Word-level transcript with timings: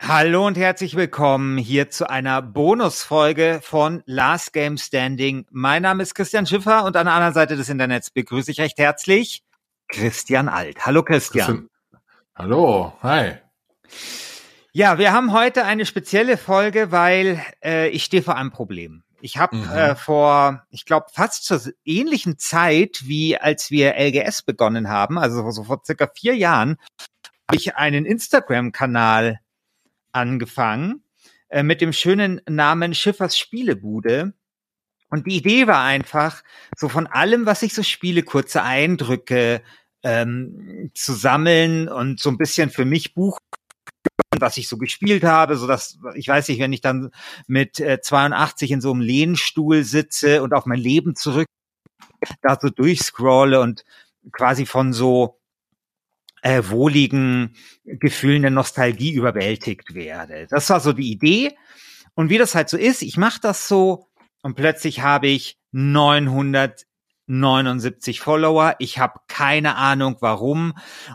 Hallo 0.00 0.46
und 0.46 0.56
herzlich 0.58 0.94
willkommen 0.94 1.56
hier 1.56 1.90
zu 1.90 2.08
einer 2.08 2.42
Bonusfolge 2.42 3.60
von 3.62 4.02
Last 4.04 4.52
Game 4.52 4.76
Standing. 4.76 5.46
Mein 5.50 5.82
Name 5.82 6.02
ist 6.02 6.14
Christian 6.14 6.46
Schiffer 6.46 6.84
und 6.84 6.96
an 6.96 7.06
der 7.06 7.14
anderen 7.14 7.34
Seite 7.34 7.56
des 7.56 7.68
Internets 7.70 8.10
begrüße 8.10 8.50
ich 8.50 8.60
recht 8.60 8.78
herzlich 8.78 9.42
Christian 9.88 10.48
Alt. 10.48 10.84
Hallo 10.84 11.02
Christian. 11.02 11.46
Christian. 11.46 11.70
Hallo, 12.36 12.92
hi. 13.02 13.36
Ja, 14.72 14.98
wir 14.98 15.12
haben 15.12 15.32
heute 15.32 15.64
eine 15.64 15.86
spezielle 15.86 16.36
Folge, 16.36 16.92
weil 16.92 17.42
äh, 17.64 17.88
ich 17.88 18.04
stehe 18.04 18.22
vor 18.22 18.36
einem 18.36 18.52
Problem. 18.52 19.02
Ich 19.22 19.38
habe 19.38 19.56
mhm. 19.56 19.70
äh, 19.70 19.96
vor, 19.96 20.62
ich 20.70 20.84
glaube, 20.84 21.06
fast 21.12 21.46
zur 21.46 21.60
ähnlichen 21.84 22.38
Zeit, 22.38 23.00
wie 23.04 23.38
als 23.38 23.70
wir 23.70 23.94
LGS 23.96 24.42
begonnen 24.42 24.90
haben, 24.90 25.18
also 25.18 25.50
so 25.50 25.64
vor 25.64 25.80
circa 25.84 26.06
vier 26.14 26.36
Jahren, 26.36 26.76
habe 27.48 27.56
ich 27.56 27.76
einen 27.76 28.04
Instagram-Kanal 28.04 29.40
angefangen 30.16 31.04
äh, 31.48 31.62
mit 31.62 31.80
dem 31.80 31.92
schönen 31.92 32.40
Namen 32.48 32.94
Schiffers 32.94 33.38
Spielebude. 33.38 34.32
Und 35.08 35.26
die 35.26 35.36
Idee 35.36 35.66
war 35.68 35.84
einfach, 35.84 36.42
so 36.76 36.88
von 36.88 37.06
allem, 37.06 37.46
was 37.46 37.62
ich 37.62 37.74
so 37.74 37.84
spiele, 37.84 38.24
kurze 38.24 38.62
Eindrücke, 38.62 39.62
ähm, 40.02 40.90
zu 40.94 41.12
sammeln 41.12 41.88
und 41.88 42.20
so 42.20 42.30
ein 42.30 42.38
bisschen 42.38 42.70
für 42.70 42.84
mich 42.84 43.14
Buch 43.14 43.38
was 44.38 44.58
ich 44.58 44.68
so 44.68 44.76
gespielt 44.76 45.24
habe, 45.24 45.56
so 45.56 45.66
dass 45.66 45.98
ich 46.14 46.28
weiß 46.28 46.48
nicht, 46.48 46.60
wenn 46.60 46.72
ich 46.72 46.82
dann 46.82 47.10
mit 47.46 47.80
äh, 47.80 48.00
82 48.02 48.70
in 48.70 48.82
so 48.82 48.92
einem 48.92 49.00
Lehnstuhl 49.00 49.82
sitze 49.82 50.42
und 50.42 50.52
auf 50.52 50.66
mein 50.66 50.78
Leben 50.78 51.14
zurück 51.14 51.46
da 52.42 52.58
so 52.60 52.68
durchscrolle 52.68 53.60
und 53.60 53.84
quasi 54.32 54.66
von 54.66 54.92
so 54.92 55.38
äh, 56.46 56.70
wohligen 56.70 57.56
Gefühlen 57.84 58.42
der 58.42 58.52
Nostalgie 58.52 59.12
überwältigt 59.12 59.94
werde. 59.94 60.46
Das 60.48 60.70
war 60.70 60.78
so 60.78 60.92
die 60.92 61.10
Idee. 61.10 61.56
Und 62.14 62.30
wie 62.30 62.38
das 62.38 62.54
halt 62.54 62.68
so 62.68 62.76
ist, 62.76 63.02
ich 63.02 63.16
mache 63.16 63.40
das 63.42 63.66
so 63.66 64.06
und 64.42 64.54
plötzlich 64.54 65.00
habe 65.00 65.26
ich 65.26 65.58
900 65.72 66.86
79 67.28 68.20
Follower, 68.20 68.76
ich 68.78 69.00
habe 69.00 69.18
keine 69.26 69.74
Ahnung 69.74 70.18
warum 70.20 70.74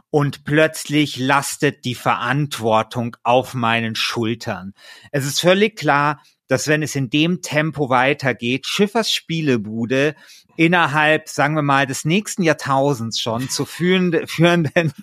und 0.09 0.43
plötzlich 0.43 1.17
lastet 1.17 1.85
die 1.85 1.95
Verantwortung 1.95 3.15
auf 3.23 3.53
meinen 3.53 3.95
Schultern. 3.95 4.73
Es 5.13 5.25
ist 5.25 5.39
völlig 5.39 5.77
klar, 5.77 6.21
dass 6.49 6.67
wenn 6.67 6.83
es 6.83 6.97
in 6.97 7.09
dem 7.09 7.41
Tempo 7.41 7.89
weitergeht, 7.89 8.67
Schiffers 8.67 9.09
Spielebude 9.09 10.15
innerhalb, 10.55 11.29
sagen 11.29 11.55
wir 11.55 11.61
mal, 11.61 11.85
des 11.85 12.05
nächsten 12.05 12.43
Jahrtausends 12.43 13.19
schon 13.19 13.49
zu 13.49 13.65
führende, 13.65 14.27
führenden 14.27 14.93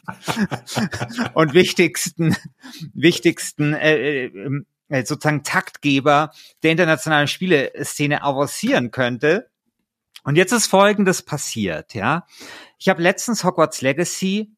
und 1.35 1.55
wichtigsten, 1.55 2.37
wichtigsten 2.95 3.75
äh, 3.75 4.27
äh, 4.27 4.63
äh, 4.89 5.05
sozusagen 5.05 5.43
Taktgeber 5.43 6.33
der 6.63 6.73
internationalen 6.73 7.29
Spieleszene 7.29 8.23
avancieren 8.23 8.91
könnte 8.91 9.51
und 10.25 10.37
jetzt 10.37 10.53
ist 10.53 10.67
Folgendes 10.67 11.23
passiert, 11.23 11.95
ja. 11.95 12.27
Ich 12.79 12.89
habe 12.89 13.03
letztens 13.03 13.45
Hogwarts 13.45 13.81
Legacy 13.81 14.53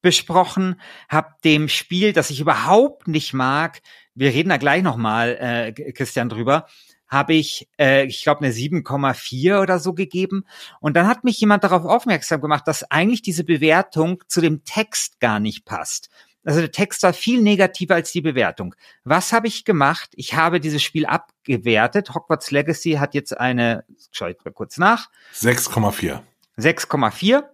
besprochen, 0.00 0.80
habe 1.08 1.34
dem 1.44 1.68
Spiel, 1.68 2.12
das 2.12 2.30
ich 2.30 2.40
überhaupt 2.40 3.08
nicht 3.08 3.32
mag, 3.34 3.82
wir 4.14 4.30
reden 4.30 4.48
da 4.48 4.56
gleich 4.56 4.82
nochmal, 4.82 5.36
äh, 5.38 5.92
Christian, 5.92 6.28
drüber, 6.28 6.68
habe 7.08 7.34
ich, 7.34 7.68
äh, 7.78 8.04
ich 8.06 8.22
glaube, 8.22 8.44
eine 8.44 8.52
7,4 8.52 9.60
oder 9.60 9.78
so 9.78 9.92
gegeben. 9.92 10.44
Und 10.80 10.96
dann 10.96 11.06
hat 11.06 11.24
mich 11.24 11.40
jemand 11.40 11.64
darauf 11.64 11.84
aufmerksam 11.84 12.40
gemacht, 12.40 12.66
dass 12.66 12.90
eigentlich 12.90 13.22
diese 13.22 13.44
Bewertung 13.44 14.22
zu 14.28 14.40
dem 14.40 14.64
Text 14.64 15.20
gar 15.20 15.40
nicht 15.40 15.64
passt. 15.64 16.10
Also 16.44 16.60
der 16.60 16.72
Text 16.72 17.02
war 17.02 17.14
viel 17.14 17.40
negativer 17.40 17.94
als 17.94 18.12
die 18.12 18.20
Bewertung. 18.20 18.74
Was 19.02 19.32
habe 19.32 19.46
ich 19.46 19.64
gemacht? 19.64 20.10
Ich 20.14 20.34
habe 20.34 20.60
dieses 20.60 20.82
Spiel 20.82 21.06
abgewertet. 21.06 22.14
Hogwarts 22.14 22.50
Legacy 22.50 22.92
hat 22.92 23.14
jetzt 23.14 23.36
eine, 23.38 23.84
schau 24.10 24.26
ich 24.26 24.36
mal 24.44 24.52
kurz 24.52 24.76
nach. 24.76 25.08
6,4. 25.34 26.20
6,4. 26.58 27.44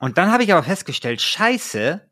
Und 0.00 0.18
dann 0.18 0.32
habe 0.32 0.42
ich 0.42 0.52
aber 0.52 0.62
festgestellt, 0.62 1.20
scheiße, 1.20 2.09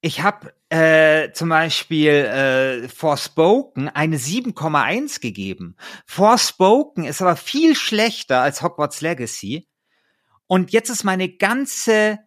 ich 0.00 0.22
habe 0.22 0.54
äh, 0.70 1.32
zum 1.32 1.50
Beispiel 1.50 2.10
äh, 2.10 2.88
Forspoken 2.88 3.88
eine 3.88 4.16
7,1 4.16 5.20
gegeben. 5.20 5.76
Forspoken 6.06 7.04
ist 7.04 7.20
aber 7.20 7.36
viel 7.36 7.74
schlechter 7.76 8.40
als 8.40 8.62
Hogwarts 8.62 9.00
Legacy. 9.00 9.68
Und 10.46 10.72
jetzt 10.72 10.88
ist 10.90 11.04
meine 11.04 11.28
ganze 11.28 12.18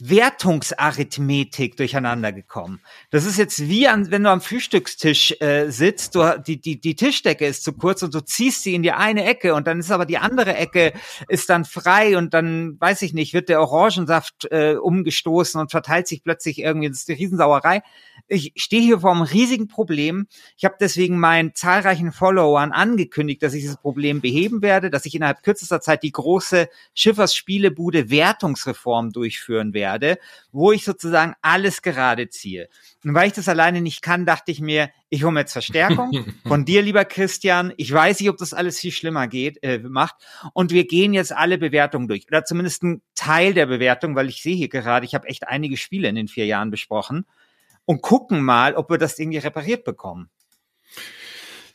Wertungsarithmetik 0.00 1.76
durcheinander 1.76 2.32
gekommen. 2.32 2.80
Das 3.10 3.24
ist 3.24 3.36
jetzt 3.36 3.68
wie 3.68 3.88
an, 3.88 4.10
wenn 4.10 4.22
du 4.22 4.30
am 4.30 4.40
Frühstückstisch 4.40 5.34
äh, 5.40 5.70
sitzt, 5.70 6.14
du, 6.14 6.40
die, 6.46 6.60
die, 6.60 6.80
die 6.80 6.94
Tischdecke 6.94 7.46
ist 7.46 7.64
zu 7.64 7.72
kurz 7.72 8.02
und 8.02 8.14
du 8.14 8.20
ziehst 8.20 8.62
sie 8.62 8.74
in 8.74 8.82
die 8.82 8.92
eine 8.92 9.24
Ecke 9.24 9.54
und 9.54 9.66
dann 9.66 9.80
ist 9.80 9.90
aber 9.90 10.06
die 10.06 10.18
andere 10.18 10.54
Ecke 10.54 10.92
ist 11.28 11.50
dann 11.50 11.64
frei 11.64 12.16
und 12.16 12.32
dann, 12.32 12.80
weiß 12.80 13.02
ich 13.02 13.12
nicht, 13.12 13.34
wird 13.34 13.48
der 13.48 13.60
Orangensaft 13.60 14.46
äh, 14.50 14.76
umgestoßen 14.76 15.60
und 15.60 15.70
verteilt 15.70 16.06
sich 16.06 16.22
plötzlich 16.22 16.60
irgendwie, 16.60 16.88
das 16.88 16.98
ist 16.98 17.08
die 17.08 17.14
Riesensauerei. 17.14 17.82
Ich 18.28 18.52
stehe 18.56 18.82
hier 18.82 19.00
vor 19.00 19.12
einem 19.12 19.22
riesigen 19.22 19.68
Problem. 19.68 20.26
Ich 20.56 20.64
habe 20.64 20.76
deswegen 20.78 21.18
meinen 21.18 21.54
zahlreichen 21.54 22.12
Followern 22.12 22.72
angekündigt, 22.72 23.42
dass 23.42 23.54
ich 23.54 23.62
dieses 23.62 23.78
Problem 23.78 24.20
beheben 24.20 24.60
werde, 24.60 24.90
dass 24.90 25.06
ich 25.06 25.14
innerhalb 25.14 25.42
kürzester 25.42 25.80
Zeit 25.80 26.02
die 26.02 26.12
große 26.12 26.68
Schiffersspielebude 26.94 28.10
Wertungsreform 28.10 29.12
durchführen 29.12 29.72
werde 29.72 29.87
werde, 29.88 30.18
wo 30.52 30.72
ich 30.72 30.84
sozusagen 30.84 31.34
alles 31.40 31.80
gerade 31.80 32.28
ziehe. 32.28 32.68
Und 33.04 33.14
weil 33.14 33.28
ich 33.28 33.32
das 33.32 33.48
alleine 33.48 33.80
nicht 33.80 34.02
kann, 34.02 34.26
dachte 34.26 34.52
ich 34.52 34.60
mir, 34.60 34.90
ich 35.08 35.22
hole 35.22 35.32
mir 35.32 35.40
jetzt 35.40 35.52
Verstärkung 35.52 36.26
von 36.46 36.64
dir, 36.66 36.82
lieber 36.82 37.04
Christian. 37.06 37.72
Ich 37.78 37.90
weiß 37.90 38.20
nicht, 38.20 38.28
ob 38.28 38.36
das 38.36 38.52
alles 38.52 38.78
viel 38.78 38.92
schlimmer 38.92 39.28
geht, 39.28 39.62
äh, 39.62 39.78
macht. 39.78 40.16
Und 40.52 40.72
wir 40.72 40.86
gehen 40.86 41.14
jetzt 41.14 41.32
alle 41.32 41.56
Bewertungen 41.56 42.06
durch. 42.06 42.26
Oder 42.28 42.44
zumindest 42.44 42.82
ein 42.82 43.02
Teil 43.14 43.54
der 43.54 43.66
Bewertung, 43.66 44.14
weil 44.14 44.28
ich 44.28 44.42
sehe 44.42 44.56
hier 44.56 44.68
gerade, 44.68 45.06
ich 45.06 45.14
habe 45.14 45.28
echt 45.28 45.48
einige 45.48 45.76
Spiele 45.76 46.08
in 46.08 46.16
den 46.16 46.28
vier 46.28 46.44
Jahren 46.44 46.70
besprochen. 46.70 47.26
Und 47.86 48.02
gucken 48.02 48.42
mal, 48.42 48.74
ob 48.74 48.90
wir 48.90 48.98
das 48.98 49.18
irgendwie 49.18 49.38
repariert 49.38 49.84
bekommen. 49.84 50.28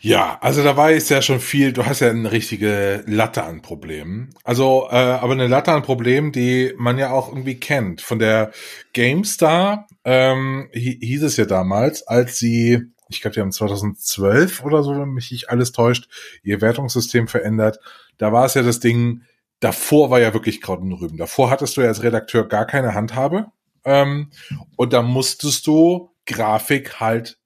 Ja, 0.05 0.37
also 0.41 0.61
da 0.65 0.75
war 0.75 0.91
jetzt 0.91 1.09
ja 1.09 1.21
schon 1.21 1.39
viel, 1.39 1.71
du 1.71 1.85
hast 1.85 2.01
ja 2.01 2.09
eine 2.09 2.29
richtige 2.29 3.05
Latte 3.07 3.45
an 3.45 3.61
Problemen. 3.61 4.35
Also, 4.43 4.89
äh, 4.91 4.95
aber 4.95 5.31
eine 5.31 5.47
Latte 5.47 5.71
an 5.71 5.81
Problemen, 5.81 6.33
die 6.33 6.73
man 6.75 6.97
ja 6.97 7.11
auch 7.11 7.29
irgendwie 7.29 7.57
kennt. 7.57 8.01
Von 8.01 8.19
der 8.19 8.51
GameStar 8.91 9.87
ähm, 10.03 10.67
hieß 10.73 11.23
es 11.23 11.37
ja 11.37 11.45
damals, 11.45 12.05
als 12.05 12.37
sie, 12.37 12.81
ich 13.07 13.21
glaube, 13.21 13.35
die 13.35 13.39
haben 13.39 13.53
2012 13.53 14.65
oder 14.65 14.83
so, 14.83 14.91
wenn 14.91 15.11
mich 15.11 15.31
nicht 15.31 15.49
alles 15.49 15.71
täuscht, 15.71 16.09
ihr 16.43 16.59
Wertungssystem 16.59 17.29
verändert. 17.29 17.79
Da 18.17 18.33
war 18.33 18.45
es 18.45 18.55
ja 18.55 18.61
das 18.61 18.81
Ding, 18.81 19.21
davor 19.61 20.09
war 20.09 20.19
ja 20.19 20.33
wirklich 20.33 20.59
Kraut 20.59 20.81
und 20.81 20.91
Rüben. 20.91 21.15
Davor 21.15 21.49
hattest 21.49 21.77
du 21.77 21.81
ja 21.81 21.87
als 21.87 22.03
Redakteur 22.03 22.45
gar 22.49 22.65
keine 22.65 22.93
Handhabe. 22.93 23.45
Ähm, 23.85 24.31
und 24.75 24.91
da 24.91 25.01
musstest 25.01 25.65
du 25.65 26.09
Grafik 26.25 26.99
halt 26.99 27.37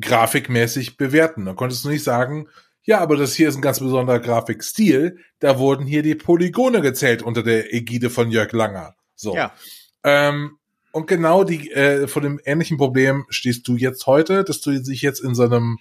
grafikmäßig 0.00 0.96
bewerten. 0.96 1.44
Da 1.44 1.54
konntest 1.54 1.84
du 1.84 1.88
nicht 1.88 2.04
sagen, 2.04 2.48
ja, 2.82 3.00
aber 3.00 3.16
das 3.16 3.34
hier 3.34 3.48
ist 3.48 3.56
ein 3.56 3.62
ganz 3.62 3.80
besonderer 3.80 4.20
Grafikstil. 4.20 5.18
Da 5.38 5.58
wurden 5.58 5.86
hier 5.86 6.02
die 6.02 6.14
Polygone 6.14 6.82
gezählt 6.82 7.22
unter 7.22 7.42
der 7.42 7.72
Ägide 7.72 8.10
von 8.10 8.30
Jörg 8.30 8.52
Langer. 8.52 8.94
So. 9.14 9.34
Ja. 9.34 9.54
Ähm, 10.02 10.58
und 10.92 11.06
genau 11.08 11.44
die, 11.44 11.72
äh, 11.72 12.06
vor 12.06 12.22
dem 12.22 12.40
ähnlichen 12.44 12.76
Problem 12.76 13.24
stehst 13.28 13.66
du 13.66 13.76
jetzt 13.76 14.06
heute, 14.06 14.44
dass 14.44 14.60
du 14.60 14.70
dich 14.80 15.02
jetzt 15.02 15.20
in 15.20 15.34
so 15.34 15.44
einem 15.44 15.78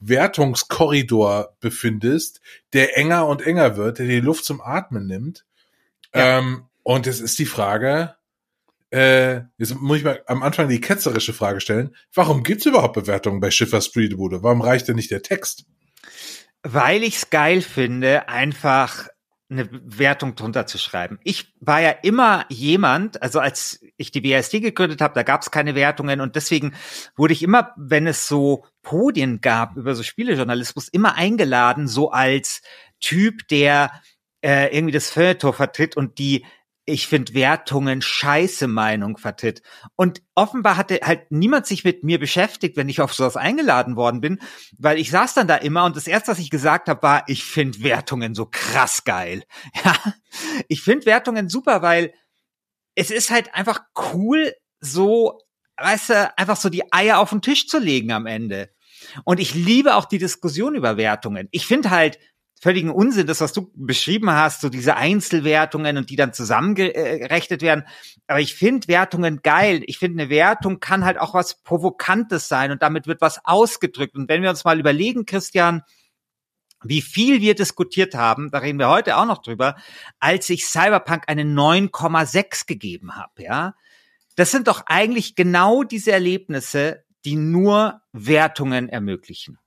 Wertungskorridor 0.00 1.56
befindest, 1.60 2.40
der 2.72 2.96
enger 2.96 3.26
und 3.26 3.46
enger 3.46 3.76
wird, 3.76 3.98
der 3.98 4.06
die 4.06 4.20
Luft 4.20 4.44
zum 4.44 4.60
Atmen 4.60 5.06
nimmt. 5.06 5.44
Ja. 6.14 6.38
Ähm, 6.38 6.64
und 6.82 7.06
es 7.06 7.20
ist 7.20 7.38
die 7.38 7.46
Frage, 7.46 8.15
äh, 8.90 9.42
jetzt 9.58 9.74
muss 9.74 9.98
ich 9.98 10.04
mal 10.04 10.22
am 10.26 10.42
Anfang 10.42 10.68
die 10.68 10.80
ketzerische 10.80 11.32
Frage 11.32 11.60
stellen, 11.60 11.94
warum 12.14 12.42
gibt's 12.42 12.66
überhaupt 12.66 12.94
Bewertungen 12.94 13.40
bei 13.40 13.50
Schiffers 13.50 13.86
Streetbude? 13.86 14.42
Warum 14.42 14.60
reicht 14.60 14.88
denn 14.88 14.96
nicht 14.96 15.10
der 15.10 15.22
Text? 15.22 15.66
Weil 16.62 17.02
ich's 17.02 17.30
geil 17.30 17.62
finde, 17.62 18.28
einfach 18.28 19.08
eine 19.48 19.68
Wertung 19.70 20.34
drunter 20.34 20.66
zu 20.66 20.76
schreiben. 20.76 21.20
Ich 21.22 21.54
war 21.60 21.80
ja 21.80 21.90
immer 21.90 22.46
jemand, 22.48 23.22
also 23.22 23.38
als 23.38 23.80
ich 23.96 24.10
die 24.10 24.20
BSD 24.20 24.58
gegründet 24.60 25.00
habe, 25.00 25.14
da 25.14 25.22
gab 25.22 25.42
es 25.42 25.52
keine 25.52 25.76
Wertungen 25.76 26.20
und 26.20 26.34
deswegen 26.34 26.74
wurde 27.16 27.32
ich 27.32 27.44
immer, 27.44 27.72
wenn 27.76 28.08
es 28.08 28.26
so 28.26 28.64
Podien 28.82 29.40
gab 29.40 29.76
über 29.76 29.94
so 29.94 30.02
Spielejournalismus, 30.02 30.88
immer 30.88 31.14
eingeladen, 31.14 31.86
so 31.86 32.10
als 32.10 32.62
Typ, 32.98 33.46
der 33.48 33.92
äh, 34.42 34.74
irgendwie 34.74 34.92
das 34.92 35.10
Feuilleton 35.10 35.52
vertritt 35.52 35.96
und 35.96 36.18
die 36.18 36.44
ich 36.86 37.08
finde 37.08 37.34
Wertungen 37.34 38.00
scheiße 38.00 38.68
Meinung 38.68 39.18
vertritt. 39.18 39.60
Und 39.96 40.22
offenbar 40.36 40.76
hatte 40.76 41.00
halt 41.02 41.30
niemand 41.30 41.66
sich 41.66 41.82
mit 41.82 42.04
mir 42.04 42.20
beschäftigt, 42.20 42.76
wenn 42.76 42.88
ich 42.88 43.00
auf 43.00 43.12
sowas 43.12 43.36
eingeladen 43.36 43.96
worden 43.96 44.20
bin, 44.20 44.38
weil 44.78 44.98
ich 44.98 45.10
saß 45.10 45.34
dann 45.34 45.48
da 45.48 45.56
immer 45.56 45.84
und 45.84 45.96
das 45.96 46.06
erste, 46.06 46.30
was 46.30 46.38
ich 46.38 46.48
gesagt 46.48 46.88
habe, 46.88 47.02
war, 47.02 47.24
ich 47.26 47.44
finde 47.44 47.82
Wertungen 47.82 48.34
so 48.34 48.46
krass 48.46 49.04
geil. 49.04 49.42
Ja, 49.84 49.94
ich 50.68 50.82
finde 50.82 51.06
Wertungen 51.06 51.48
super, 51.48 51.82
weil 51.82 52.12
es 52.94 53.10
ist 53.10 53.30
halt 53.30 53.54
einfach 53.54 53.80
cool, 54.12 54.54
so, 54.80 55.38
weißt 55.76 56.10
du, 56.10 56.38
einfach 56.38 56.56
so 56.56 56.68
die 56.68 56.92
Eier 56.92 57.18
auf 57.18 57.30
den 57.30 57.42
Tisch 57.42 57.66
zu 57.66 57.78
legen 57.78 58.12
am 58.12 58.26
Ende. 58.26 58.70
Und 59.24 59.40
ich 59.40 59.54
liebe 59.54 59.96
auch 59.96 60.04
die 60.04 60.18
Diskussion 60.18 60.74
über 60.74 60.96
Wertungen. 60.96 61.48
Ich 61.50 61.66
finde 61.66 61.90
halt, 61.90 62.18
völligen 62.60 62.90
Unsinn, 62.90 63.26
das, 63.26 63.40
was 63.40 63.52
du 63.52 63.70
beschrieben 63.74 64.30
hast, 64.30 64.62
so 64.62 64.68
diese 64.68 64.96
Einzelwertungen 64.96 65.98
und 65.98 66.10
die 66.10 66.16
dann 66.16 66.32
zusammengerechnet 66.32 67.60
werden. 67.62 67.84
Aber 68.26 68.40
ich 68.40 68.54
finde 68.54 68.88
Wertungen 68.88 69.42
geil. 69.42 69.82
Ich 69.86 69.98
finde, 69.98 70.22
eine 70.22 70.30
Wertung 70.30 70.80
kann 70.80 71.04
halt 71.04 71.18
auch 71.18 71.34
was 71.34 71.62
Provokantes 71.62 72.48
sein 72.48 72.70
und 72.70 72.82
damit 72.82 73.06
wird 73.06 73.20
was 73.20 73.44
ausgedrückt. 73.44 74.16
Und 74.16 74.28
wenn 74.28 74.42
wir 74.42 74.50
uns 74.50 74.64
mal 74.64 74.80
überlegen, 74.80 75.26
Christian, 75.26 75.82
wie 76.82 77.02
viel 77.02 77.40
wir 77.40 77.54
diskutiert 77.54 78.14
haben, 78.14 78.50
da 78.50 78.58
reden 78.58 78.78
wir 78.78 78.88
heute 78.88 79.16
auch 79.16 79.26
noch 79.26 79.42
drüber, 79.42 79.76
als 80.18 80.48
ich 80.50 80.66
Cyberpunk 80.66 81.24
eine 81.26 81.42
9,6 81.42 82.66
gegeben 82.66 83.16
habe, 83.16 83.42
ja. 83.42 83.74
Das 84.34 84.50
sind 84.50 84.68
doch 84.68 84.82
eigentlich 84.86 85.34
genau 85.34 85.82
diese 85.82 86.12
Erlebnisse, 86.12 87.04
die 87.24 87.36
nur 87.36 88.02
Wertungen 88.12 88.90
ermöglichen. 88.90 89.58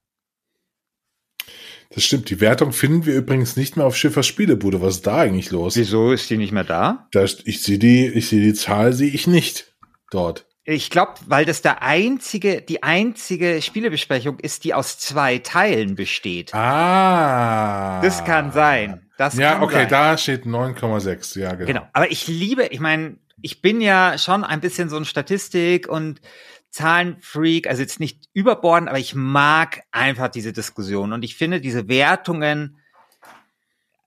Das 1.92 2.04
stimmt. 2.04 2.30
Die 2.30 2.40
Wertung 2.40 2.72
finden 2.72 3.04
wir 3.04 3.14
übrigens 3.14 3.56
nicht 3.56 3.76
mehr 3.76 3.84
auf 3.84 3.96
Schiffers 3.96 4.26
Spielebude. 4.26 4.80
Was 4.80 4.96
ist 4.96 5.06
da 5.06 5.18
eigentlich 5.18 5.50
los? 5.50 5.76
Wieso 5.76 6.12
ist 6.12 6.30
die 6.30 6.36
nicht 6.36 6.52
mehr 6.52 6.64
da? 6.64 7.08
da 7.10 7.24
ich 7.24 7.62
sehe 7.62 7.78
die, 7.78 8.06
ich 8.06 8.28
sehe 8.28 8.40
die 8.40 8.54
Zahl, 8.54 8.92
sehe 8.92 9.10
ich 9.10 9.26
nicht 9.26 9.74
dort. 10.10 10.46
Ich 10.64 10.90
glaube, 10.90 11.14
weil 11.26 11.44
das 11.44 11.62
der 11.62 11.82
einzige, 11.82 12.62
die 12.62 12.84
einzige 12.84 13.60
Spielebesprechung 13.60 14.38
ist, 14.38 14.62
die 14.62 14.72
aus 14.72 14.98
zwei 14.98 15.38
Teilen 15.38 15.96
besteht. 15.96 16.54
Ah. 16.54 18.00
Das 18.02 18.24
kann 18.24 18.52
sein. 18.52 19.10
Das 19.18 19.36
ja, 19.36 19.54
kann 19.54 19.62
okay, 19.64 19.74
sein. 19.74 19.88
da 19.88 20.16
steht 20.16 20.44
9,6. 20.44 21.40
Ja, 21.40 21.54
genau. 21.54 21.66
Genau. 21.66 21.88
Aber 21.92 22.10
ich 22.12 22.28
liebe, 22.28 22.66
ich 22.66 22.78
meine, 22.78 23.16
ich 23.42 23.62
bin 23.62 23.80
ja 23.80 24.16
schon 24.16 24.44
ein 24.44 24.60
bisschen 24.60 24.88
so 24.88 24.96
ein 24.96 25.04
Statistik 25.04 25.88
und 25.88 26.20
Zahlenfreak, 26.70 27.66
also 27.66 27.82
jetzt 27.82 28.00
nicht 28.00 28.28
überborden, 28.32 28.88
aber 28.88 28.98
ich 28.98 29.14
mag 29.14 29.82
einfach 29.90 30.28
diese 30.28 30.52
Diskussion 30.52 31.12
und 31.12 31.24
ich 31.24 31.36
finde 31.36 31.60
diese 31.60 31.88
Wertungen, 31.88 32.78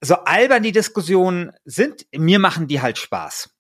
so 0.02 0.16
albern 0.16 0.64
die 0.64 0.72
Diskussionen 0.72 1.52
sind, 1.66 2.06
mir 2.14 2.40
machen 2.40 2.68
die 2.68 2.82
halt 2.82 2.98
Spaß. 2.98 3.56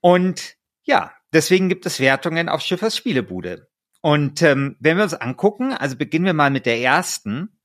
Und 0.00 0.56
ja, 0.82 1.12
deswegen 1.32 1.68
gibt 1.68 1.86
es 1.86 2.00
Wertungen 2.00 2.48
auf 2.48 2.62
Schiffers 2.62 2.96
Spielebude. 2.96 3.68
Und 4.00 4.42
ähm, 4.42 4.76
wenn 4.80 4.96
wir 4.96 5.04
uns 5.04 5.14
angucken, 5.14 5.72
also 5.72 5.96
beginnen 5.96 6.24
wir 6.24 6.34
mal 6.34 6.50
mit 6.50 6.66
der 6.66 6.80
ersten. 6.80 7.56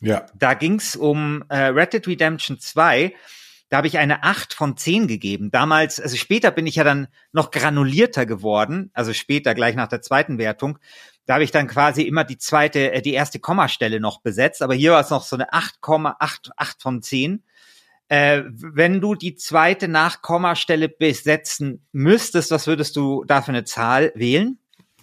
Ja. 0.00 0.26
Da 0.34 0.54
ging 0.54 0.76
es 0.76 0.94
um 0.94 1.44
äh, 1.48 1.56
Red 1.56 1.92
Dead 1.92 2.06
Redemption 2.06 2.58
2 2.58 3.14
da 3.72 3.78
habe 3.78 3.86
ich 3.86 3.96
eine 3.96 4.22
8 4.22 4.52
von 4.52 4.76
10 4.76 5.06
gegeben. 5.06 5.50
Damals, 5.50 5.98
also 5.98 6.14
später 6.18 6.50
bin 6.50 6.66
ich 6.66 6.74
ja 6.76 6.84
dann 6.84 7.08
noch 7.32 7.50
granulierter 7.50 8.26
geworden, 8.26 8.90
also 8.92 9.14
später, 9.14 9.54
gleich 9.54 9.76
nach 9.76 9.88
der 9.88 10.02
zweiten 10.02 10.36
Wertung. 10.36 10.78
Da 11.24 11.34
habe 11.34 11.44
ich 11.44 11.52
dann 11.52 11.68
quasi 11.68 12.02
immer 12.02 12.24
die 12.24 12.36
zweite, 12.36 12.92
äh, 12.92 13.00
die 13.00 13.14
erste 13.14 13.38
Kommastelle 13.38 13.98
noch 13.98 14.20
besetzt, 14.20 14.60
aber 14.60 14.74
hier 14.74 14.92
war 14.92 15.00
es 15.00 15.08
noch 15.08 15.22
so 15.22 15.36
eine 15.36 15.54
8,8 15.54 16.50
8 16.54 16.82
von 16.82 17.00
10. 17.00 17.44
Äh, 18.08 18.42
wenn 18.46 19.00
du 19.00 19.14
die 19.14 19.36
zweite 19.36 19.88
Nachkommastelle 19.88 20.90
besetzen 20.90 21.86
müsstest, 21.92 22.50
was 22.50 22.66
würdest 22.66 22.94
du 22.96 23.24
da 23.24 23.40
für 23.40 23.52
eine 23.52 23.64
Zahl 23.64 24.12
wählen? 24.14 24.58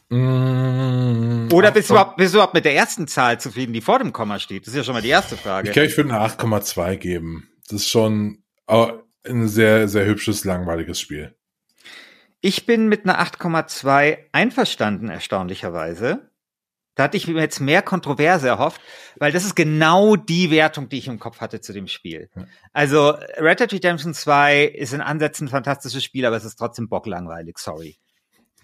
Mmh, 0.10 1.50
Oder 1.52 1.72
bist 1.72 1.90
du, 1.90 1.96
überhaupt, 1.96 2.18
bist 2.18 2.36
du 2.36 2.38
überhaupt 2.38 2.54
mit 2.54 2.66
der 2.66 2.76
ersten 2.76 3.08
Zahl 3.08 3.40
zufrieden, 3.40 3.74
die 3.74 3.82
vor 3.82 3.98
dem 3.98 4.14
Komma 4.14 4.38
steht? 4.38 4.68
Das 4.68 4.76
ist 4.76 4.78
ja 4.78 4.84
schon 4.84 4.94
mal 4.94 5.02
die 5.02 5.10
erste 5.10 5.38
Frage. 5.38 5.70
Ich 5.70 5.74
glaube, 5.74 5.88
ich 5.88 5.98
würde 5.98 6.14
eine 6.14 6.24
8,2 6.24 6.98
geben. 6.98 7.50
Das 7.68 7.82
ist 7.82 7.90
schon 7.90 8.44
aber 8.70 9.04
ein 9.28 9.48
sehr, 9.48 9.88
sehr 9.88 10.06
hübsches, 10.06 10.46
langweiliges 10.46 11.00
Spiel. 11.00 11.36
Ich 12.40 12.66
bin 12.66 12.88
mit 12.88 13.04
einer 13.04 13.20
8,2 13.20 14.18
einverstanden, 14.32 15.10
erstaunlicherweise. 15.10 16.30
Da 16.96 17.04
hatte 17.04 17.18
ich 17.18 17.28
mir 17.28 17.40
jetzt 17.42 17.60
mehr 17.60 17.82
Kontroverse 17.82 18.48
erhofft, 18.48 18.82
weil 19.18 19.32
das 19.32 19.46
ist 19.46 19.56
genau 19.56 20.16
die 20.16 20.52
Wertung, 20.52 20.88
die 20.90 21.00
ich 21.00 21.08
im 21.08 21.20
Kopf 21.20 21.42
hatte 21.42 21.62
zu 21.62 21.74
dem 21.74 21.88
Spiel. 21.88 22.30
Also 22.72 23.16
Red 23.38 23.60
Dead 23.60 23.74
Redemption 23.74 24.14
2 24.14 24.64
ist 24.66 24.94
in 24.94 25.02
Ansätzen 25.02 25.48
ein 25.48 25.52
fantastisches 25.52 26.04
Spiel, 26.04 26.26
aber 26.26 26.38
es 26.38 26.46
ist 26.46 26.58
trotzdem 26.58 26.90
bocklangweilig, 26.90 27.58
sorry. 27.58 27.98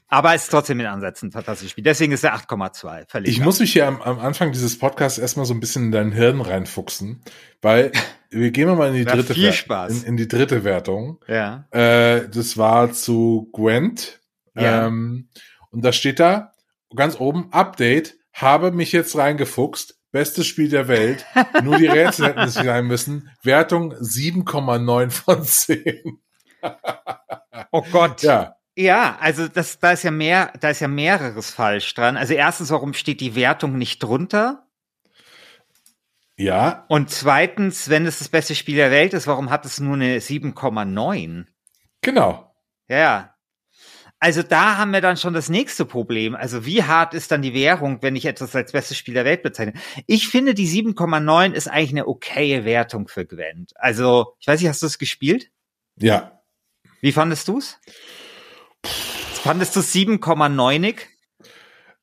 Aber 0.07 0.35
es 0.35 0.43
ist 0.43 0.49
trotzdem 0.49 0.79
in 0.79 0.85
Ansätzen 0.85 1.29
ein 1.29 1.31
fantastisches 1.31 1.71
Spiel. 1.71 1.83
Deswegen 1.83 2.13
ist 2.13 2.23
er 2.23 2.35
8,2. 2.35 3.09
Völlig 3.09 3.31
ich 3.31 3.39
muss 3.39 3.59
mich 3.59 3.73
hier 3.73 3.87
am, 3.87 4.01
am, 4.01 4.19
Anfang 4.19 4.51
dieses 4.51 4.77
Podcasts 4.77 5.17
erstmal 5.17 5.45
so 5.45 5.53
ein 5.53 5.59
bisschen 5.59 5.85
in 5.85 5.91
dein 5.91 6.11
Hirn 6.11 6.41
reinfuchsen, 6.41 7.23
weil 7.61 7.91
wir 8.35 8.51
gehen 8.51 8.67
mal 8.75 8.89
in 8.89 8.95
die 8.95 9.05
dritte 9.05 9.33
viel 9.33 9.53
Spaß. 9.53 10.03
In, 10.03 10.09
in, 10.09 10.17
die 10.17 10.27
dritte 10.27 10.63
Wertung. 10.63 11.23
Ja. 11.27 11.65
Äh, 11.71 12.27
das 12.29 12.57
war 12.57 12.91
zu 12.91 13.49
Gwent. 13.53 14.19
Ja. 14.55 14.87
Ähm, 14.87 15.29
und 15.71 15.83
da 15.83 15.91
steht 15.91 16.19
da 16.19 16.53
ganz 16.95 17.19
oben 17.19 17.51
Update. 17.51 18.15
Habe 18.33 18.71
mich 18.71 18.91
jetzt 18.91 19.17
reingefuchst. 19.17 19.99
Bestes 20.11 20.47
Spiel 20.47 20.69
der 20.69 20.87
Welt. 20.87 21.25
Nur 21.63 21.77
die 21.77 21.87
Rätsel 21.87 22.27
hätten 22.27 22.39
es 22.41 22.53
sein 22.53 22.87
müssen. 22.87 23.29
Wertung 23.43 23.93
7,9 23.93 25.09
von 25.11 25.43
10. 25.43 26.19
oh 27.71 27.83
Gott. 27.91 28.21
Ja. 28.23 28.55
Ja, 28.77 29.17
also 29.21 29.47
das, 29.47 29.79
da 29.79 29.91
ist 29.93 30.03
ja 30.03 30.11
mehr, 30.11 30.51
da 30.59 30.69
ist 30.69 30.81
ja 30.81 30.89
mehreres 30.89 31.49
falsch 31.49 31.93
dran. 31.93 32.17
Also 32.17 32.33
erstens, 32.33 32.71
warum 32.71 32.93
steht 32.93 33.21
die 33.21 33.35
Wertung 33.35 33.77
nicht 33.77 34.03
drunter? 34.03 34.67
Ja. 36.37 36.85
Und 36.89 37.09
zweitens, 37.09 37.89
wenn 37.89 38.05
es 38.05 38.19
das 38.19 38.29
beste 38.29 38.55
Spiel 38.55 38.75
der 38.75 38.91
Welt 38.91 39.13
ist, 39.13 39.27
warum 39.27 39.49
hat 39.49 39.65
es 39.65 39.79
nur 39.79 39.93
eine 39.93 40.19
7,9? 40.19 41.45
Genau. 42.01 42.53
Ja. 42.87 43.35
Also 44.19 44.43
da 44.43 44.77
haben 44.77 44.91
wir 44.91 45.01
dann 45.01 45.17
schon 45.17 45.33
das 45.33 45.49
nächste 45.49 45.85
Problem. 45.85 46.35
Also 46.35 46.65
wie 46.65 46.83
hart 46.83 47.13
ist 47.13 47.31
dann 47.31 47.41
die 47.41 47.53
Währung, 47.53 48.01
wenn 48.01 48.15
ich 48.15 48.25
etwas 48.25 48.55
als 48.55 48.71
bestes 48.71 48.97
Spiel 48.97 49.13
der 49.13 49.25
Welt 49.25 49.43
bezeichne? 49.43 49.73
Ich 50.07 50.27
finde, 50.27 50.53
die 50.53 50.67
7,9 50.67 51.51
ist 51.51 51.67
eigentlich 51.67 51.91
eine 51.91 52.07
okaye 52.07 52.65
Wertung 52.65 53.07
für 53.07 53.25
Gwent. 53.25 53.73
Also, 53.75 54.35
ich 54.39 54.47
weiß 54.47 54.59
nicht, 54.59 54.69
hast 54.69 54.81
du 54.81 54.87
es 54.87 54.97
gespielt? 54.99 55.51
Ja. 55.97 56.41
Wie 57.01 57.11
fandest 57.11 57.47
du's? 57.47 57.79
Fandest 58.83 59.75
du 59.75 59.81
7,9ig? 59.81 61.01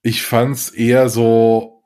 Ich 0.03 0.23
fand's 0.23 0.71
eher 0.71 1.09
so 1.09 1.83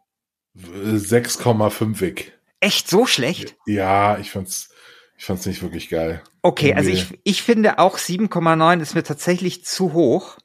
6,5ig. 0.57 2.33
Echt 2.61 2.89
so 2.89 3.07
schlecht? 3.07 3.57
Ja, 3.67 4.19
ich 4.19 4.31
fand's, 4.31 4.71
ich 5.19 5.25
fand's 5.25 5.47
nicht 5.47 5.63
wirklich 5.63 5.89
geil. 5.89 6.23
Okay, 6.43 6.75
also 6.75 6.91
ich, 6.91 7.19
ich 7.25 7.43
finde 7.43 7.79
auch 7.79 7.99
7,9 7.99 8.81
ist 8.81 8.95
mir 8.95 9.03
tatsächlich 9.03 9.65
zu 9.65 9.93
hoch. 9.93 10.39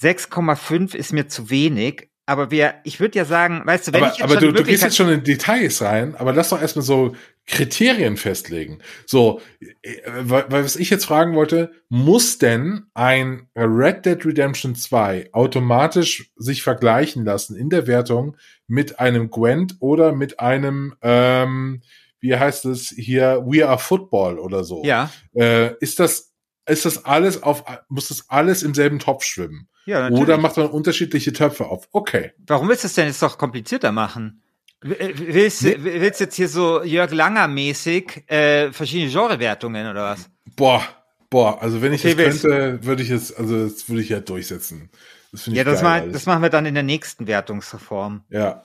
6,5 0.00 0.94
ist 0.94 1.12
mir 1.12 1.28
zu 1.28 1.50
wenig. 1.50 2.10
Aber 2.26 2.50
wir, 2.50 2.74
ich 2.82 2.98
würde 2.98 3.18
ja 3.18 3.24
sagen, 3.24 3.62
weißt 3.64 3.88
du, 3.88 3.92
wenn 3.92 4.02
aber, 4.02 4.12
ich 4.12 4.18
jetzt 4.18 4.24
aber 4.24 4.40
schon 4.40 4.52
du, 4.54 4.62
du 4.62 4.64
gehst 4.64 4.82
jetzt 4.82 4.96
schon 4.96 5.08
in 5.10 5.22
Details 5.22 5.80
rein, 5.80 6.16
aber 6.16 6.32
lass 6.32 6.48
doch 6.48 6.60
erstmal 6.60 6.84
so 6.84 7.14
Kriterien 7.46 8.16
festlegen. 8.16 8.78
So, 9.06 9.40
äh, 9.60 9.96
weil, 10.04 10.46
weil 10.50 10.64
was 10.64 10.76
ich 10.76 10.90
jetzt 10.90 11.06
fragen 11.06 11.34
wollte, 11.34 11.72
muss 11.88 12.38
denn 12.38 12.86
ein 12.94 13.48
Red 13.54 14.04
Dead 14.04 14.24
Redemption 14.24 14.74
2 14.74 15.30
automatisch 15.32 16.32
sich 16.36 16.62
vergleichen 16.62 17.24
lassen 17.24 17.56
in 17.56 17.70
der 17.70 17.86
Wertung 17.86 18.36
mit 18.66 18.98
einem 18.98 19.30
Gwent 19.30 19.76
oder 19.78 20.12
mit 20.12 20.40
einem, 20.40 20.94
ähm, 21.02 21.82
wie 22.18 22.36
heißt 22.36 22.64
es 22.64 22.88
hier, 22.88 23.44
We 23.46 23.66
Are 23.66 23.78
Football 23.78 24.38
oder 24.38 24.64
so? 24.64 24.82
Ja. 24.84 25.10
Äh, 25.34 25.74
ist 25.80 26.00
das 26.00 26.32
ist 26.68 26.84
das 26.84 27.04
alles 27.04 27.42
auf, 27.44 27.64
muss 27.88 28.08
das 28.08 28.28
alles 28.28 28.64
im 28.64 28.74
selben 28.74 28.98
Topf 28.98 29.24
schwimmen? 29.24 29.68
Ja, 29.84 30.00
natürlich. 30.00 30.22
Oder 30.22 30.38
macht 30.38 30.56
man 30.56 30.66
unterschiedliche 30.66 31.32
Töpfe 31.32 31.66
auf? 31.66 31.88
Okay. 31.92 32.32
Warum 32.44 32.68
willst 32.68 32.82
du 32.82 32.88
es 32.88 32.94
denn 32.94 33.06
jetzt 33.06 33.22
doch 33.22 33.38
komplizierter 33.38 33.92
machen? 33.92 34.42
Willst, 34.82 35.64
willst 35.64 36.20
jetzt 36.20 36.34
hier 36.36 36.48
so 36.48 36.82
Jörg 36.82 37.10
Langer 37.12 37.48
mäßig 37.48 38.30
äh, 38.30 38.72
verschiedene 38.72 39.10
Genrewertungen 39.10 39.88
oder 39.90 40.04
was? 40.04 40.30
Boah, 40.54 40.82
boah, 41.30 41.60
also 41.62 41.80
wenn 41.82 41.92
ich 41.92 42.04
Okay, 42.04 42.14
das 42.14 42.42
könnte, 42.42 42.84
würde 42.84 43.02
ich 43.02 43.10
es, 43.10 43.32
also 43.32 43.64
das 43.68 43.88
würde 43.88 44.02
ich 44.02 44.10
ja 44.10 44.20
durchsetzen. 44.20 44.90
Das 45.32 45.46
Ja, 45.46 45.64
das, 45.64 45.80
geil. 45.80 46.02
mal, 46.02 46.12
das 46.12 46.26
machen 46.26 46.42
wir 46.42 46.50
dann 46.50 46.66
in 46.66 46.74
der 46.74 46.82
nächsten 46.82 47.26
Wertungsreform. 47.26 48.24
ja. 48.30 48.64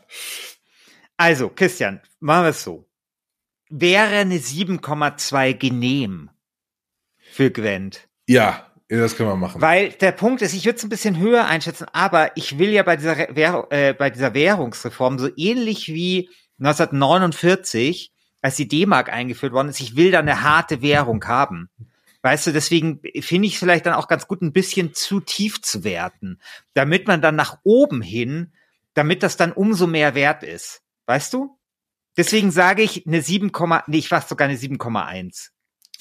Also, 1.17 1.49
Christian, 1.49 2.01
machen 2.19 2.45
wir 2.45 2.49
es 2.49 2.63
so. 2.63 2.89
Wäre 3.69 4.15
eine 4.17 4.37
7,2 4.37 5.53
genehm 5.53 6.31
für 7.31 7.51
Gwent? 7.51 8.09
Ja, 8.27 8.70
ja, 8.91 8.99
das 8.99 9.15
können 9.15 9.29
wir 9.29 9.37
machen. 9.37 9.61
Weil 9.61 9.93
der 9.93 10.11
Punkt 10.11 10.41
ist, 10.41 10.53
ich 10.53 10.65
würde 10.65 10.75
es 10.75 10.83
ein 10.83 10.89
bisschen 10.89 11.17
höher 11.17 11.45
einschätzen, 11.45 11.87
aber 11.93 12.35
ich 12.35 12.59
will 12.59 12.71
ja 12.71 12.83
bei 12.83 12.97
dieser, 12.97 13.17
Währ 13.17 13.65
äh, 13.69 13.93
bei 13.93 14.09
dieser 14.09 14.33
Währungsreform 14.33 15.17
so 15.17 15.29
ähnlich 15.37 15.87
wie 15.87 16.29
1949, 16.59 18.11
als 18.41 18.57
die 18.57 18.67
D-Mark 18.67 19.07
eingeführt 19.07 19.53
worden 19.53 19.69
ist, 19.69 19.79
ich 19.79 19.95
will 19.95 20.11
da 20.11 20.19
eine 20.19 20.43
harte 20.43 20.81
Währung 20.81 21.23
haben. 21.23 21.69
Weißt 22.21 22.47
du, 22.47 22.51
deswegen 22.51 22.99
finde 23.21 23.47
ich 23.47 23.53
es 23.53 23.59
vielleicht 23.59 23.85
dann 23.85 23.93
auch 23.93 24.09
ganz 24.09 24.27
gut, 24.27 24.41
ein 24.41 24.51
bisschen 24.51 24.93
zu 24.93 25.21
tief 25.21 25.61
zu 25.61 25.85
werten, 25.85 26.41
damit 26.73 27.07
man 27.07 27.21
dann 27.21 27.37
nach 27.37 27.59
oben 27.63 28.01
hin, 28.01 28.51
damit 28.93 29.23
das 29.23 29.37
dann 29.37 29.53
umso 29.53 29.87
mehr 29.87 30.15
wert 30.15 30.43
ist. 30.43 30.81
Weißt 31.05 31.31
du? 31.31 31.57
Deswegen 32.17 32.51
sage 32.51 32.81
ich 32.81 33.07
eine 33.07 33.21
7, 33.21 33.53
nee, 33.87 33.97
ich 33.99 34.09
fast 34.09 34.27
sogar 34.27 34.49
eine 34.49 34.57
7,1. 34.57 35.51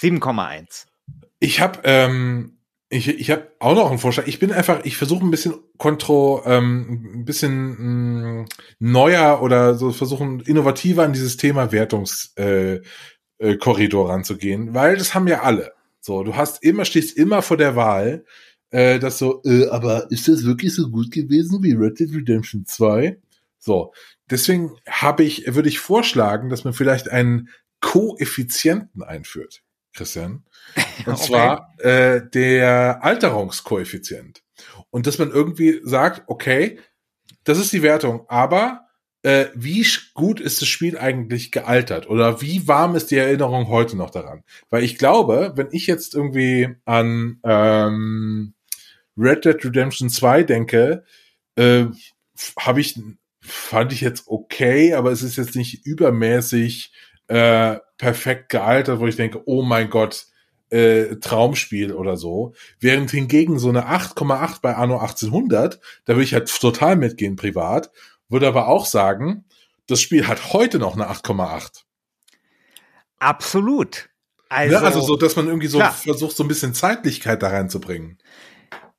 7,1. 0.01 0.87
Ich 1.39 1.61
habe 1.61 1.81
ähm, 1.85 2.57
ich, 2.91 3.09
ich 3.09 3.31
habe 3.31 3.53
auch 3.61 3.77
noch 3.77 3.89
einen 3.89 4.01
Vorschlag. 4.01 4.27
Ich 4.27 4.41
bin 4.41 4.53
einfach, 4.53 4.85
ich 4.85 4.97
versuche 4.97 5.25
ein 5.25 5.31
bisschen 5.31 5.55
kontro, 5.79 6.43
ähm, 6.45 7.21
ein 7.21 7.25
bisschen 7.25 8.41
mh, 8.41 8.47
neuer 8.81 9.41
oder 9.43 9.77
so 9.77 9.93
versuchen 9.93 10.41
innovativer 10.41 11.05
an 11.05 11.13
dieses 11.13 11.37
Thema 11.37 11.71
Wertungskorridor 11.71 12.83
äh, 13.39 13.45
äh, 13.45 14.11
ranzugehen, 14.11 14.75
weil 14.75 14.97
das 14.97 15.15
haben 15.15 15.29
ja 15.29 15.43
alle. 15.43 15.73
So, 16.01 16.25
du 16.25 16.35
hast 16.35 16.65
immer, 16.65 16.85
stehst 16.85 17.17
immer 17.17 17.43
vor 17.43 17.57
der 17.57 17.77
Wahl, 17.77 18.25
äh, 18.71 18.99
dass 18.99 19.19
so, 19.19 19.41
äh, 19.45 19.69
aber 19.69 20.11
ist 20.11 20.27
das 20.27 20.45
wirklich 20.45 20.75
so 20.75 20.91
gut 20.91 21.13
gewesen 21.13 21.63
wie 21.63 21.75
Red 21.75 22.01
Dead 22.01 22.13
Redemption 22.13 22.67
2? 22.67 23.21
So, 23.59 23.93
deswegen 24.29 24.73
habe 24.89 25.23
ich, 25.23 25.55
würde 25.55 25.69
ich 25.69 25.79
vorschlagen, 25.79 26.49
dass 26.49 26.65
man 26.65 26.73
vielleicht 26.73 27.09
einen 27.09 27.51
Koeffizienten 27.81 29.05
einführt, 29.05 29.63
Christian. 29.95 30.45
Und 31.07 31.15
Okay. 31.15 31.27
zwar 31.27 31.75
äh, 31.79 32.21
der 32.31 33.03
Alterungskoeffizient. 33.03 34.43
Und 34.91 35.07
dass 35.07 35.19
man 35.19 35.31
irgendwie 35.31 35.81
sagt, 35.85 36.25
okay, 36.27 36.79
das 37.45 37.59
ist 37.59 37.73
die 37.73 37.83
Wertung, 37.83 38.27
aber 38.29 38.87
äh, 39.23 39.47
wie 39.55 39.87
gut 40.15 40.41
ist 40.41 40.61
das 40.61 40.69
Spiel 40.69 40.99
eigentlich 40.99 41.53
gealtert? 41.53 42.09
Oder 42.09 42.41
wie 42.41 42.67
warm 42.67 42.97
ist 42.97 43.11
die 43.11 43.17
Erinnerung 43.17 43.69
heute 43.69 43.97
noch 43.97 44.11
daran? 44.11 44.45
Weil 44.71 44.83
ich 44.85 44.99
glaube, 44.99 45.53
wenn 45.57 45.69
ich 45.73 45.87
jetzt 45.87 46.15
irgendwie 46.15 46.69
an 46.85 47.39
ähm, 47.45 48.55
Red 49.17 49.45
Dead 49.45 49.65
Redemption 49.65 50.09
2 50.09 50.43
denke, 50.45 51.05
äh, 51.57 51.87
habe 52.59 52.81
ich, 52.81 52.99
fand 53.43 53.93
ich 53.93 54.01
jetzt 54.01 54.25
okay, 54.27 54.95
aber 54.95 55.13
es 55.13 55.23
ist 55.23 55.37
jetzt 55.37 55.57
nicht 55.57 55.87
übermäßig 55.87 56.93
äh, 57.29 57.77
perfekt 58.01 58.49
gealtert, 58.49 58.99
wo 58.99 59.07
ich 59.07 59.17
denke, 59.17 59.43
oh 59.45 59.63
mein 59.63 59.91
Gott, 59.91 60.27
äh, 60.71 61.17
Traumspiel 61.17 61.93
oder 61.93 62.17
so. 62.17 62.55
Während 62.79 63.11
hingegen 63.11 63.59
so 63.59 63.69
eine 63.69 63.89
8,8 63.89 64.63
bei 64.63 64.75
Anno 64.75 64.99
1800, 64.99 65.79
da 66.07 66.15
würde 66.15 66.25
ich 66.25 66.33
halt 66.33 66.49
total 66.49 66.97
mitgehen 66.97 67.37
privat, 67.37 67.91
würde 68.31 68.49
aber 68.49 68.69
auch 68.69 68.87
sagen, 68.87 69.45
das 69.87 70.01
Spiel 70.01 70.27
hat 70.27 70.55
heute 70.55 70.79
noch 70.79 70.95
eine 70.95 71.11
8,8. 71.11 71.83
Absolut. 73.19 74.09
Also, 74.49 74.77
Also, 74.77 74.81
ne? 74.81 74.87
also 74.87 75.01
so, 75.03 75.17
dass 75.17 75.37
man 75.37 75.47
irgendwie 75.47 75.67
so 75.67 75.79
klar. 75.79 75.93
versucht, 75.93 76.37
so 76.37 76.43
ein 76.43 76.49
bisschen 76.49 76.73
Zeitlichkeit 76.73 77.43
da 77.43 77.49
reinzubringen. 77.49 78.17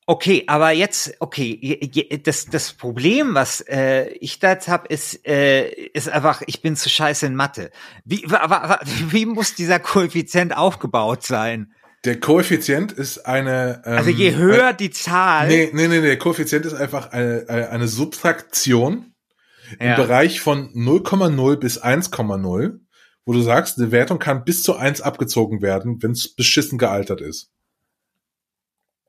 Okay, 0.06 0.44
aber 0.48 0.72
jetzt, 0.72 1.14
okay, 1.20 1.90
das, 2.24 2.46
das 2.48 2.74
Problem, 2.74 3.34
was 3.34 3.62
äh, 3.62 4.10
ich 4.20 4.40
da 4.40 4.52
jetzt 4.52 4.68
habe, 4.68 4.88
ist, 4.88 5.26
äh, 5.28 5.70
ist 5.70 6.10
einfach, 6.10 6.42
ich 6.48 6.62
bin 6.62 6.76
zu 6.76 6.90
scheiße 6.90 7.26
in 7.26 7.36
Mathe. 7.36 7.72
Wie, 8.06 8.24
wie 9.10 9.26
muss 9.26 9.56
dieser 9.56 9.80
Koeffizient 9.80 10.56
aufgebaut 10.56 11.24
sein? 11.24 11.74
Der 12.04 12.20
Koeffizient 12.20 12.92
ist 12.92 13.20
eine. 13.28 13.84
Ähm, 13.86 13.98
Also 13.98 14.10
je 14.10 14.36
höher 14.36 14.74
die 14.74 14.90
Zahl, 14.90 15.48
Nee, 15.48 15.70
nee, 15.72 15.88
nee, 15.88 16.02
der 16.02 16.18
Koeffizient 16.18 16.66
ist 16.66 16.74
einfach 16.74 17.12
eine, 17.12 17.46
eine 17.48 17.88
Subtraktion 17.88 19.14
im 19.80 19.88
ja, 19.88 19.96
Bereich 19.96 20.42
von 20.42 20.70
0,0 20.74 21.58
bis 21.58 21.82
1,0, 21.82 22.80
wo 23.26 23.34
du 23.34 23.42
sagst, 23.42 23.78
eine 23.78 23.92
Wertung 23.92 24.20
kann 24.20 24.44
bis 24.44 24.64
zu 24.64 24.76
1 24.76 25.02
abgezogen 25.02 25.62
werden, 25.62 26.02
wenn 26.02 26.12
es 26.12 26.34
beschissen 26.34 26.78
gealtert 26.78 27.22
ist. 27.22 27.52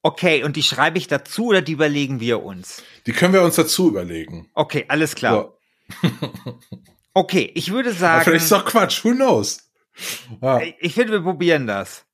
Okay, 0.02 0.44
und 0.44 0.56
die 0.56 0.62
schreibe 0.62 0.98
ich 0.98 1.06
dazu 1.08 1.46
oder 1.46 1.62
die 1.62 1.72
überlegen 1.72 2.20
wir 2.20 2.42
uns? 2.42 2.82
Die 3.06 3.12
können 3.12 3.32
wir 3.32 3.42
uns 3.42 3.56
dazu 3.56 3.88
überlegen. 3.88 4.50
Okay, 4.54 4.84
alles 4.88 5.14
klar. 5.14 5.54
So. 6.02 6.08
Okay, 7.14 7.50
ich 7.54 7.70
würde 7.72 7.90
Aber 7.90 7.98
sagen, 7.98 8.24
vielleicht 8.24 8.44
ist 8.44 8.52
doch 8.52 8.64
Quatsch, 8.64 9.04
who 9.04 9.10
knows? 9.10 9.70
Ja, 10.40 10.62
ich 10.80 10.94
finde, 10.94 11.12
wir 11.12 11.20
probieren 11.20 11.66
das. 11.66 12.06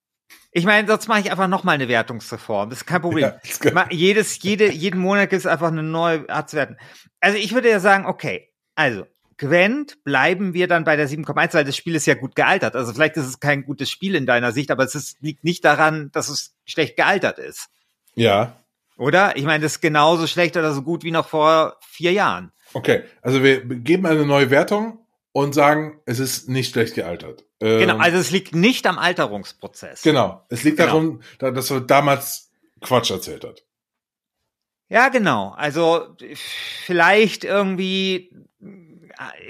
Ich 0.51 0.65
meine, 0.65 0.89
sonst 0.89 1.07
mache 1.07 1.21
ich 1.21 1.31
einfach 1.31 1.47
noch 1.47 1.63
mal 1.63 1.73
eine 1.73 1.89
Wertungsreform. 1.89 2.71
Das 2.71 2.81
ist 2.81 2.87
kein 2.87 3.03
Problem. 3.03 3.33
Ja, 3.63 3.73
Ma- 3.73 3.87
jedes, 3.91 4.43
jede, 4.43 4.73
jeden 4.73 5.01
Monat 5.01 5.31
gibt 5.31 5.41
es 5.41 5.47
einfach 5.47 5.69
eine 5.69 5.83
neue 5.85 6.29
Art 6.29 6.51
zu 6.51 6.57
werten. 6.57 6.77
Also 7.21 7.39
ich 7.39 7.55
würde 7.55 7.71
ja 7.71 7.79
sagen, 7.79 8.07
okay, 8.07 8.49
also 8.75 9.07
Gwent 9.37 10.03
bleiben 10.03 10.53
wir 10.55 10.67
dann 10.67 10.83
bei 10.83 10.97
der 10.97 11.09
7,1, 11.09 11.55
weil 11.55 11.65
das 11.65 11.77
Spiel 11.77 11.95
ist 11.95 12.07
ja 12.07 12.15
gut 12.15 12.35
gealtert. 12.35 12.75
Also 12.75 12.93
vielleicht 12.93 13.17
ist 13.17 13.27
es 13.27 13.39
kein 13.39 13.65
gutes 13.65 13.89
Spiel 13.91 14.17
in 14.17 14.27
deiner 14.27 14.51
Sicht, 14.51 14.73
aber 14.73 14.83
es 14.83 14.97
ist, 14.97 15.19
liegt 15.21 15.45
nicht 15.45 15.65
daran, 15.65 16.11
dass 16.11 16.29
es 16.29 16.57
schlecht 16.65 16.97
gealtert 16.97 17.39
ist. 17.39 17.69
Ja, 18.19 18.57
Oder? 18.97 19.37
Ich 19.37 19.45
meine, 19.45 19.63
das 19.63 19.73
ist 19.77 19.81
genauso 19.81 20.27
schlecht 20.27 20.57
oder 20.57 20.73
so 20.73 20.83
gut 20.83 21.05
wie 21.05 21.11
noch 21.13 21.29
vor 21.29 21.77
vier 21.81 22.13
Jahren. 22.13 22.53
okay. 22.75 23.05
Also 23.23 23.43
wir 23.43 23.65
geben 23.65 24.07
eine 24.07 24.27
neue 24.27 24.51
Wertung 24.51 24.99
und 25.33 25.55
sagen, 25.55 26.01
es 26.05 26.19
ist 26.19 26.49
nicht 26.49 26.73
schlecht 26.73 26.95
gealtert. 26.95 27.45
Ähm, 27.61 27.79
Genau, 27.81 27.97
also 27.99 28.19
es 28.19 28.31
liegt 28.31 28.55
nicht 28.55 28.87
am 28.87 28.99
Alterungsprozess. 28.99 30.03
Genau. 30.03 30.45
Es 30.49 30.65
liegt 30.65 30.79
Genau. 30.79 30.89
darum, 30.91 31.21
da- 31.39 31.51
dass 31.53 31.71
er 31.71 31.81
damals 31.81 32.51
Quatsch 32.81 33.11
erzählt 33.11 33.45
hat. 33.45 33.63
Ja, 34.89 35.09
genau. 35.11 35.51
Also 35.57 36.17
vielleicht 36.87 37.45
irgendwie 37.45 38.33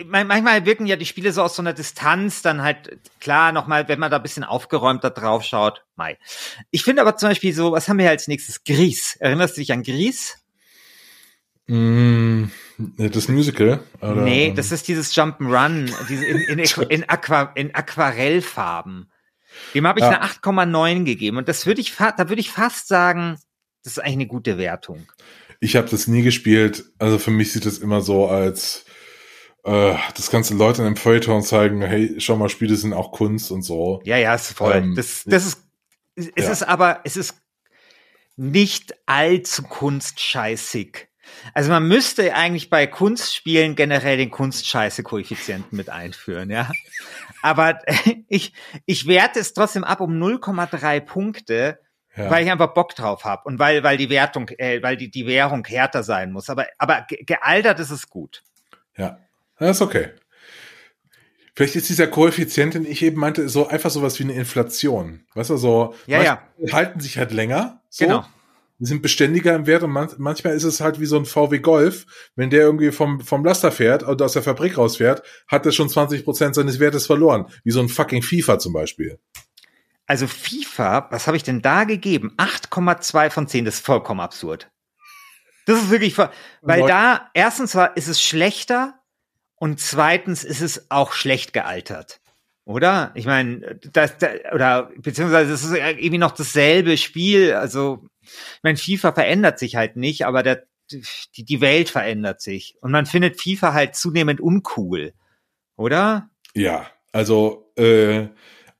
manchmal 0.07 0.65
wirken 0.65 0.87
ja 0.87 0.97
die 0.97 1.07
Spiele 1.07 1.33
so 1.33 1.43
aus 1.43 1.57
so 1.57 1.63
einer 1.63 1.73
Distanz, 1.73 2.43
dann 2.43 2.63
halt 2.63 2.99
klar 3.21 3.53
nochmal, 3.53 3.89
wenn 3.89 3.99
man 3.99 4.11
da 4.11 4.17
ein 4.17 4.23
bisschen 4.23 4.45
aufgeräumter 4.45 5.11
drauf 5.11 5.45
schaut. 5.45 5.85
Mai. 5.97 6.19
Ich 6.71 6.85
finde 6.85 7.03
aber 7.03 7.17
zum 7.17 7.29
Beispiel 7.29 7.53
so, 7.53 7.73
was 7.73 7.89
haben 7.89 7.99
wir 7.99 8.09
als 8.09 8.29
nächstes? 8.29 8.65
Gries. 8.65 9.17
Erinnerst 9.17 9.57
du 9.57 9.61
dich 9.61 9.73
an 9.73 9.83
Gries? 9.83 10.37
Mm, 11.67 12.45
das 12.97 13.29
Musical? 13.29 13.81
Oder, 14.01 14.23
nee, 14.23 14.53
das 14.57 14.73
ist 14.73 14.89
dieses 14.89 15.15
Jump'n'Run, 15.15 15.93
diese 16.09 16.25
in, 16.25 16.59
in, 16.59 16.59
in, 16.89 17.09
Aqua, 17.09 17.53
in 17.55 17.75
Aquarellfarben. 17.75 19.13
Dem 19.75 19.87
habe 19.87 20.01
ich 20.01 20.05
Ja. 20.05 20.21
eine 20.21 20.25
8,9 20.25 21.05
gegeben 21.05 21.37
und 21.37 21.49
das 21.49 21.67
würde 21.67 21.81
ich, 21.81 21.95
da 21.97 22.29
würde 22.29 22.41
ich 22.41 22.51
fast 22.51 22.89
sagen, 22.89 23.39
das 23.83 23.95
ist 23.95 23.99
eigentlich 23.99 24.13
eine 24.15 24.27
gute 24.29 24.57
Wertung. 24.57 25.07
Ich 25.61 25.77
habe 25.77 25.89
das 25.89 26.07
nie 26.07 26.23
gespielt. 26.23 26.85
Also 26.99 27.19
für 27.19 27.31
mich 27.31 27.53
sieht 27.53 27.67
das 27.67 27.79
immer 27.79 28.01
so 28.01 28.29
als 28.29 28.85
äh, 29.65 29.97
das 30.15 30.31
kannst 30.31 30.50
du 30.50 30.55
Leuten 30.55 30.87
im 30.87 30.97
Feuilleton 30.97 31.43
zeigen, 31.43 31.83
hey, 31.83 32.15
schau 32.19 32.37
mal, 32.37 32.49
Spiele 32.49 32.77
sind 32.77 32.93
auch 32.93 33.12
Kunst 33.12 33.50
und 33.50 33.62
so. 33.62 34.00
Ja, 34.05 34.17
ja, 34.17 34.35
ist 34.35 34.53
voll. 34.53 34.77
Ähm, 34.77 34.95
das, 34.95 35.25
das 35.25 35.47
ist, 35.47 35.62
es 36.15 36.45
ja. 36.45 36.50
ist 36.50 36.62
aber, 36.62 37.00
es 37.05 37.17
ist 37.17 37.41
nicht 38.37 38.95
allzu 39.07 39.65
kunstscheißig. 39.65 41.09
Also 41.53 41.71
man 41.71 41.87
müsste 41.87 42.35
eigentlich 42.35 42.71
bei 42.71 42.87
Kunstspielen 42.87 43.75
generell 43.75 44.17
den 44.17 44.31
Kunstscheiße-Koeffizienten 44.31 45.77
mit 45.77 45.91
einführen, 45.91 46.50
ja. 46.50 46.71
Aber 47.43 47.81
ich, 48.29 48.55
ich 48.87 49.07
werte 49.07 49.41
es 49.41 49.53
trotzdem 49.53 49.85
ab 49.85 50.00
um 50.00 50.12
0,3 50.23 51.00
Punkte, 51.00 51.81
Ja. 52.17 52.31
weil 52.31 52.45
ich 52.45 52.50
einfach 52.50 52.75
Bock 52.75 52.95
drauf 52.95 53.25
habe 53.25 53.43
und 53.45 53.59
weil, 53.59 53.83
weil 53.83 53.97
die 53.97 54.09
Wertung, 54.09 54.49
äh, 54.57 54.83
weil 54.83 54.97
die, 54.97 55.11
die 55.11 55.27
Währung 55.27 55.65
härter 55.67 56.03
sein 56.03 56.33
muss. 56.33 56.49
Aber, 56.49 56.67
aber 56.79 57.03
ge 57.09 57.23
gealtert 57.25 57.81
ist 57.81 57.91
es 57.91 58.09
gut. 58.09 58.43
Ja, 58.97 59.19
das 59.59 59.77
ist 59.77 59.83
okay. 59.83 60.11
Vielleicht 61.55 61.75
ist 61.75 61.88
dieser 61.88 62.07
Koeffizient, 62.07 62.75
den 62.75 62.87
ich 62.87 63.03
eben 63.03 63.19
meinte, 63.19 63.49
so 63.49 63.67
einfach 63.67 63.91
sowas 63.91 64.19
wie 64.21 64.23
eine 64.25 64.35
Inflation. 64.35 65.27
Weißt 65.35 65.50
du, 65.50 65.57
so 65.57 65.95
Ja, 66.07 66.23
ja. 66.23 66.43
halten 66.71 67.00
sich 67.00 67.19
halt 67.19 67.33
länger. 67.33 67.83
So. 67.91 68.05
Genau. 68.05 68.25
Die 68.79 68.87
sind 68.87 69.03
beständiger 69.03 69.57
im 69.57 69.67
Wert 69.67 69.83
und 69.83 69.91
man, 69.91 70.09
manchmal 70.19 70.55
ist 70.55 70.62
es 70.62 70.81
halt 70.81 71.00
wie 71.00 71.07
so 71.07 71.17
ein 71.17 71.25
VW 71.25 71.59
Golf. 71.59 72.07
Wenn 72.37 72.50
der 72.50 72.61
irgendwie 72.61 72.93
vom, 72.93 73.21
vom 73.21 73.45
Laster 73.45 73.73
fährt 73.73 74.07
oder 74.07 74.27
aus 74.27 74.35
der 74.35 74.45
Fabrik 74.45 74.79
rausfährt, 74.79 75.25
hat 75.49 75.67
er 75.67 75.73
schon 75.73 75.88
20 75.88 76.25
Prozent 76.25 76.55
seines 76.55 76.79
Wertes 76.79 77.07
verloren. 77.07 77.47
Wie 77.65 77.73
so 77.73 77.81
ein 77.81 77.88
fucking 77.88 78.23
FIFA 78.23 78.61
zum 78.61 78.73
Beispiel. 78.73 79.19
Also 80.07 80.29
FIFA, 80.29 81.09
was 81.11 81.27
habe 81.27 81.37
ich 81.37 81.43
denn 81.43 81.61
da 81.61 81.83
gegeben? 81.83 82.35
8,2 82.37 83.31
von 83.31 83.49
10, 83.49 83.65
das 83.65 83.75
ist 83.77 83.85
vollkommen 83.85 84.21
absurd. 84.21 84.71
Das 85.67 85.77
ist 85.83 85.91
wirklich, 85.91 86.17
weil 86.17 86.87
da, 86.87 87.31
erstens 87.35 87.75
war, 87.75 87.97
ist 87.97 88.09
es 88.09 88.23
schlechter 88.23 88.98
und 89.59 89.81
zweitens 89.81 90.45
ist 90.45 90.61
es 90.61 90.91
auch 90.91 91.12
schlecht 91.12 91.53
gealtert. 91.53 92.21
Oder? 92.69 93.12
Ich 93.15 93.25
meine, 93.25 93.79
das, 93.93 94.19
das, 94.19 94.31
oder 94.53 94.91
beziehungsweise 94.99 95.55
es 95.55 95.65
ist 95.65 95.75
irgendwie 95.75 96.19
noch 96.19 96.33
dasselbe 96.33 96.99
Spiel. 96.99 97.55
Also, 97.55 98.07
ich 98.21 98.62
meine, 98.62 98.77
FIFA 98.77 99.12
verändert 99.12 99.59
sich 99.59 99.77
halt 99.77 99.97
nicht, 99.97 100.27
aber 100.27 100.43
der, 100.43 100.65
die, 100.91 101.45
die 101.45 101.61
Welt 101.62 101.88
verändert 101.88 102.43
sich. 102.43 102.77
Und 102.83 102.93
man 102.93 103.07
findet 103.07 103.41
FIFA 103.41 103.73
halt 103.73 103.95
zunehmend 103.97 104.41
uncool. 104.41 105.15
Oder? 105.77 106.29
Ja, 106.55 106.87
also 107.12 107.73
äh, 107.77 108.29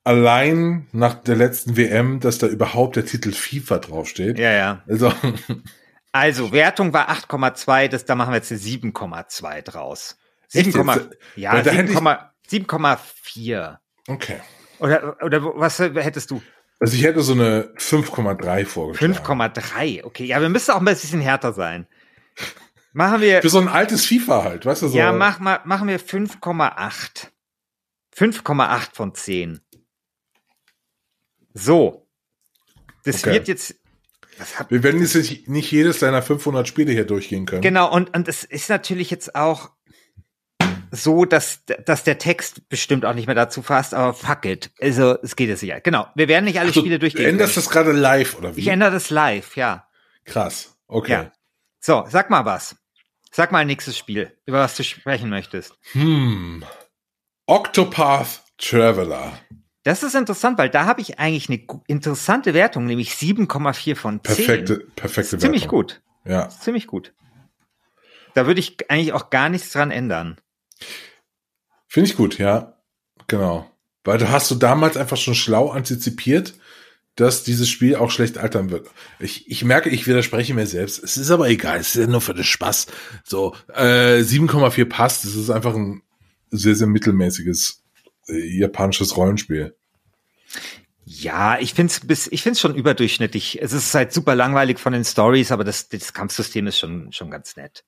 allein 0.03 0.87
nach 0.91 1.15
der 1.15 1.35
letzten 1.35 1.75
WM, 1.75 2.19
dass 2.19 2.37
da 2.37 2.45
überhaupt 2.45 2.95
der 2.95 3.05
Titel 3.05 3.31
FIFA 3.31 3.79
draufsteht. 3.79 4.37
Ja, 4.37 4.51
ja. 4.51 4.83
Also, 4.87 5.11
also 6.11 6.51
Wertung 6.51 6.93
war 6.93 7.09
8,2, 7.09 7.87
das 7.87 8.05
da 8.05 8.13
machen 8.13 8.33
wir 8.33 8.37
jetzt 8.37 8.51
eine 8.51 8.61
7,2 8.61 9.63
draus. 9.63 10.18
7, 10.49 10.71
ja, 11.35 11.55
7,4. 11.55 13.77
Okay. 14.07 14.41
Oder, 14.79 15.17
oder 15.21 15.43
was 15.43 15.79
hättest 15.79 16.31
du? 16.31 16.41
Also 16.79 16.95
ich 16.95 17.03
hätte 17.03 17.21
so 17.21 17.33
eine 17.33 17.73
5,3 17.77 18.65
vorgeschlagen. 18.65 19.13
5,3, 19.13 20.03
okay. 20.03 20.25
Ja, 20.25 20.41
wir 20.41 20.49
müssen 20.49 20.71
auch 20.71 20.79
ein 20.79 20.85
bisschen 20.85 21.21
härter 21.21 21.53
sein. 21.53 21.87
Machen 22.93 23.21
wir. 23.21 23.41
Für 23.41 23.49
so 23.49 23.59
ein 23.59 23.67
altes 23.67 24.05
FIFA 24.05 24.43
halt, 24.43 24.65
weißt 24.65 24.81
du 24.81 24.87
so. 24.87 24.97
Ja, 24.97 25.11
mach 25.11 25.39
mal, 25.39 25.59
machen 25.65 25.87
wir 25.87 25.99
5,8. 25.99 27.27
5,8 28.15 28.87
von 28.93 29.13
10. 29.13 29.61
So. 31.53 32.07
Das 33.03 33.23
okay. 33.23 33.33
wird 33.33 33.47
jetzt. 33.47 33.75
wir 34.69 34.83
werden 34.83 35.01
jetzt 35.01 35.47
nicht 35.47 35.71
jedes 35.71 35.99
deiner 35.99 36.21
500 36.21 36.67
Spiele 36.67 36.91
hier 36.91 37.05
durchgehen 37.05 37.45
können. 37.45 37.61
Genau, 37.61 37.93
und, 37.93 38.15
und 38.15 38.27
es 38.27 38.43
ist 38.43 38.69
natürlich 38.69 39.11
jetzt 39.11 39.35
auch 39.35 39.71
so, 40.91 41.25
dass, 41.25 41.63
dass 41.85 42.03
der 42.03 42.17
Text 42.17 42.67
bestimmt 42.69 43.05
auch 43.05 43.13
nicht 43.13 43.27
mehr 43.27 43.35
dazu 43.35 43.61
fasst, 43.61 43.93
aber 43.93 44.13
fuck 44.13 44.45
it. 44.45 44.71
Also, 44.79 45.17
es 45.21 45.35
geht 45.35 45.49
jetzt 45.49 45.63
nicht. 45.63 45.83
Genau. 45.83 46.07
Wir 46.15 46.27
werden 46.27 46.45
nicht 46.45 46.59
alle 46.59 46.69
also, 46.69 46.79
Spiele 46.81 46.99
durchgehen. 46.99 47.23
Du 47.23 47.29
änderst 47.29 47.53
können. 47.53 47.65
das 47.65 47.71
gerade 47.71 47.91
live, 47.91 48.37
oder 48.37 48.55
wie? 48.55 48.61
Ich 48.61 48.67
ändere 48.67 48.91
das 48.91 49.09
live, 49.09 49.55
ja. 49.55 49.87
Krass. 50.25 50.77
Okay. 50.87 51.11
Ja. 51.11 51.31
So, 51.79 52.05
sag 52.09 52.29
mal 52.29 52.45
was. 52.45 52.75
Sag 53.31 53.51
mal 53.51 53.59
ein 53.59 53.67
nächstes 53.67 53.97
Spiel, 53.97 54.35
über 54.45 54.59
was 54.59 54.75
du 54.75 54.83
sprechen 54.83 55.29
möchtest. 55.29 55.77
Hm. 55.91 56.65
Octopath 57.45 58.43
Traveler. 58.57 59.39
Das 59.83 60.03
ist 60.03 60.15
interessant, 60.15 60.57
weil 60.57 60.69
da 60.69 60.85
habe 60.85 61.01
ich 61.01 61.19
eigentlich 61.19 61.49
eine 61.49 61.65
interessante 61.87 62.53
Wertung, 62.53 62.85
nämlich 62.85 63.11
7,4 63.11 63.95
von 63.95 64.21
10. 64.23 64.35
Perfekte, 64.35 64.77
perfekte 64.95 65.31
Wertung. 65.33 65.39
Ziemlich 65.39 65.67
gut. 65.67 66.01
Ja. 66.25 66.49
Ziemlich 66.49 66.87
gut. 66.87 67.13
Da 68.33 68.45
würde 68.45 68.59
ich 68.59 68.89
eigentlich 68.89 69.13
auch 69.13 69.29
gar 69.29 69.49
nichts 69.49 69.71
dran 69.71 69.91
ändern. 69.91 70.37
Finde 71.87 72.09
ich 72.09 72.15
gut, 72.15 72.37
ja. 72.37 72.77
Genau. 73.27 73.69
Weil 74.03 74.17
du 74.17 74.29
hast 74.29 74.49
du 74.51 74.55
damals 74.55 74.97
einfach 74.97 75.17
schon 75.17 75.35
schlau 75.35 75.69
antizipiert, 75.69 76.53
dass 77.15 77.43
dieses 77.43 77.69
Spiel 77.69 77.95
auch 77.95 78.11
schlecht 78.11 78.37
altern 78.37 78.69
wird. 78.69 78.89
Ich, 79.19 79.49
ich 79.49 79.65
merke, 79.65 79.89
ich 79.89 80.07
widerspreche 80.07 80.53
mir 80.53 80.65
selbst. 80.67 81.03
Es 81.03 81.17
ist 81.17 81.31
aber 81.31 81.49
egal, 81.49 81.79
es 81.79 81.95
ist 81.95 82.01
ja 82.01 82.07
nur 82.07 82.21
für 82.21 82.33
den 82.33 82.45
Spaß. 82.45 82.87
So, 83.25 83.55
äh, 83.73 84.19
7,4 84.21 84.85
passt. 84.85 85.25
Es 85.25 85.35
ist 85.35 85.49
einfach 85.49 85.75
ein 85.75 86.01
sehr, 86.49 86.75
sehr 86.75 86.87
mittelmäßiges 86.87 87.83
äh, 88.29 88.57
japanisches 88.57 89.17
Rollenspiel. 89.17 89.75
Ja, 91.03 91.59
ich 91.59 91.73
finde 91.73 91.91
es 91.91 91.99
bis, 91.99 92.27
ich 92.27 92.43
find's 92.43 92.61
schon 92.61 92.75
überdurchschnittlich. 92.75 93.61
Es 93.61 93.73
ist 93.73 93.93
halt 93.93 94.13
super 94.13 94.35
langweilig 94.35 94.79
von 94.79 94.93
den 94.93 95.03
Stories, 95.03 95.51
aber 95.51 95.63
das, 95.63 95.89
das 95.89 96.13
Kampfsystem 96.13 96.67
ist 96.67 96.77
schon, 96.77 97.11
schon 97.11 97.31
ganz 97.31 97.55
nett. 97.55 97.83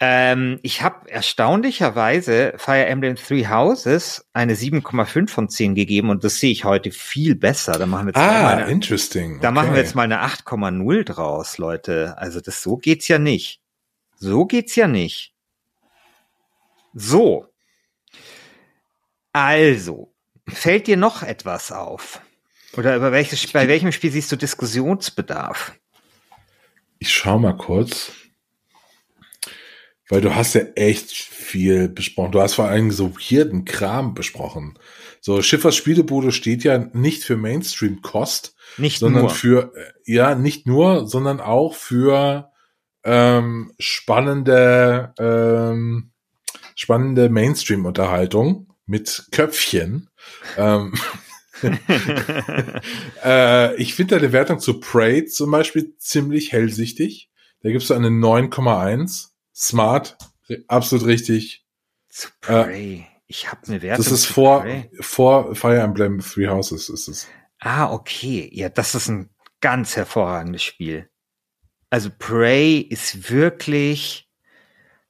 Ähm, 0.00 0.60
ich 0.62 0.82
habe 0.82 1.10
erstaunlicherweise 1.10 2.54
Fire 2.56 2.86
Emblem 2.86 3.16
Three 3.16 3.48
Houses 3.48 4.28
eine 4.32 4.54
7,5 4.54 5.28
von 5.28 5.48
10 5.48 5.74
gegeben 5.74 6.10
und 6.10 6.22
das 6.22 6.38
sehe 6.38 6.52
ich 6.52 6.64
heute 6.64 6.92
viel 6.92 7.34
besser. 7.34 7.72
Da 7.72 7.86
machen 7.86 8.06
wir 8.06 8.10
jetzt 8.10 8.18
ah, 8.18 8.42
mal 8.42 8.56
eine, 8.58 8.70
interesting. 8.70 9.40
Da 9.40 9.50
machen 9.50 9.72
wir 9.72 9.80
jetzt 9.80 9.96
mal 9.96 10.04
eine 10.04 10.22
8,0 10.24 11.04
draus, 11.04 11.58
Leute. 11.58 12.14
Also 12.16 12.40
das 12.40 12.62
so 12.62 12.76
geht's 12.76 13.08
ja 13.08 13.18
nicht. 13.18 13.60
So 14.18 14.46
geht's 14.46 14.76
ja 14.76 14.86
nicht. 14.86 15.34
So. 16.94 17.46
Also, 19.32 20.12
fällt 20.48 20.86
dir 20.86 20.96
noch 20.96 21.22
etwas 21.24 21.72
auf? 21.72 22.20
Oder 22.76 22.96
über 22.96 23.10
welches, 23.10 23.44
bei 23.52 23.66
welchem 23.66 23.90
Spiel 23.90 24.12
siehst 24.12 24.30
du 24.30 24.36
Diskussionsbedarf? 24.36 25.72
Ich 27.00 27.12
schau 27.12 27.38
mal 27.38 27.56
kurz. 27.56 28.12
Weil 30.08 30.20
du 30.20 30.34
hast 30.34 30.54
ja 30.54 30.62
echt 30.74 31.10
viel 31.12 31.88
besprochen. 31.88 32.32
Du 32.32 32.40
hast 32.40 32.54
vor 32.54 32.66
allem 32.66 32.90
so 32.90 33.14
weirden 33.16 33.64
Kram 33.64 34.14
besprochen. 34.14 34.78
So, 35.20 35.42
Schiffers 35.42 35.76
Spielebude 35.76 36.32
steht 36.32 36.64
ja 36.64 36.78
nicht 36.92 37.24
für 37.24 37.36
Mainstream-Kost, 37.36 38.54
nicht 38.78 38.98
sondern 39.00 39.22
nur. 39.22 39.30
für, 39.30 39.72
äh, 39.74 40.12
ja, 40.12 40.34
nicht 40.34 40.66
nur, 40.66 41.06
sondern 41.06 41.40
auch 41.40 41.74
für 41.74 42.50
ähm, 43.04 43.72
spannende, 43.78 45.12
ähm, 45.18 46.12
spannende 46.74 47.28
Mainstream-Unterhaltung 47.28 48.72
mit 48.86 49.26
Köpfchen. 49.32 50.08
ähm, 50.56 50.94
äh, 53.24 53.74
ich 53.76 53.94
finde 53.94 54.16
deine 54.16 54.32
Wertung 54.32 54.60
zu 54.60 54.80
Prey 54.80 55.26
zum 55.26 55.50
Beispiel 55.50 55.94
ziemlich 55.98 56.52
hellsichtig. 56.52 57.30
Da 57.62 57.70
gibst 57.70 57.90
du 57.90 57.94
eine 57.94 58.08
9,1 58.08 59.30
smart, 59.58 60.16
absolut 60.68 61.06
richtig. 61.06 61.66
Zu 62.08 62.28
Prey. 62.40 63.00
Äh, 63.00 63.04
ich 63.26 63.50
habe 63.50 63.66
eine 63.66 63.82
Wertung. 63.82 64.04
Das 64.04 64.12
ist 64.12 64.26
vor, 64.26 64.64
vor 65.00 65.54
Fire 65.54 65.80
Emblem 65.80 66.20
Three 66.20 66.48
Houses 66.48 66.88
ist 66.88 67.08
es. 67.08 67.28
Ah, 67.58 67.92
okay. 67.92 68.48
Ja, 68.52 68.68
das 68.70 68.94
ist 68.94 69.08
ein 69.08 69.30
ganz 69.60 69.96
hervorragendes 69.96 70.62
Spiel. 70.62 71.10
Also 71.90 72.10
Prey 72.16 72.78
ist 72.78 73.30
wirklich, 73.30 74.30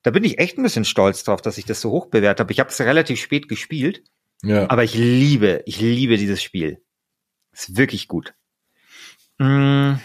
da 0.03 0.11
bin 0.11 0.25
ich 0.25 0.39
echt 0.39 0.59
ein 0.59 0.63
bisschen 0.63 0.85
stolz 0.85 1.25
drauf, 1.25 1.43
dass 1.43 1.59
ich 1.59 1.65
das 1.65 1.81
so 1.81 1.91
hoch 1.91 2.07
bewertet 2.07 2.41
habe. 2.41 2.53
Ich 2.53 2.61
habe 2.61 2.71
es 2.71 2.81
relativ 2.81 3.21
spät 3.21 3.49
gespielt, 3.49 4.03
ja. 4.43 4.69
aber 4.71 4.85
ich 4.85 4.95
liebe, 4.95 5.63
ich 5.67 5.81
liebe 5.81 6.17
dieses 6.17 6.43
Spiel. 6.43 6.83
Ist 7.53 7.77
wirklich 7.77 8.09
gut. 8.09 8.35
Mmh. 9.39 10.01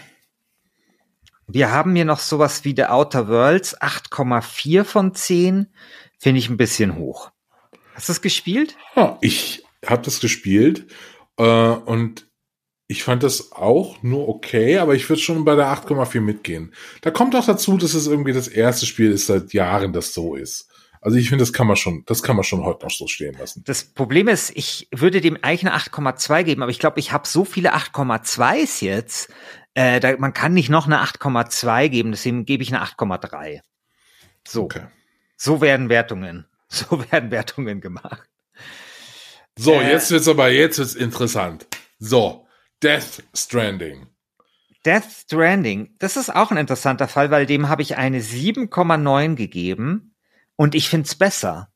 Wir 1.47 1.71
haben 1.71 1.95
hier 1.95 2.05
noch 2.05 2.19
sowas 2.19 2.63
wie 2.63 2.73
The 2.75 2.85
Outer 2.85 3.27
Worlds, 3.27 3.79
8,4 3.81 4.83
von 4.83 5.13
10. 5.13 5.67
Finde 6.17 6.39
ich 6.39 6.49
ein 6.49 6.57
bisschen 6.57 6.95
hoch. 6.95 7.31
Hast 7.93 8.09
du 8.09 8.11
das 8.13 8.21
gespielt? 8.21 8.75
Ja, 8.95 9.17
ich 9.21 9.63
habe 9.85 10.01
das 10.01 10.19
gespielt 10.19 10.87
äh, 11.37 11.43
und 11.43 12.27
ich 12.87 13.03
fand 13.03 13.23
das 13.23 13.51
auch 13.51 14.01
nur 14.03 14.29
okay, 14.29 14.77
aber 14.77 14.95
ich 14.95 15.09
würde 15.09 15.21
schon 15.21 15.45
bei 15.45 15.55
der 15.55 15.67
8,4 15.67 16.21
mitgehen. 16.21 16.73
Da 17.01 17.11
kommt 17.11 17.35
auch 17.35 17.45
dazu, 17.45 17.77
dass 17.77 17.93
es 17.93 18.07
irgendwie 18.07 18.33
das 18.33 18.47
erste 18.47 18.85
Spiel 18.85 19.11
ist 19.11 19.27
seit 19.27 19.53
Jahren, 19.53 19.93
das 19.93 20.13
so 20.13 20.35
ist. 20.35 20.69
Also 21.01 21.17
ich 21.17 21.27
finde, 21.27 21.41
das 21.41 21.51
kann 21.51 21.67
man 21.67 21.75
schon, 21.75 22.03
das 22.05 22.23
kann 22.23 22.37
man 22.37 22.43
schon 22.45 22.63
heute 22.63 22.85
noch 22.85 22.91
so 22.91 23.07
stehen 23.07 23.35
lassen. 23.37 23.61
Das 23.65 23.83
Problem 23.83 24.29
ist, 24.29 24.51
ich 24.55 24.87
würde 24.95 25.19
dem 25.19 25.37
eigentlich 25.41 25.65
eine 25.65 25.75
8,2 25.75 26.43
geben, 26.43 26.61
aber 26.61 26.71
ich 26.71 26.79
glaube, 26.79 26.99
ich 26.99 27.11
habe 27.11 27.27
so 27.27 27.43
viele 27.43 27.75
8,2s 27.75 28.83
jetzt, 28.83 29.29
äh, 29.73 29.99
da, 29.99 30.15
man 30.17 30.33
kann 30.33 30.53
nicht 30.53 30.69
noch 30.69 30.85
eine 30.85 31.03
8,2 31.03 31.89
geben, 31.89 32.11
deswegen 32.11 32.45
gebe 32.45 32.63
ich 32.63 32.73
eine 32.73 32.83
8,3. 32.83 33.61
So. 34.47 34.63
Okay. 34.63 34.87
So 35.37 35.61
werden 35.61 35.89
Wertungen. 35.89 36.45
So 36.73 37.05
werden 37.11 37.29
Wertungen 37.29 37.81
gemacht. 37.81 38.27
So, 39.55 39.73
äh, 39.73 39.91
jetzt 39.91 40.09
wird's 40.09 40.27
aber, 40.27 40.49
jetzt 40.49 40.79
wird's 40.79 40.95
interessant. 40.95 41.67
So, 41.99 42.47
Death 42.81 43.23
Stranding. 43.35 44.07
Death 44.83 45.05
Stranding, 45.05 45.95
das 45.99 46.17
ist 46.17 46.35
auch 46.35 46.49
ein 46.49 46.57
interessanter 46.57 47.07
Fall, 47.07 47.29
weil 47.29 47.45
dem 47.45 47.69
habe 47.69 47.83
ich 47.83 47.95
eine 47.95 48.21
7,9 48.21 49.35
gegeben 49.35 50.15
und 50.55 50.73
ich 50.73 50.89
find's 50.89 51.13
besser. 51.13 51.71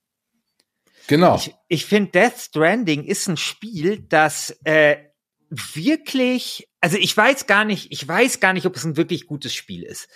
Genau. 1.07 1.35
Ich, 1.35 1.55
ich 1.67 1.85
finde 1.85 2.11
Death 2.11 2.39
Stranding 2.39 3.03
ist 3.03 3.27
ein 3.27 3.37
Spiel, 3.37 3.99
das 3.99 4.57
äh, 4.63 4.97
wirklich, 5.49 6.67
also 6.81 6.97
ich 6.97 7.15
weiß 7.15 7.47
gar 7.47 7.65
nicht, 7.65 7.91
ich 7.91 8.07
weiß 8.07 8.39
gar 8.39 8.53
nicht, 8.53 8.65
ob 8.65 8.75
es 8.75 8.83
ein 8.83 8.97
wirklich 8.97 9.27
gutes 9.27 9.53
Spiel 9.53 9.83
ist. 9.83 10.07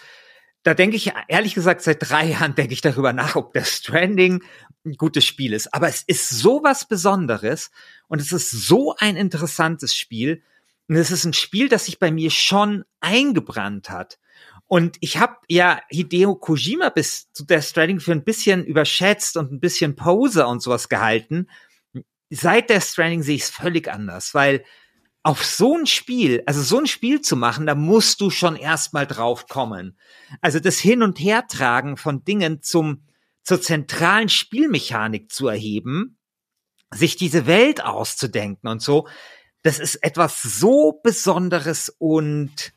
Da 0.64 0.76
denke 0.76 0.96
ich, 0.96 1.12
ehrlich 1.28 1.56
gesagt, 1.56 1.82
seit 1.82 2.08
drei 2.08 2.26
Jahren 2.32 2.56
denke 2.56 2.74
ich 2.74 2.82
darüber 2.82 3.14
nach, 3.14 3.36
ob 3.36 3.54
der 3.54 3.66
Stranding 3.66 4.44
ein 4.86 4.94
gutes 4.94 5.26
Spiel 5.26 5.54
ist. 5.54 5.74
Aber 5.74 5.88
es 5.88 6.04
ist 6.04 6.30
so 6.30 6.62
was 6.64 6.88
Besonderes 6.88 7.72
und 8.08 8.22
es 8.22 8.32
ist 8.32 8.52
so 8.52 8.96
ein 8.98 9.16
interessantes 9.16 9.96
Spiel. 9.96 10.44
Und 10.88 10.96
es 10.98 11.12
ist 11.12 11.26
ein 11.26 11.34
Spiel, 11.34 11.70
das 11.70 11.86
sich 11.86 12.00
bei 12.00 12.12
mir 12.12 12.32
schon 12.32 12.84
eingebrannt 13.00 13.90
hat. 13.90 14.20
Und 14.68 14.98
ich 15.02 15.18
habe 15.18 15.36
ja 15.50 15.82
Hideo 15.90 16.36
Kojima 16.36 16.90
bis 16.90 17.32
zu 17.34 17.46
der 17.46 17.62
Stranding 17.62 18.00
für 18.00 18.14
ein 18.14 18.24
bisschen 18.24 18.64
überschätzt 18.66 19.36
und 19.38 19.52
ein 19.52 19.60
bisschen 19.60 19.96
Poser 19.96 20.48
und 20.48 20.62
sowas 20.62 20.90
gehalten. 20.90 21.50
Seit 22.30 22.70
der 22.70 22.82
Stranding 22.82 23.24
sehe 23.24 23.36
ich 23.36 23.44
es 23.44 23.50
völlig 23.50 23.90
anders, 23.90 24.34
weil 24.34 24.64
auf 25.24 25.46
so 25.46 25.78
ein 25.78 25.86
Spiel, 25.86 26.42
also 26.46 26.62
so 26.62 26.80
ein 26.80 26.88
Spiel 26.88 27.22
zu 27.22 27.36
machen, 27.36 27.68
da 27.68 27.76
musst 27.76 28.22
du 28.22 28.30
schon 28.30 28.56
erstmal 28.56 29.06
drauf 29.06 29.48
kommen. 29.48 29.98
Also 30.42 30.60
das 30.60 30.80
Hin- 30.80 31.04
und 31.04 31.20
Hertragen 31.20 31.96
von 31.98 32.24
Dingen 32.24 32.62
zum, 32.64 33.04
zur 33.44 33.62
zentralen 33.62 34.30
Spielmechanik 34.30 35.32
zu 35.32 35.48
erheben, 35.48 36.18
sich 36.94 37.16
diese 37.16 37.46
Welt 37.46 37.84
auszudenken 37.84 38.68
und 38.68 38.82
so, 38.82 39.08
das 39.64 39.80
ist 39.80 39.96
etwas 39.96 40.42
so 40.42 41.00
Besonderes 41.04 41.90
und 42.00 42.74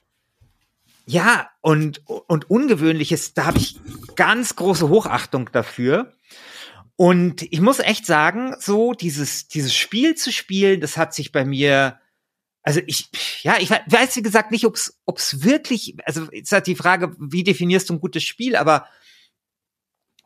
ja, 1.06 1.50
und, 1.60 2.02
und 2.06 2.50
Ungewöhnliches, 2.50 3.34
da 3.34 3.46
habe 3.46 3.58
ich 3.58 3.78
ganz 4.16 4.56
große 4.56 4.88
Hochachtung 4.88 5.50
dafür. 5.52 6.12
Und 6.96 7.42
ich 7.42 7.60
muss 7.60 7.78
echt 7.78 8.06
sagen, 8.06 8.54
so 8.58 8.94
dieses, 8.94 9.48
dieses 9.48 9.74
Spiel 9.74 10.14
zu 10.14 10.32
spielen, 10.32 10.80
das 10.80 10.96
hat 10.96 11.12
sich 11.12 11.32
bei 11.32 11.44
mir, 11.44 11.98
also 12.64 12.80
ich, 12.86 13.08
ja, 13.42 13.56
ich 13.60 13.70
weiß 13.70 14.16
wie 14.16 14.22
gesagt 14.22 14.50
nicht, 14.50 14.64
ob 14.64 14.76
es 14.76 15.44
wirklich, 15.44 15.94
also 16.06 16.24
ist 16.30 16.50
halt 16.50 16.66
die 16.66 16.74
Frage, 16.74 17.14
wie 17.18 17.44
definierst 17.44 17.88
du 17.88 17.94
ein 17.94 18.00
gutes 18.00 18.24
Spiel, 18.24 18.56
aber 18.56 18.88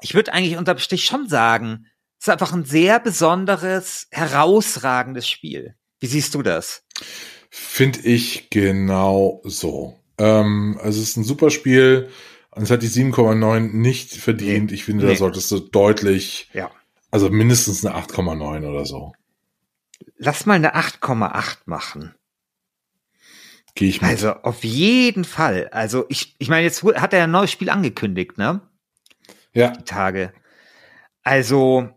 ich 0.00 0.14
würde 0.14 0.32
eigentlich 0.32 0.56
unterm 0.56 0.78
Strich 0.78 1.04
schon 1.04 1.28
sagen, 1.28 1.86
es 2.20 2.28
ist 2.28 2.32
einfach 2.32 2.52
ein 2.52 2.64
sehr 2.64 3.00
besonderes, 3.00 4.06
herausragendes 4.12 5.28
Spiel. 5.28 5.74
Wie 5.98 6.06
siehst 6.06 6.34
du 6.34 6.42
das? 6.42 6.84
Finde 7.50 8.00
ich 8.00 8.50
genau 8.50 9.40
so. 9.44 9.98
Ähm, 10.16 10.78
also 10.80 11.00
es 11.00 11.10
ist 11.10 11.16
ein 11.16 11.24
super 11.24 11.50
Spiel. 11.50 12.08
Und 12.50 12.62
es 12.62 12.70
hat 12.70 12.82
die 12.82 12.88
7,9 12.88 13.72
nicht 13.72 14.12
verdient. 14.14 14.70
Nee. 14.70 14.74
Ich 14.74 14.84
finde, 14.84 15.04
nee. 15.04 15.12
da 15.12 15.16
solltest 15.16 15.50
du 15.50 15.60
deutlich, 15.60 16.50
ja. 16.52 16.70
also 17.10 17.30
mindestens 17.30 17.84
eine 17.84 17.96
8,9 17.96 18.68
oder 18.68 18.84
so. 18.84 19.12
Lass 20.16 20.46
mal 20.46 20.54
eine 20.54 20.74
8,8 20.74 21.58
machen. 21.66 22.14
Gehe 23.78 23.90
ich 23.90 24.02
mit. 24.02 24.10
Also 24.10 24.32
auf 24.32 24.64
jeden 24.64 25.22
Fall. 25.22 25.68
Also 25.68 26.04
ich, 26.08 26.34
ich 26.40 26.48
meine, 26.48 26.64
jetzt 26.64 26.82
hat 26.82 27.12
er 27.14 27.22
ein 27.22 27.30
neues 27.30 27.52
Spiel 27.52 27.70
angekündigt, 27.70 28.36
ne? 28.36 28.60
Ja. 29.54 29.70
Die 29.70 29.84
Tage. 29.84 30.32
Also 31.22 31.88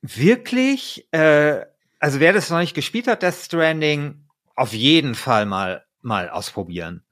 wirklich, 0.00 1.06
äh, 1.12 1.60
also 1.98 2.20
wer 2.20 2.32
das 2.32 2.48
noch 2.48 2.58
nicht 2.58 2.72
gespielt 2.72 3.06
hat, 3.06 3.22
Death 3.22 3.34
Stranding, 3.34 4.24
auf 4.56 4.72
jeden 4.72 5.14
Fall 5.14 5.44
mal 5.44 5.84
mal 6.00 6.30
ausprobieren. 6.30 7.04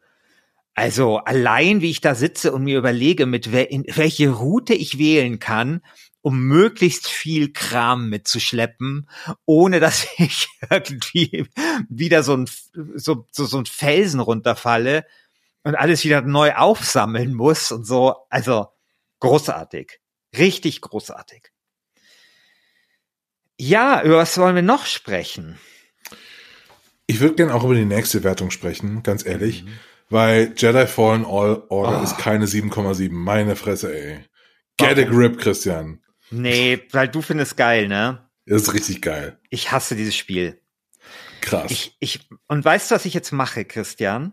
Also 0.73 1.18
allein, 1.18 1.83
wie 1.83 1.90
ich 1.90 2.01
da 2.01 2.14
sitze 2.14 2.53
und 2.53 2.64
mir 2.64 2.79
überlege, 2.79 3.27
mit 3.27 3.53
wel 3.53 3.68
welche 3.88 4.31
Route 4.31 4.73
ich 4.73 4.96
wählen 4.96 5.38
kann, 5.38 5.83
um 6.22 6.40
möglichst 6.40 7.09
viel 7.09 7.52
Kram 7.52 8.09
mitzuschleppen, 8.09 9.09
ohne 9.46 9.80
dass 9.80 10.06
ich 10.18 10.48
irgendwie 10.70 11.46
wieder 11.88 12.22
so 12.22 12.37
ein, 12.37 12.48
so, 12.94 13.26
so, 13.30 13.44
so 13.44 13.59
ein 13.59 13.66
Felsen 13.66 14.20
runterfalle 14.20 15.06
und 15.62 15.74
alles 15.74 16.04
wieder 16.04 16.22
neu 16.22 16.54
aufsammeln 16.54 17.35
muss 17.35 17.72
und 17.72 17.85
so. 17.85 18.16
Also 18.28 18.68
großartig. 19.20 20.00
Richtig 20.37 20.80
großartig. 20.80 21.50
Ja, 23.59 24.02
über 24.02 24.18
was 24.18 24.38
wollen 24.38 24.54
wir 24.54 24.62
noch 24.62 24.87
sprechen? 24.87 25.59
Ich 27.06 27.20
würde 27.20 27.35
gerne 27.35 27.54
auch 27.54 27.64
über 27.64 27.74
die 27.74 27.85
nächste 27.85 28.22
Wertung 28.22 28.50
sprechen, 28.50 29.02
ganz 29.02 29.26
ehrlich. 29.26 29.64
Mhm. 29.64 29.78
Weil 30.09 30.54
Jedi 30.56 30.87
Fallen 30.87 31.24
All 31.24 31.64
Order 31.68 32.00
oh. 32.00 32.04
ist 32.04 32.18
keine 32.18 32.46
7,7. 32.46 33.12
Meine 33.12 33.56
Fresse, 33.56 33.94
ey. 33.94 34.24
Get 34.76 34.98
a 34.98 35.02
grip, 35.02 35.38
Christian. 35.38 36.02
Nee, 36.30 36.82
weil 36.92 37.08
du 37.08 37.22
findest 37.22 37.56
geil, 37.56 37.88
ne? 37.88 38.28
Das 38.46 38.62
ist 38.62 38.74
richtig 38.74 39.02
geil. 39.02 39.38
Ich 39.50 39.72
hasse 39.72 39.96
dieses 39.96 40.16
Spiel. 40.16 40.60
Krass. 41.40 41.70
Ich, 41.70 41.96
ich, 42.00 42.28
und 42.46 42.64
weißt 42.64 42.90
du, 42.90 42.94
was 42.94 43.04
ich 43.04 43.14
jetzt 43.14 43.32
mache, 43.32 43.64
Christian? 43.64 44.32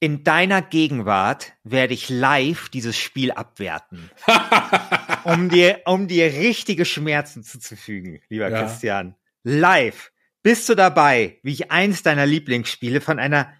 In 0.00 0.22
deiner 0.22 0.62
Gegenwart 0.62 1.54
werde 1.64 1.94
ich 1.94 2.08
live 2.08 2.68
dieses 2.68 2.96
Spiel 2.96 3.32
abwerten. 3.32 4.10
um 5.24 5.48
dir, 5.48 5.82
um 5.86 6.06
dir 6.06 6.26
richtige 6.26 6.84
Schmerzen 6.84 7.42
zuzufügen, 7.42 8.20
lieber 8.28 8.48
ja. 8.48 8.62
Christian. 8.62 9.16
Live. 9.42 10.12
Bist 10.42 10.68
du 10.68 10.76
dabei, 10.76 11.40
wie 11.42 11.52
ich 11.52 11.72
eins 11.72 12.04
deiner 12.04 12.26
Lieblingsspiele 12.26 13.00
von 13.00 13.18
einer 13.18 13.52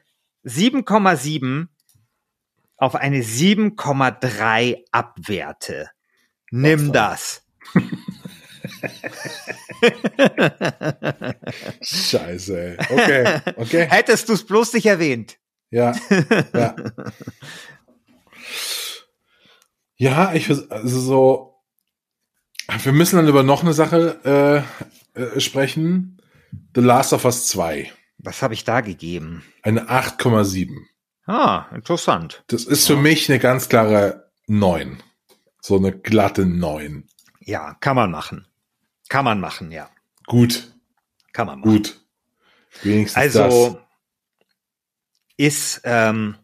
7,7 0.44 1.66
auf 2.78 2.94
eine 2.94 3.18
7,3 3.18 4.84
abwerte? 4.90 5.90
Nimm 6.50 6.92
das. 6.92 7.42
Scheiße. 11.82 12.76
Okay, 12.90 13.40
okay. 13.56 13.86
Hättest 13.90 14.28
du 14.28 14.32
es 14.32 14.44
bloß 14.46 14.72
nicht 14.74 14.86
erwähnt. 14.86 15.38
Ja. 15.70 15.94
Ja, 16.54 16.76
ja 19.96 20.32
ich 20.34 20.48
also 20.70 21.00
so. 21.00 21.54
Wir 22.82 22.92
müssen 22.92 23.16
dann 23.16 23.28
über 23.28 23.42
noch 23.42 23.62
eine 23.62 23.72
Sache 23.72 24.64
äh, 25.16 25.20
äh, 25.20 25.40
sprechen. 25.40 26.20
The 26.74 26.80
Last 26.80 27.12
of 27.12 27.24
Us 27.24 27.46
2. 27.48 27.90
Was 28.18 28.42
habe 28.42 28.54
ich 28.54 28.64
da 28.64 28.80
gegeben? 28.80 29.44
Eine 29.62 29.88
8,7. 29.88 30.76
Ah, 31.28 31.66
interessant. 31.74 32.42
Das 32.46 32.64
ist 32.64 32.86
für 32.86 32.96
mich 32.96 33.28
eine 33.28 33.38
ganz 33.38 33.68
klare 33.68 34.30
9. 34.46 35.02
So 35.60 35.76
eine 35.76 35.92
glatte 35.92 36.46
9. 36.46 37.06
Ja, 37.40 37.74
kann 37.80 37.96
man 37.96 38.10
machen. 38.10 38.46
Kann 39.10 39.26
man 39.26 39.38
machen, 39.38 39.70
ja. 39.70 39.90
Gut. 40.26 40.72
Kann 41.34 41.46
man 41.46 41.60
machen. 41.60 41.70
Gut. 41.70 42.00
Wenigstens 42.82 43.20
also 43.20 43.74
das. 43.74 43.76
ist, 45.36 45.80
ähm, 45.84 46.36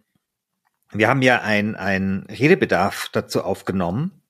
wir 0.93 1.09
haben 1.09 1.23
ja 1.23 1.41
ein, 1.41 1.77
ein 1.77 2.27
Redebedarf 2.29 3.09
dazu 3.11 3.43
aufgenommen. 3.43 4.21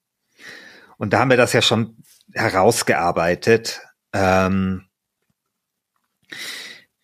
Und 0.99 1.13
da 1.13 1.19
haben 1.19 1.31
wir 1.31 1.37
das 1.37 1.53
ja 1.53 1.63
schon 1.63 1.97
herausgearbeitet. 2.33 3.81
Ähm, 4.13 4.87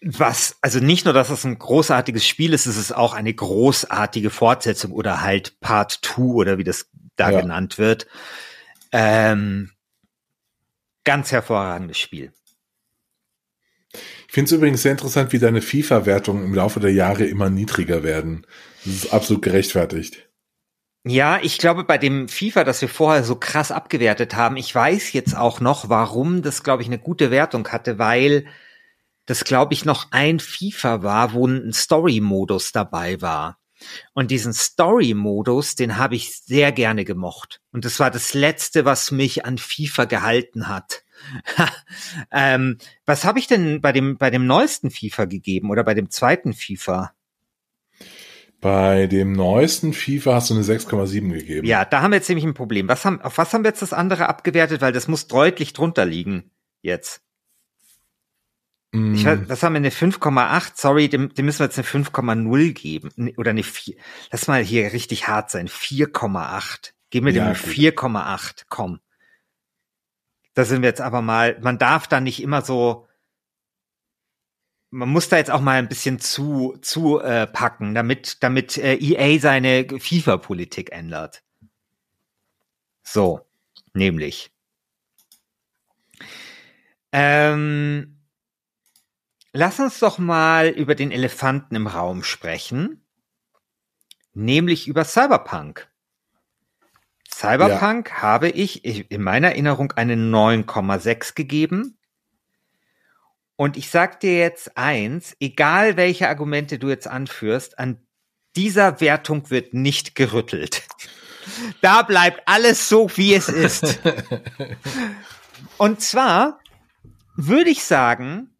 was, 0.03 0.57
also 0.61 0.81
nicht 0.81 1.05
nur, 1.05 1.15
dass 1.15 1.31
es 1.31 1.45
ein 1.45 1.59
großartiges 1.59 2.27
Spiel 2.27 2.55
ist, 2.55 2.67
es 2.67 2.77
ist 2.77 2.93
auch 2.93 3.13
eine 3.13 3.33
großartige 3.33 4.31
Fortsetzung 4.31 4.93
oder 4.93 5.23
halt 5.23 5.61
Part 5.61 6.01
2 6.03 6.23
oder 6.23 6.59
wie 6.59 6.65
das 6.65 6.89
da 7.17 7.31
ja. 7.31 7.41
genannt 7.41 7.79
wird. 7.79 8.07
Ähm, 8.93 9.71
ganz 11.05 11.33
hervorragendes 11.33 11.99
Spiel. 11.99 12.33
Ich 13.93 14.35
finde 14.35 14.47
es 14.47 14.53
übrigens 14.53 14.83
sehr 14.83 14.93
interessant, 14.93 15.33
wie 15.33 15.39
deine 15.39 15.61
FIFA-Wertungen 15.61 16.45
im 16.45 16.55
Laufe 16.55 16.81
der 16.81 16.93
Jahre 16.93 17.25
immer 17.25 17.51
niedriger 17.51 18.03
werden. 18.03 18.47
Das 18.85 18.95
ist 18.95 19.13
absolut 19.13 19.43
gerechtfertigt. 19.43 20.29
Ja, 21.05 21.41
ich 21.43 21.59
glaube, 21.59 21.85
bei 21.85 21.99
dem 21.99 22.29
FIFA, 22.29 22.63
das 22.65 22.81
wir 22.81 22.89
vorher 22.89 23.25
so 23.25 23.35
krass 23.35 23.73
abgewertet 23.73 24.37
haben, 24.37 24.57
ich 24.57 24.75
weiß 24.75 25.13
jetzt 25.13 25.37
auch 25.37 25.61
noch, 25.61 25.89
warum 25.89 26.43
das, 26.43 26.63
glaube 26.63 26.83
ich, 26.83 26.89
eine 26.89 26.99
gute 26.99 27.31
Wertung 27.31 27.67
hatte, 27.69 27.99
weil 27.99 28.47
das 29.31 29.45
glaube 29.45 29.75
ich 29.75 29.85
noch 29.85 30.09
ein 30.11 30.41
FIFA 30.41 31.05
war, 31.05 31.33
wo 31.33 31.47
ein 31.47 31.73
Story-Modus 31.73 32.73
dabei 32.73 33.23
war. 33.23 33.61
Und 34.13 34.33
diesen 34.33 34.53
Story-Modus, 34.53 35.77
den 35.77 35.99
habe 35.99 36.17
ich 36.17 36.37
sehr 36.37 36.73
gerne 36.73 37.05
gemocht. 37.05 37.61
Und 37.71 37.85
das 37.85 38.01
war 38.01 38.11
das 38.11 38.35
Letzte, 38.35 38.85
was 38.85 39.13
mich 39.13 39.45
an 39.45 39.57
FIFA 39.57 40.07
gehalten 40.07 40.67
hat. 40.67 41.05
ähm, 42.33 42.79
was 43.07 43.25
habe 43.25 43.39
ich 43.39 43.47
denn 43.47 43.81
bei 43.81 43.93
dem, 43.93 44.19
bei 44.19 44.31
dem 44.31 44.47
neuesten 44.47 44.91
FIFA 44.91 45.27
gegeben 45.27 45.71
oder 45.71 45.85
bei 45.85 45.95
dem 45.95 46.11
zweiten 46.11 46.53
FIFA? 46.53 47.13
Bei 48.61 49.07
dem 49.07 49.31
neuesten 49.31 49.93
FIFA 49.93 50.35
hast 50.35 50.51
du 50.51 50.55
eine 50.55 50.65
6,7 50.65 51.33
gegeben. 51.33 51.69
Ja, 51.69 51.85
da 51.85 52.03
haben 52.03 52.11
wir 52.11 52.17
jetzt 52.17 52.29
nämlich 52.29 52.45
ein 52.45 52.55
Problem. 52.55 52.89
Was 52.89 53.05
haben, 53.05 53.21
auf 53.21 53.39
was 53.39 53.55
haben 53.55 53.63
wir 53.63 53.71
jetzt 53.71 53.83
das 53.83 53.93
andere 53.93 54.29
abgewertet? 54.29 54.81
Weil 54.81 54.93
das 54.93 55.07
muss 55.07 55.29
deutlich 55.29 55.73
drunter 55.73 56.05
liegen 56.05 56.51
jetzt. 56.83 57.23
Mm. 58.93 59.15
Ich 59.15 59.25
weiß, 59.25 59.41
was 59.47 59.63
haben 59.63 59.75
wir, 59.75 59.79
eine 59.79 59.91
5,8? 59.91 60.73
Sorry, 60.75 61.09
dem, 61.09 61.33
dem 61.35 61.47
müssen 61.47 61.61
wir 61.61 61.67
jetzt 61.67 61.79
eine 61.79 61.87
5,0 61.87 62.73
geben. 62.73 63.33
Oder 63.37 63.51
eine 63.51 63.63
4. 63.63 63.97
Lass 64.31 64.49
mal 64.49 64.63
hier 64.63 64.93
richtig 64.93 65.29
hart 65.29 65.51
sein. 65.51 65.69
4,8. 65.69 66.93
Geben 67.11 67.27
wir 67.27 67.33
dem 67.33 67.45
eine 67.45 67.55
4,8. 67.55 68.65
Komm. 68.69 69.01
Da 70.55 70.65
sind 70.65 70.83
wir 70.83 70.89
jetzt 70.89 71.01
aber 71.01 71.23
mal, 71.23 71.59
man 71.61 71.79
darf 71.79 72.09
da 72.09 72.21
nicht 72.21 72.43
immer 72.43 72.63
so, 72.63 73.07
man 74.91 75.09
muss 75.09 75.29
da 75.29 75.37
jetzt 75.37 75.51
auch 75.51 75.61
mal 75.61 75.79
ein 75.79 75.89
bisschen 75.89 76.19
zu, 76.19 76.77
zu 76.83 77.21
äh, 77.21 77.47
packen, 77.47 77.95
damit, 77.95 78.43
damit 78.43 78.77
äh, 78.77 78.97
EA 78.97 79.39
seine 79.39 79.87
FIFA-Politik 79.87 80.91
ändert. 80.91 81.45
So, 83.05 83.47
nämlich. 83.95 84.51
Ähm, 87.13 88.20
Lass 89.53 89.81
uns 89.81 89.99
doch 89.99 90.19
mal 90.19 90.69
über 90.69 90.95
den 90.95 91.11
Elefanten 91.11 91.75
im 91.75 91.89
Raum 91.89 92.23
sprechen, 92.23 93.05
nämlich 94.33 94.87
über 94.87 95.05
Cyberpunk. 95.05 95.89
Cyberpunk 97.33 98.11
ja. 98.11 98.23
habe 98.23 98.49
ich 98.49 98.85
in 98.85 99.23
meiner 99.23 99.49
Erinnerung 99.49 99.93
eine 99.93 100.15
9,6 100.15 101.35
gegeben. 101.35 101.99
Und 103.57 103.77
ich 103.77 103.91
sag 103.91 104.21
dir 104.21 104.39
jetzt 104.39 104.77
eins, 104.77 105.37
egal 105.41 105.97
welche 105.97 106.29
Argumente 106.29 106.79
du 106.79 106.89
jetzt 106.89 107.09
anführst, 107.09 107.79
an 107.79 108.07
dieser 108.57 109.01
Wertung 109.01 109.51
wird 109.51 109.75
nicht 109.75 110.15
gerüttelt. 110.15 110.83
Da 111.81 112.03
bleibt 112.03 112.43
alles 112.47 112.89
so, 112.89 113.11
wie 113.17 113.35
es 113.35 113.49
ist. 113.49 113.99
Und 115.79 116.01
zwar 116.01 116.61
würde 117.35 117.71
ich 117.71 117.83
sagen, 117.83 118.55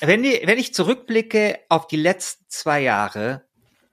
wenn, 0.00 0.22
die, 0.22 0.40
wenn 0.44 0.58
ich 0.58 0.74
zurückblicke 0.74 1.58
auf 1.68 1.86
die 1.86 1.96
letzten 1.96 2.44
zwei 2.48 2.80
Jahre, 2.80 3.46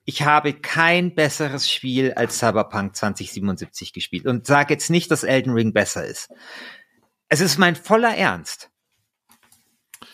ich 0.05 0.23
habe 0.23 0.53
kein 0.53 1.15
besseres 1.15 1.71
Spiel 1.71 2.13
als 2.13 2.39
Cyberpunk 2.39 2.95
2077 2.95 3.93
gespielt 3.93 4.25
und 4.25 4.45
sage 4.45 4.73
jetzt 4.73 4.89
nicht, 4.89 5.09
dass 5.11 5.23
Elden 5.23 5.53
Ring 5.53 5.73
besser 5.73 6.05
ist. 6.05 6.29
Es 7.29 7.39
ist 7.39 7.57
mein 7.57 7.75
voller 7.75 8.15
Ernst. 8.15 8.69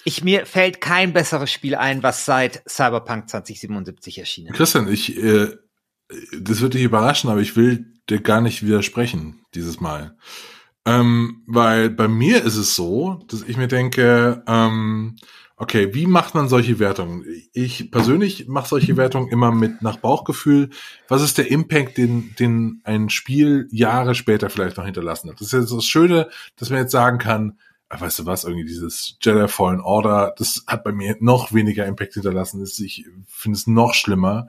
Ich, 0.05 0.23
mir 0.23 0.45
fällt 0.45 0.79
kein 0.79 1.11
besseres 1.11 1.51
Spiel 1.51 1.75
ein, 1.75 2.03
was 2.03 2.25
seit 2.25 2.63
Cyberpunk 2.69 3.29
2077 3.29 4.19
erschienen 4.19 4.47
ist. 4.49 4.57
Christian, 4.57 4.87
ich, 4.91 5.17
äh, 5.17 5.55
das 6.39 6.61
wird 6.61 6.75
dich 6.75 6.83
überraschen, 6.83 7.29
aber 7.29 7.41
ich 7.41 7.55
will 7.55 7.93
dir 8.09 8.21
gar 8.21 8.41
nicht 8.41 8.63
widersprechen 8.63 9.45
dieses 9.53 9.79
Mal. 9.79 10.17
Ähm, 10.85 11.43
weil 11.47 11.89
bei 11.89 12.07
mir 12.07 12.43
ist 12.43 12.55
es 12.55 12.75
so, 12.75 13.23
dass 13.27 13.41
ich 13.41 13.57
mir 13.57 13.67
denke, 13.67 14.43
ähm, 14.47 15.17
okay, 15.59 15.93
wie 15.93 16.07
macht 16.07 16.33
man 16.33 16.47
solche 16.47 16.79
Wertungen? 16.79 17.25
Ich 17.53 17.91
persönlich 17.91 18.47
mache 18.47 18.69
solche 18.69 18.97
Wertungen 18.97 19.27
immer 19.29 19.51
mit 19.51 19.81
nach 19.81 19.97
Bauchgefühl. 19.97 20.69
Was 21.09 21.21
ist 21.21 21.37
der 21.37 21.51
Impact, 21.51 21.97
den, 21.97 22.33
den 22.39 22.81
ein 22.85 23.09
Spiel 23.09 23.67
Jahre 23.69 24.15
später 24.15 24.49
vielleicht 24.49 24.77
noch 24.77 24.85
hinterlassen 24.85 25.29
hat? 25.29 25.41
Das 25.41 25.53
ist 25.53 25.67
so 25.67 25.75
das 25.75 25.85
Schöne, 25.85 26.29
dass 26.55 26.69
man 26.69 26.79
jetzt 26.79 26.93
sagen 26.93 27.17
kann, 27.17 27.59
ach, 27.89 27.99
weißt 27.99 28.19
du 28.19 28.25
was, 28.25 28.45
irgendwie 28.45 28.65
dieses 28.65 29.17
Jedi 29.21 29.49
Fallen 29.49 29.81
Order, 29.81 30.33
das 30.37 30.63
hat 30.65 30.83
bei 30.85 30.93
mir 30.93 31.17
noch 31.19 31.53
weniger 31.53 31.85
Impact 31.85 32.13
hinterlassen. 32.13 32.63
Ich 32.63 33.05
finde 33.27 33.57
es 33.57 33.67
noch 33.67 33.93
schlimmer. 33.93 34.47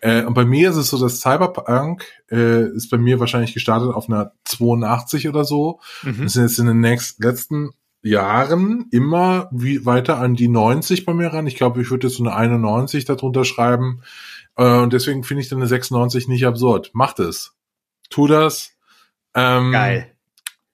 Äh, 0.00 0.24
und 0.24 0.32
bei 0.32 0.46
mir 0.46 0.70
ist 0.70 0.76
es 0.76 0.88
so, 0.88 0.98
dass 0.98 1.20
Cyberpunk 1.20 2.04
äh, 2.30 2.68
ist 2.74 2.88
bei 2.88 2.98
mir 2.98 3.20
wahrscheinlich 3.20 3.52
gestartet 3.52 3.94
auf 3.94 4.08
einer 4.08 4.32
82 4.44 5.28
oder 5.28 5.44
so. 5.44 5.80
Mhm. 6.02 6.22
Das 6.22 6.32
sind 6.32 6.42
jetzt 6.42 6.58
in 6.58 6.66
den 6.66 6.80
nächsten, 6.80 7.22
letzten 7.22 7.70
Jahren 8.02 8.86
immer 8.90 9.48
wie 9.52 9.86
weiter 9.86 10.18
an 10.18 10.34
die 10.34 10.48
90 10.48 11.04
bei 11.04 11.14
mir 11.14 11.28
ran. 11.28 11.46
Ich 11.46 11.56
glaube, 11.56 11.80
ich 11.80 11.90
würde 11.90 12.08
jetzt 12.08 12.16
so 12.16 12.24
eine 12.24 12.34
91 12.34 13.04
darunter 13.04 13.44
schreiben. 13.44 14.02
Äh, 14.56 14.78
und 14.78 14.92
deswegen 14.92 15.24
finde 15.24 15.42
ich 15.42 15.48
dann 15.48 15.58
eine 15.58 15.68
96 15.68 16.28
nicht 16.28 16.46
absurd. 16.46 16.90
Macht 16.94 17.20
es. 17.20 17.54
Tu 18.10 18.26
das. 18.26 18.72
Ähm, 19.34 19.72
Geil. 19.72 20.12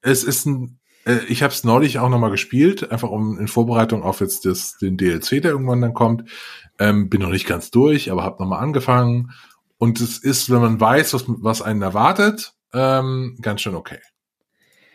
Es 0.00 0.24
ist 0.24 0.46
ein, 0.46 0.78
äh, 1.04 1.18
ich 1.28 1.42
habe 1.42 1.52
es 1.52 1.64
neulich 1.64 1.98
auch 1.98 2.08
nochmal 2.08 2.30
gespielt, 2.30 2.90
einfach 2.90 3.10
um 3.10 3.38
in 3.38 3.48
Vorbereitung 3.48 4.02
auf 4.02 4.20
jetzt 4.20 4.44
das, 4.44 4.78
den 4.78 4.96
DLC, 4.96 5.42
der 5.42 5.52
irgendwann 5.52 5.80
dann 5.80 5.94
kommt. 5.94 6.24
Ähm, 6.78 7.08
bin 7.08 7.20
noch 7.20 7.30
nicht 7.30 7.46
ganz 7.46 7.70
durch, 7.70 8.10
aber 8.10 8.24
habe 8.24 8.42
nochmal 8.42 8.62
angefangen. 8.62 9.32
Und 9.78 10.00
es 10.00 10.18
ist, 10.18 10.50
wenn 10.50 10.60
man 10.60 10.80
weiß, 10.80 11.14
was, 11.14 11.24
was 11.26 11.62
einen 11.62 11.82
erwartet, 11.82 12.54
ähm, 12.72 13.38
ganz 13.40 13.60
schön 13.60 13.74
okay. 13.74 13.98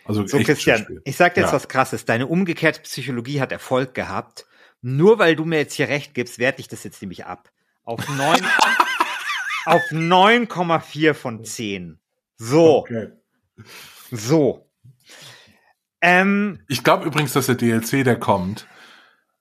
Also 0.05 0.27
so, 0.27 0.37
Christian, 0.37 0.99
ich 1.05 1.15
sag 1.15 1.33
dir 1.33 1.41
jetzt 1.41 1.51
ja. 1.51 1.55
was 1.55 1.67
krasses. 1.67 2.05
Deine 2.05 2.27
umgekehrte 2.27 2.81
Psychologie 2.81 3.39
hat 3.39 3.51
Erfolg 3.51 3.93
gehabt. 3.93 4.45
Nur 4.81 5.17
weil 5.17 5.35
du 5.35 5.45
mir 5.45 5.59
jetzt 5.59 5.75
hier 5.75 5.87
recht 5.87 6.13
gibst, 6.13 6.39
werte 6.39 6.59
ich 6.59 6.67
das 6.67 6.83
jetzt 6.83 7.01
nämlich 7.01 7.25
ab. 7.25 7.49
Auf 7.83 8.07
neun, 8.17 8.41
auf 9.65 9.81
9,4 9.91 11.13
von 11.13 11.43
10. 11.43 11.99
So. 12.37 12.79
Okay. 12.79 13.09
So. 14.11 14.69
Ähm, 16.01 16.59
ich 16.67 16.83
glaube 16.83 17.05
übrigens, 17.05 17.31
dass 17.31 17.45
der 17.45 17.55
DLC, 17.55 18.03
der 18.03 18.19
kommt, 18.19 18.67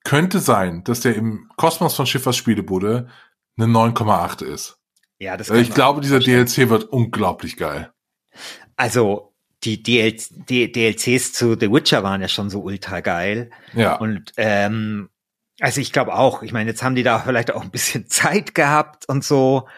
könnte 0.04 0.38
sein, 0.38 0.84
dass 0.84 1.00
der 1.00 1.16
im 1.16 1.50
Kosmos 1.56 1.96
von 1.96 2.06
Schiffers 2.06 2.36
Spielebude 2.36 3.08
eine 3.56 3.66
9,8 3.66 4.44
ist. 4.44 4.78
Ja, 5.18 5.36
das 5.36 5.50
Ich 5.50 5.74
glaube, 5.74 6.00
dieser 6.00 6.20
DLC 6.20 6.68
wird 6.68 6.84
unglaublich 6.84 7.56
geil. 7.56 7.92
Also, 8.76 9.31
die, 9.64 9.82
DL 9.82 10.16
die 10.48 10.72
DLCs 10.72 11.32
zu 11.32 11.56
The 11.58 11.70
Witcher 11.70 12.02
waren 12.02 12.20
ja 12.20 12.28
schon 12.28 12.50
so 12.50 12.60
ultra 12.60 13.00
geil. 13.00 13.50
Ja. 13.74 13.96
Und 13.96 14.32
ähm, 14.36 15.08
also 15.60 15.80
ich 15.80 15.92
glaube 15.92 16.14
auch, 16.14 16.42
ich 16.42 16.52
meine, 16.52 16.70
jetzt 16.70 16.82
haben 16.82 16.94
die 16.94 17.02
da 17.02 17.20
vielleicht 17.20 17.54
auch 17.54 17.62
ein 17.62 17.70
bisschen 17.70 18.08
Zeit 18.08 18.54
gehabt 18.54 19.08
und 19.08 19.24
so, 19.24 19.68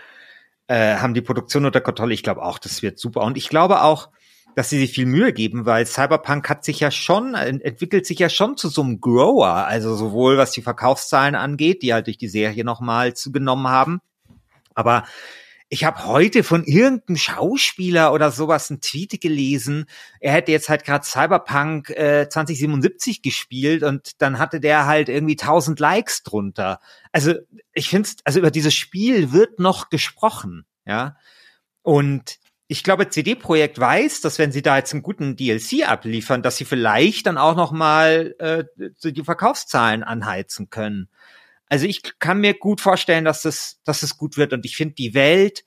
äh, 0.66 0.96
haben 0.96 1.14
die 1.14 1.20
Produktion 1.20 1.66
unter 1.66 1.80
Kontrolle. 1.80 2.14
Ich 2.14 2.22
glaube 2.22 2.42
auch, 2.42 2.58
das 2.58 2.82
wird 2.82 2.98
super. 2.98 3.22
Und 3.22 3.36
ich 3.36 3.48
glaube 3.48 3.82
auch, 3.82 4.08
dass 4.54 4.70
sie 4.70 4.78
sich 4.78 4.92
viel 4.92 5.06
Mühe 5.06 5.32
geben, 5.32 5.66
weil 5.66 5.84
Cyberpunk 5.84 6.48
hat 6.48 6.64
sich 6.64 6.80
ja 6.80 6.90
schon, 6.90 7.34
entwickelt 7.34 8.06
sich 8.06 8.20
ja 8.20 8.28
schon 8.28 8.56
zu 8.56 8.68
so 8.68 8.82
einem 8.82 9.00
Grower, 9.00 9.66
also 9.66 9.96
sowohl 9.96 10.38
was 10.38 10.52
die 10.52 10.62
Verkaufszahlen 10.62 11.34
angeht, 11.34 11.82
die 11.82 11.92
halt 11.92 12.06
durch 12.06 12.18
die 12.18 12.28
Serie 12.28 12.64
nochmal 12.64 13.14
zugenommen 13.14 13.68
haben, 13.68 14.00
aber 14.74 15.04
ich 15.74 15.82
habe 15.82 16.06
heute 16.06 16.44
von 16.44 16.62
irgendeinem 16.62 17.16
Schauspieler 17.16 18.12
oder 18.12 18.30
sowas 18.30 18.70
einen 18.70 18.80
Tweet 18.80 19.20
gelesen, 19.20 19.86
er 20.20 20.32
hätte 20.32 20.52
jetzt 20.52 20.68
halt 20.68 20.84
gerade 20.84 21.04
Cyberpunk 21.04 21.90
äh, 21.90 22.28
2077 22.28 23.22
gespielt 23.22 23.82
und 23.82 24.22
dann 24.22 24.38
hatte 24.38 24.60
der 24.60 24.86
halt 24.86 25.08
irgendwie 25.08 25.36
1000 25.36 25.80
Likes 25.80 26.22
drunter. 26.22 26.78
Also 27.10 27.34
ich 27.72 27.88
finde, 27.88 28.08
also 28.22 28.38
über 28.38 28.52
dieses 28.52 28.72
Spiel 28.72 29.32
wird 29.32 29.58
noch 29.58 29.90
gesprochen, 29.90 30.64
ja. 30.86 31.16
Und 31.82 32.38
ich 32.68 32.84
glaube, 32.84 33.08
CD 33.08 33.34
Projekt 33.34 33.80
weiß, 33.80 34.20
dass 34.20 34.38
wenn 34.38 34.52
sie 34.52 34.62
da 34.62 34.76
jetzt 34.76 34.92
einen 34.92 35.02
guten 35.02 35.34
DLC 35.34 35.88
abliefern, 35.88 36.42
dass 36.42 36.56
sie 36.56 36.64
vielleicht 36.64 37.26
dann 37.26 37.36
auch 37.36 37.56
noch 37.56 37.72
mal 37.72 38.36
äh, 38.38 38.64
die 39.02 39.24
Verkaufszahlen 39.24 40.04
anheizen 40.04 40.70
können. 40.70 41.08
Also 41.68 41.86
ich 41.86 42.02
kann 42.18 42.40
mir 42.40 42.54
gut 42.54 42.80
vorstellen, 42.80 43.24
dass 43.24 43.44
es, 43.44 43.80
dass 43.84 44.02
es 44.02 44.16
gut 44.16 44.36
wird 44.36 44.52
und 44.52 44.64
ich 44.64 44.76
finde 44.76 44.94
die 44.94 45.14
Welt 45.14 45.64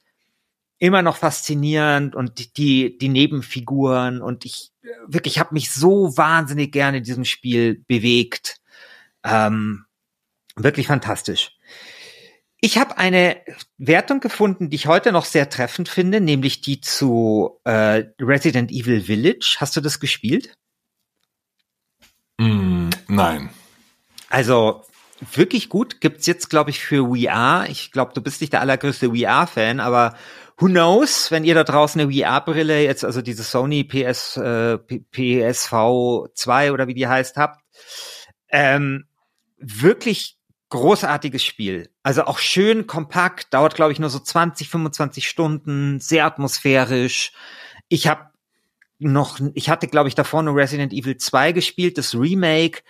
immer 0.80 1.02
noch 1.02 1.18
faszinierend 1.18 2.16
und 2.16 2.58
die 2.58 2.98
die 2.98 3.10
Nebenfiguren 3.10 4.22
und 4.22 4.46
ich 4.46 4.72
wirklich 5.08 5.40
habe 5.40 5.54
mich 5.54 5.72
so 5.72 6.16
wahnsinnig 6.18 6.72
gerne 6.72 6.98
in 6.98 7.04
diesem 7.04 7.26
Spiel 7.26 7.84
bewegt. 7.88 8.62
Ähm, 9.24 9.86
wirklich 10.56 10.88
fantastisch. 10.88 11.58
Ich 12.60 12.78
habe 12.78 12.98
eine 12.98 13.38
Wertung 13.78 14.20
gefunden, 14.20 14.70
die 14.70 14.76
ich 14.76 14.88
heute 14.88 15.12
noch 15.12 15.26
sehr 15.26 15.50
treffend 15.50 15.90
finde, 15.90 16.22
nämlich 16.22 16.62
die 16.62 16.82
zu 16.82 17.60
äh, 17.66 18.06
Resident 18.20 18.72
Evil 18.72 19.02
Village. 19.02 19.58
Hast 19.60 19.76
du 19.76 19.82
das 19.82 20.00
gespielt? 20.00 20.58
Mm, 22.40 22.90
nein. 23.08 23.52
Also 24.30 24.84
wirklich 25.20 25.70
gut. 25.70 26.02
Gibt's 26.02 26.26
jetzt, 26.26 26.50
glaube 26.50 26.70
ich, 26.70 26.80
für 26.80 27.08
VR. 27.08 27.66
Ich 27.70 27.92
glaube, 27.92 28.14
du 28.14 28.22
bist 28.22 28.42
nicht 28.42 28.54
der 28.54 28.62
allergrößte 28.62 29.10
VR-Fan, 29.10 29.80
aber 29.80 30.16
who 30.58 30.68
knows, 30.68 31.32
wenn 31.32 31.44
ihr 31.44 31.56
da 31.56 31.64
draußen 31.64 32.02
eine 32.02 32.12
VR-Brille 32.12 32.84
jetzt, 32.84 33.06
also 33.06 33.22
diese 33.22 33.44
Sony 33.44 33.84
PS, 33.84 34.38
äh, 34.38 34.78
PSV 34.78 36.30
2 36.34 36.72
oder 36.72 36.88
wie 36.88 36.94
die 36.94 37.08
heißt, 37.08 37.38
habt, 37.38 37.62
ähm, 38.50 39.06
wirklich 39.58 40.38
großartiges 40.70 41.44
Spiel. 41.44 41.90
Also 42.04 42.26
auch 42.26 42.40
schön 42.40 42.88
kompakt, 42.88 43.54
dauert 43.54 43.76
glaube 43.76 43.94
ich 43.94 44.00
nur 44.00 44.10
so 44.10 44.20
20, 44.20 44.70
25 44.70 45.28
Stunden, 45.28 46.00
sehr 46.00 46.26
atmosphärisch. 46.26 47.32
Ich 47.88 48.08
habe 48.08 48.32
noch, 49.00 49.40
ich 49.54 49.70
hatte 49.70 49.88
glaube 49.88 50.10
ich 50.10 50.16
davor 50.16 50.44
nur 50.44 50.56
Resident 50.56 50.92
Evil 50.92 51.18
2 51.18 51.54
gespielt, 51.54 51.98
das 51.98 52.16
Remake. 52.16 52.82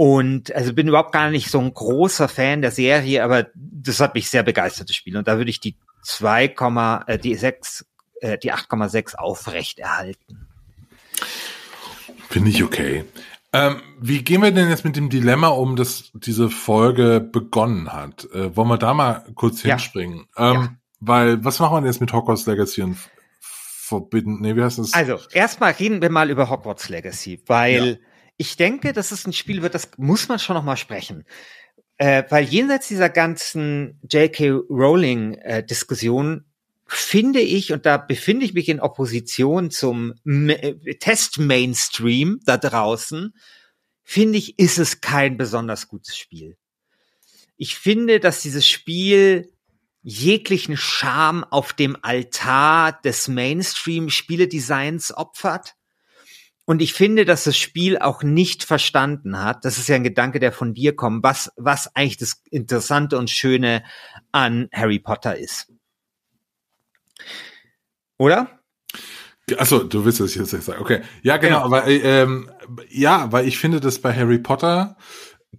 Und 0.00 0.54
also 0.54 0.72
bin 0.72 0.88
überhaupt 0.88 1.12
gar 1.12 1.28
nicht 1.28 1.50
so 1.50 1.58
ein 1.60 1.74
großer 1.74 2.26
Fan 2.26 2.62
der 2.62 2.70
Serie, 2.70 3.22
aber 3.22 3.48
das 3.54 4.00
hat 4.00 4.14
mich 4.14 4.30
sehr 4.30 4.42
begeistert, 4.42 4.88
das 4.88 4.96
Spiel. 4.96 5.14
Und 5.14 5.28
da 5.28 5.36
würde 5.36 5.50
ich 5.50 5.60
die 5.60 5.76
2, 6.04 6.54
äh, 7.06 7.18
die 7.18 7.34
6, 7.34 7.84
äh, 8.22 8.38
die 8.38 8.50
8,6 8.50 9.16
aufrecht 9.16 9.78
erhalten. 9.78 10.48
Finde 12.30 12.48
ich 12.48 12.64
okay. 12.64 13.04
Ähm, 13.52 13.82
wie 14.00 14.24
gehen 14.24 14.40
wir 14.40 14.52
denn 14.52 14.70
jetzt 14.70 14.86
mit 14.86 14.96
dem 14.96 15.10
Dilemma 15.10 15.48
um, 15.48 15.76
dass 15.76 16.10
diese 16.14 16.48
Folge 16.48 17.20
begonnen 17.20 17.92
hat? 17.92 18.26
Äh, 18.32 18.56
wollen 18.56 18.68
wir 18.68 18.78
da 18.78 18.94
mal 18.94 19.26
kurz 19.34 19.62
ja. 19.64 19.74
hinspringen? 19.74 20.28
Ähm, 20.38 20.54
ja. 20.54 20.76
Weil, 21.00 21.44
was 21.44 21.58
machen 21.58 21.84
wir 21.84 21.86
jetzt 21.90 22.00
mit 22.00 22.14
Hogwarts 22.14 22.46
Legacy 22.46 22.80
und 22.80 22.96
Forbidden? 23.38 24.40
Nee, 24.40 24.56
wie 24.56 24.62
heißt 24.62 24.78
das? 24.78 24.94
Also, 24.94 25.18
erstmal 25.30 25.72
reden 25.72 26.00
wir 26.00 26.08
mal 26.08 26.30
über 26.30 26.48
Hogwarts 26.48 26.88
Legacy, 26.88 27.42
weil 27.44 28.00
ja. 28.00 28.09
Ich 28.40 28.56
denke, 28.56 28.92
dass 28.94 29.12
es 29.12 29.26
ein 29.26 29.34
Spiel 29.34 29.60
wird, 29.60 29.74
das 29.74 29.90
muss 29.98 30.28
man 30.28 30.38
schon 30.38 30.56
noch 30.56 30.64
mal 30.64 30.78
sprechen. 30.78 31.26
Äh, 31.98 32.24
weil 32.30 32.44
jenseits 32.44 32.88
dieser 32.88 33.10
ganzen 33.10 34.00
J.K. 34.10 34.62
Rowling-Diskussion 34.70 36.46
finde 36.86 37.40
ich, 37.40 37.74
und 37.74 37.84
da 37.84 37.98
befinde 37.98 38.46
ich 38.46 38.54
mich 38.54 38.70
in 38.70 38.80
Opposition 38.80 39.70
zum 39.70 40.14
Test-Mainstream 40.24 42.40
da 42.46 42.56
draußen, 42.56 43.34
finde 44.02 44.38
ich, 44.38 44.58
ist 44.58 44.78
es 44.78 45.02
kein 45.02 45.36
besonders 45.36 45.86
gutes 45.86 46.16
Spiel. 46.16 46.56
Ich 47.58 47.76
finde, 47.76 48.20
dass 48.20 48.40
dieses 48.40 48.66
Spiel 48.66 49.52
jeglichen 50.00 50.78
Charme 50.78 51.44
auf 51.44 51.74
dem 51.74 51.94
Altar 52.00 53.02
des 53.02 53.28
Mainstream-Spieledesigns 53.28 55.14
opfert 55.14 55.74
Und 56.70 56.80
ich 56.80 56.92
finde, 56.92 57.24
dass 57.24 57.42
das 57.42 57.56
Spiel 57.56 57.98
auch 57.98 58.22
nicht 58.22 58.62
verstanden 58.62 59.42
hat, 59.42 59.64
das 59.64 59.76
ist 59.76 59.88
ja 59.88 59.96
ein 59.96 60.04
Gedanke, 60.04 60.38
der 60.38 60.52
von 60.52 60.72
dir 60.72 60.94
kommt, 60.94 61.24
was, 61.24 61.50
was 61.56 61.96
eigentlich 61.96 62.16
das 62.16 62.44
Interessante 62.48 63.18
und 63.18 63.28
Schöne 63.28 63.82
an 64.30 64.68
Harry 64.72 65.00
Potter 65.00 65.36
ist. 65.36 65.72
Oder? 68.18 68.60
Achso, 69.58 69.82
du 69.82 70.04
willst 70.04 70.20
das 70.20 70.36
jetzt 70.36 70.50
sagen. 70.50 70.80
Okay. 70.80 71.00
Ja, 71.24 71.38
genau, 71.38 71.58
ja. 71.58 71.64
aber 71.64 71.88
ähm, 71.88 72.48
ja, 72.88 73.32
weil 73.32 73.48
ich 73.48 73.58
finde, 73.58 73.80
dass 73.80 73.98
bei 73.98 74.14
Harry 74.14 74.38
Potter 74.38 74.96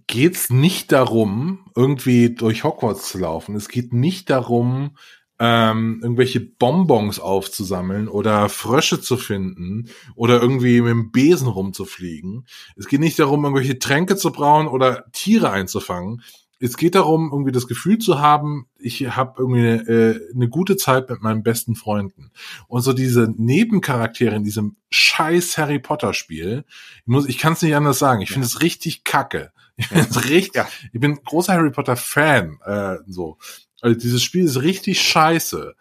geht's 0.06 0.48
nicht 0.48 0.92
darum, 0.92 1.70
irgendwie 1.76 2.34
durch 2.34 2.64
Hogwarts 2.64 3.10
zu 3.10 3.18
laufen. 3.18 3.54
Es 3.54 3.68
geht 3.68 3.92
nicht 3.92 4.30
darum, 4.30 4.96
ähm, 5.44 5.98
irgendwelche 6.00 6.38
Bonbons 6.38 7.18
aufzusammeln 7.18 8.06
oder 8.06 8.48
Frösche 8.48 9.00
zu 9.00 9.16
finden 9.16 9.88
oder 10.14 10.40
irgendwie 10.40 10.80
mit 10.80 10.90
dem 10.90 11.10
Besen 11.10 11.48
rumzufliegen. 11.48 12.46
Es 12.76 12.86
geht 12.86 13.00
nicht 13.00 13.18
darum, 13.18 13.42
irgendwelche 13.42 13.80
Tränke 13.80 14.14
zu 14.14 14.30
brauen 14.30 14.68
oder 14.68 15.10
Tiere 15.10 15.50
einzufangen. 15.50 16.22
Es 16.60 16.76
geht 16.76 16.94
darum, 16.94 17.30
irgendwie 17.32 17.50
das 17.50 17.66
Gefühl 17.66 17.98
zu 17.98 18.20
haben, 18.20 18.68
ich 18.78 19.16
habe 19.16 19.34
irgendwie 19.38 19.62
eine, 19.62 19.80
äh, 19.88 20.20
eine 20.32 20.48
gute 20.48 20.76
Zeit 20.76 21.10
mit 21.10 21.22
meinen 21.22 21.42
besten 21.42 21.74
Freunden. 21.74 22.30
Und 22.68 22.82
so 22.82 22.92
diese 22.92 23.28
Nebencharaktere 23.36 24.36
in 24.36 24.44
diesem 24.44 24.76
scheiß 24.90 25.58
Harry 25.58 25.80
Potter 25.80 26.14
Spiel, 26.14 26.64
ich, 26.98 27.06
muss, 27.06 27.28
ich 27.28 27.38
kann 27.38 27.54
es 27.54 27.62
nicht 27.62 27.74
anders 27.74 27.98
sagen, 27.98 28.20
ich 28.20 28.30
finde 28.30 28.46
es 28.46 28.62
richtig 28.62 29.02
kacke. 29.02 29.50
Ich, 29.74 29.90
ja. 29.90 30.02
richtig, 30.20 30.54
ja. 30.54 30.68
ich 30.92 31.00
bin 31.00 31.18
großer 31.24 31.54
Harry 31.54 31.72
Potter 31.72 31.96
Fan, 31.96 32.60
äh, 32.64 32.98
so. 33.08 33.38
Also 33.82 33.98
dieses 33.98 34.22
Spiel 34.22 34.44
ist 34.44 34.62
richtig 34.62 35.02
scheiße. 35.02 35.74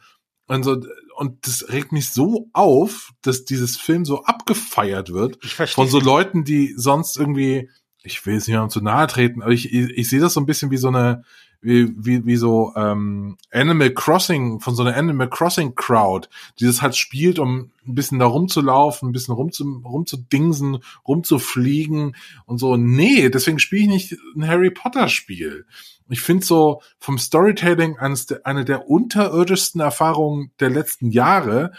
Und, 0.48 0.64
so, 0.64 0.82
und 1.16 1.48
das 1.48 1.70
regt 1.70 1.94
mich 1.94 2.10
so 2.10 2.50
auf, 2.52 3.12
dass 3.22 3.46
dieses 3.46 3.78
Film 3.78 4.04
so 4.04 4.26
abgefeiert 4.26 5.14
wird 5.14 5.40
von 5.68 5.88
so 5.88 6.00
Leuten, 6.00 6.44
die 6.44 6.74
sonst 6.76 7.18
irgendwie, 7.18 7.70
ich 8.04 8.26
will 8.26 8.36
es 8.36 8.48
nicht 8.48 8.58
mehr 8.58 8.68
zu 8.68 8.82
nahe 8.82 9.08
treten, 9.08 9.42
aber 9.42 9.52
ich, 9.52 9.74
ich, 9.74 9.92
ich 9.92 10.10
sehe 10.10 10.20
das 10.20 10.34
so 10.34 10.42
ein 10.42 10.46
bisschen 10.46 10.72
wie 10.72 10.78
so 10.78 10.90
eine, 10.90 11.24
wie, 11.62 11.94
wie, 11.96 12.26
wie 12.26 12.36
so 12.36 12.74
ähm, 12.76 13.38
Animal 13.52 13.92
Crossing, 13.92 14.60
von 14.60 14.76
so 14.76 14.84
einer 14.84 14.98
Animal 14.98 15.30
Crossing 15.30 15.76
Crowd, 15.76 16.28
die 16.60 16.66
das 16.66 16.82
halt 16.82 16.98
spielt, 16.98 17.38
um 17.38 17.72
ein 17.88 17.96
bisschen 17.96 18.20
da 18.20 18.26
rumzulaufen, 18.26 19.10
ein 19.10 19.12
bisschen 19.12 19.36
rumzu, 19.36 19.82
rumzudingsen, 19.86 20.80
rumzufliegen 21.08 22.16
und 22.46 22.58
so. 22.58 22.78
Nee, 22.78 23.30
deswegen 23.30 23.60
spiele 23.60 23.84
ich 23.84 23.90
nicht 23.90 24.18
ein 24.36 24.48
Harry 24.48 24.72
Potter 24.72 25.08
Spiel. 25.08 25.66
Ich 26.12 26.22
finde 26.22 26.46
so 26.46 26.82
vom 27.00 27.18
Storytelling 27.18 27.98
eines 27.98 28.26
der, 28.26 28.46
eine 28.46 28.66
der 28.66 28.88
unterirdischsten 28.88 29.82
Erfahrungen 29.82 30.52
der 30.60 30.70
letzten 30.70 31.12
Jahre 31.12 31.72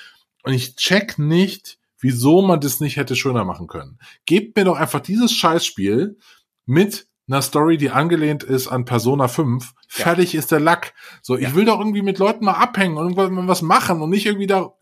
und 0.42 0.52
ich 0.52 0.76
check 0.76 1.18
nicht, 1.18 1.78
wieso 1.98 2.42
man 2.42 2.60
das 2.60 2.80
nicht 2.80 2.96
hätte 2.96 3.16
schöner 3.16 3.44
machen 3.44 3.68
können. 3.68 3.98
Gebt 4.26 4.56
mir 4.56 4.64
doch 4.64 4.76
einfach 4.76 5.00
dieses 5.00 5.32
Scheißspiel 5.32 6.18
mit 6.66 7.06
einer 7.28 7.42
Story, 7.42 7.76
die 7.76 7.90
angelehnt 7.90 8.42
ist 8.42 8.68
an 8.68 8.84
Persona 8.84 9.28
5. 9.28 9.72
Fertig 9.88 10.32
ja. 10.32 10.40
ist 10.40 10.50
der 10.50 10.60
Lack. 10.60 10.94
So, 11.22 11.36
ich 11.36 11.44
ja. 11.44 11.54
will 11.54 11.64
doch 11.64 11.78
irgendwie 11.78 12.02
mit 12.02 12.18
Leuten 12.18 12.44
mal 12.44 12.52
abhängen 12.52 12.96
und 12.96 13.16
irgendwas 13.16 13.62
machen 13.62 14.02
und 14.02 14.10
nicht 14.10 14.26
irgendwie 14.26 14.46
da. 14.46 14.74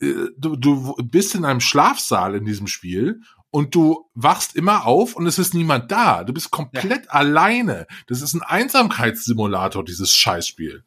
Äh, 0.00 0.30
du, 0.36 0.56
du 0.56 0.94
bist 1.02 1.34
in 1.34 1.44
einem 1.44 1.60
Schlafsaal 1.60 2.36
in 2.36 2.44
diesem 2.44 2.68
Spiel 2.68 3.22
und 3.50 3.74
du 3.74 4.10
wachst 4.14 4.56
immer 4.56 4.86
auf 4.86 5.16
und 5.16 5.26
es 5.26 5.38
ist 5.38 5.54
niemand 5.54 5.90
da. 5.90 6.24
Du 6.24 6.32
bist 6.32 6.50
komplett 6.50 7.06
ja. 7.06 7.10
alleine. 7.10 7.86
Das 8.06 8.20
ist 8.20 8.34
ein 8.34 8.42
Einsamkeitssimulator, 8.42 9.84
dieses 9.84 10.14
Scheißspiel. 10.14 10.84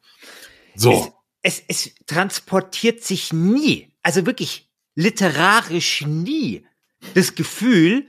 So. 0.74 1.14
Es, 1.42 1.62
es, 1.68 1.86
es 1.86 1.94
transportiert 2.06 3.02
sich 3.02 3.32
nie, 3.32 3.92
also 4.02 4.26
wirklich 4.26 4.70
literarisch 4.94 6.02
nie, 6.02 6.66
das 7.14 7.34
Gefühl, 7.34 8.08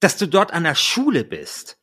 dass 0.00 0.16
du 0.16 0.26
dort 0.26 0.52
an 0.52 0.64
der 0.64 0.76
Schule 0.76 1.24
bist. 1.24 1.78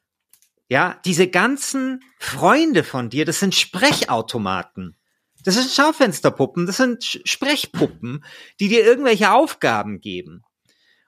Ja, 0.69 0.99
diese 1.05 1.27
ganzen 1.27 2.03
Freunde 2.17 2.83
von 2.83 3.09
dir, 3.09 3.25
das 3.25 3.39
sind 3.39 3.53
Sprechautomaten. 3.53 4.95
Das 5.43 5.55
sind 5.55 5.69
Schaufensterpuppen, 5.69 6.65
das 6.65 6.77
sind 6.77 7.03
Sprechpuppen, 7.03 8.25
die 8.59 8.67
dir 8.67 8.83
irgendwelche 8.83 9.31
Aufgaben 9.31 10.01
geben. 10.01 10.43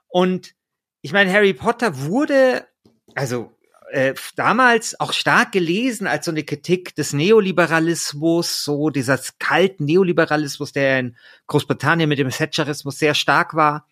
Und 0.09 0.53
ich 1.01 1.13
meine, 1.13 1.31
Harry 1.31 1.53
Potter 1.53 1.99
wurde, 2.05 2.67
also 3.15 3.57
äh, 3.91 4.13
damals 4.35 4.99
auch 4.99 5.13
stark 5.13 5.51
gelesen 5.53 6.07
als 6.07 6.25
so 6.25 6.31
eine 6.31 6.43
Kritik 6.43 6.95
des 6.95 7.13
Neoliberalismus, 7.13 8.63
so 8.63 8.89
dieser 8.89 9.19
kalten 9.39 9.85
Neoliberalismus, 9.85 10.73
der 10.73 10.99
in 10.99 11.17
Großbritannien 11.47 12.09
mit 12.09 12.19
dem 12.19 12.29
Thatcherismus 12.29 12.99
sehr 12.99 13.13
stark 13.13 13.55
war. 13.55 13.87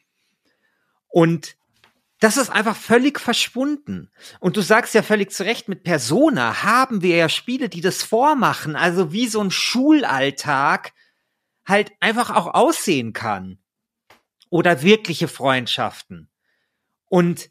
Und 1.08 1.56
das 2.20 2.38
ist 2.38 2.50
einfach 2.50 2.76
völlig 2.76 3.20
verschwunden. 3.20 4.10
Und 4.40 4.58
du 4.58 4.62
sagst 4.62 4.94
ja 4.94 5.04
völlig 5.04 5.32
zu 5.32 5.44
Recht, 5.44 5.70
mit 5.70 5.84
Persona 5.84 6.64
haben 6.64 7.02
wir 7.02 7.16
ja 7.16 7.30
Spiele, 7.30 7.70
die 7.70 7.82
das 7.82 8.04
vormachen, 8.04 8.76
also 8.76 9.12
wie 9.12 9.28
so 9.28 9.42
ein 9.42 9.52
Schulalltag 9.52 10.94
halt 11.66 11.92
einfach 12.00 12.32
auch 12.32 12.54
aussehen 12.54 13.14
kann. 13.14 13.60
Oder 14.50 14.82
wirkliche 14.82 15.28
Freundschaften. 15.28 16.30
Und 17.16 17.50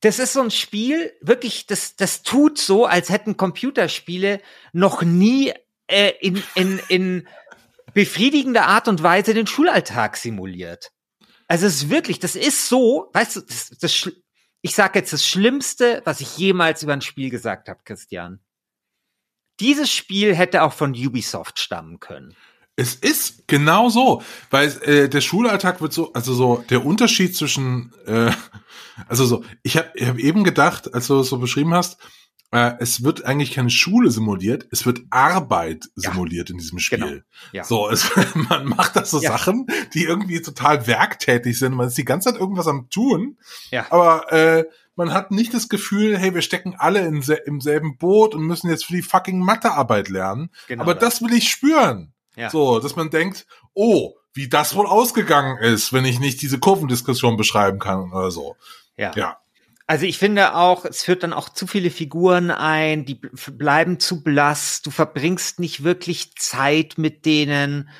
das 0.00 0.18
ist 0.18 0.34
so 0.34 0.42
ein 0.42 0.50
Spiel, 0.50 1.14
wirklich, 1.22 1.66
das, 1.66 1.96
das 1.96 2.22
tut 2.22 2.58
so, 2.58 2.84
als 2.84 3.08
hätten 3.08 3.38
Computerspiele 3.38 4.42
noch 4.74 5.00
nie 5.00 5.50
äh, 5.86 6.12
in, 6.20 6.42
in, 6.54 6.78
in 6.88 7.28
befriedigender 7.94 8.66
Art 8.66 8.88
und 8.88 9.02
Weise 9.02 9.32
den 9.32 9.46
Schulalltag 9.46 10.18
simuliert. 10.18 10.92
Also 11.48 11.64
es 11.64 11.76
ist 11.76 11.88
wirklich, 11.88 12.18
das 12.18 12.36
ist 12.36 12.68
so, 12.68 13.08
weißt 13.14 13.36
du, 13.36 13.40
das, 13.40 13.70
das, 13.80 14.10
ich 14.60 14.74
sage 14.74 14.98
jetzt 14.98 15.14
das 15.14 15.26
Schlimmste, 15.26 16.02
was 16.04 16.20
ich 16.20 16.36
jemals 16.36 16.82
über 16.82 16.92
ein 16.92 17.00
Spiel 17.00 17.30
gesagt 17.30 17.70
habe, 17.70 17.80
Christian. 17.86 18.40
Dieses 19.58 19.90
Spiel 19.90 20.34
hätte 20.34 20.64
auch 20.64 20.74
von 20.74 20.90
Ubisoft 20.90 21.58
stammen 21.58 21.98
können. 21.98 22.36
Es 22.74 22.94
ist 22.94 23.46
genau 23.48 23.90
so, 23.90 24.22
weil 24.50 24.68
äh, 24.82 25.08
der 25.08 25.20
Schulalltag 25.20 25.82
wird 25.82 25.92
so, 25.92 26.12
also 26.14 26.32
so 26.32 26.64
der 26.70 26.86
Unterschied 26.86 27.36
zwischen, 27.36 27.92
äh, 28.06 28.32
also 29.08 29.26
so, 29.26 29.44
ich 29.62 29.76
habe 29.76 29.90
ich 29.94 30.06
hab 30.06 30.18
eben 30.18 30.44
gedacht, 30.44 30.94
als 30.94 31.06
du 31.06 31.20
es 31.20 31.28
so 31.28 31.38
beschrieben 31.38 31.74
hast, 31.74 31.98
äh, 32.52 32.74
es 32.80 33.02
wird 33.02 33.24
eigentlich 33.24 33.52
keine 33.52 33.70
Schule 33.70 34.10
simuliert, 34.10 34.66
es 34.70 34.84
wird 34.84 35.00
Arbeit 35.10 35.88
simuliert 35.94 36.50
ja, 36.50 36.52
in 36.52 36.58
diesem 36.58 36.78
Spiel. 36.78 36.98
Genau, 36.98 37.22
ja. 37.52 37.64
So, 37.64 37.88
es, 37.88 38.10
man 38.34 38.66
macht 38.66 38.94
da 38.96 39.04
so 39.04 39.20
ja. 39.20 39.30
Sachen, 39.30 39.66
die 39.94 40.04
irgendwie 40.04 40.40
total 40.42 40.86
werktätig 40.86 41.58
sind. 41.58 41.74
Man 41.74 41.88
ist 41.88 41.98
die 41.98 42.04
ganze 42.04 42.30
Zeit 42.30 42.40
irgendwas 42.40 42.66
am 42.66 42.90
tun, 42.90 43.38
ja. 43.70 43.86
aber 43.90 44.30
äh, 44.32 44.64
man 44.94 45.14
hat 45.14 45.30
nicht 45.30 45.54
das 45.54 45.70
Gefühl, 45.70 46.18
hey, 46.18 46.34
wir 46.34 46.42
stecken 46.42 46.74
alle 46.76 47.06
in, 47.06 47.24
im 47.46 47.60
selben 47.62 47.96
Boot 47.96 48.34
und 48.34 48.42
müssen 48.42 48.68
jetzt 48.68 48.84
für 48.84 48.92
die 48.92 49.02
fucking 49.02 49.38
Mathearbeit 49.38 50.10
lernen. 50.10 50.50
Genau 50.68 50.82
aber 50.82 50.94
das. 50.94 51.20
das 51.20 51.22
will 51.22 51.36
ich 51.36 51.48
spüren. 51.48 52.12
Ja. 52.36 52.50
So, 52.50 52.78
dass 52.78 52.96
man 52.96 53.08
denkt, 53.08 53.46
oh, 53.72 54.14
wie 54.34 54.48
das 54.48 54.74
wohl 54.74 54.86
ausgegangen 54.86 55.58
ist, 55.58 55.92
wenn 55.92 56.04
ich 56.04 56.20
nicht 56.20 56.40
diese 56.42 56.58
Kurvendiskussion 56.58 57.36
beschreiben 57.36 57.78
kann 57.78 58.12
oder 58.12 58.30
so. 58.30 58.56
Ja. 59.02 59.12
ja. 59.16 59.36
Also 59.86 60.06
ich 60.06 60.18
finde 60.18 60.54
auch, 60.54 60.84
es 60.84 61.02
führt 61.02 61.22
dann 61.22 61.32
auch 61.32 61.48
zu 61.48 61.66
viele 61.66 61.90
Figuren 61.90 62.50
ein, 62.50 63.04
die 63.04 63.16
bleiben 63.16 63.98
zu 63.98 64.22
blass, 64.22 64.80
du 64.82 64.90
verbringst 64.90 65.60
nicht 65.60 65.84
wirklich 65.84 66.34
Zeit 66.36 66.94
mit 66.96 67.26
denen. 67.26 67.90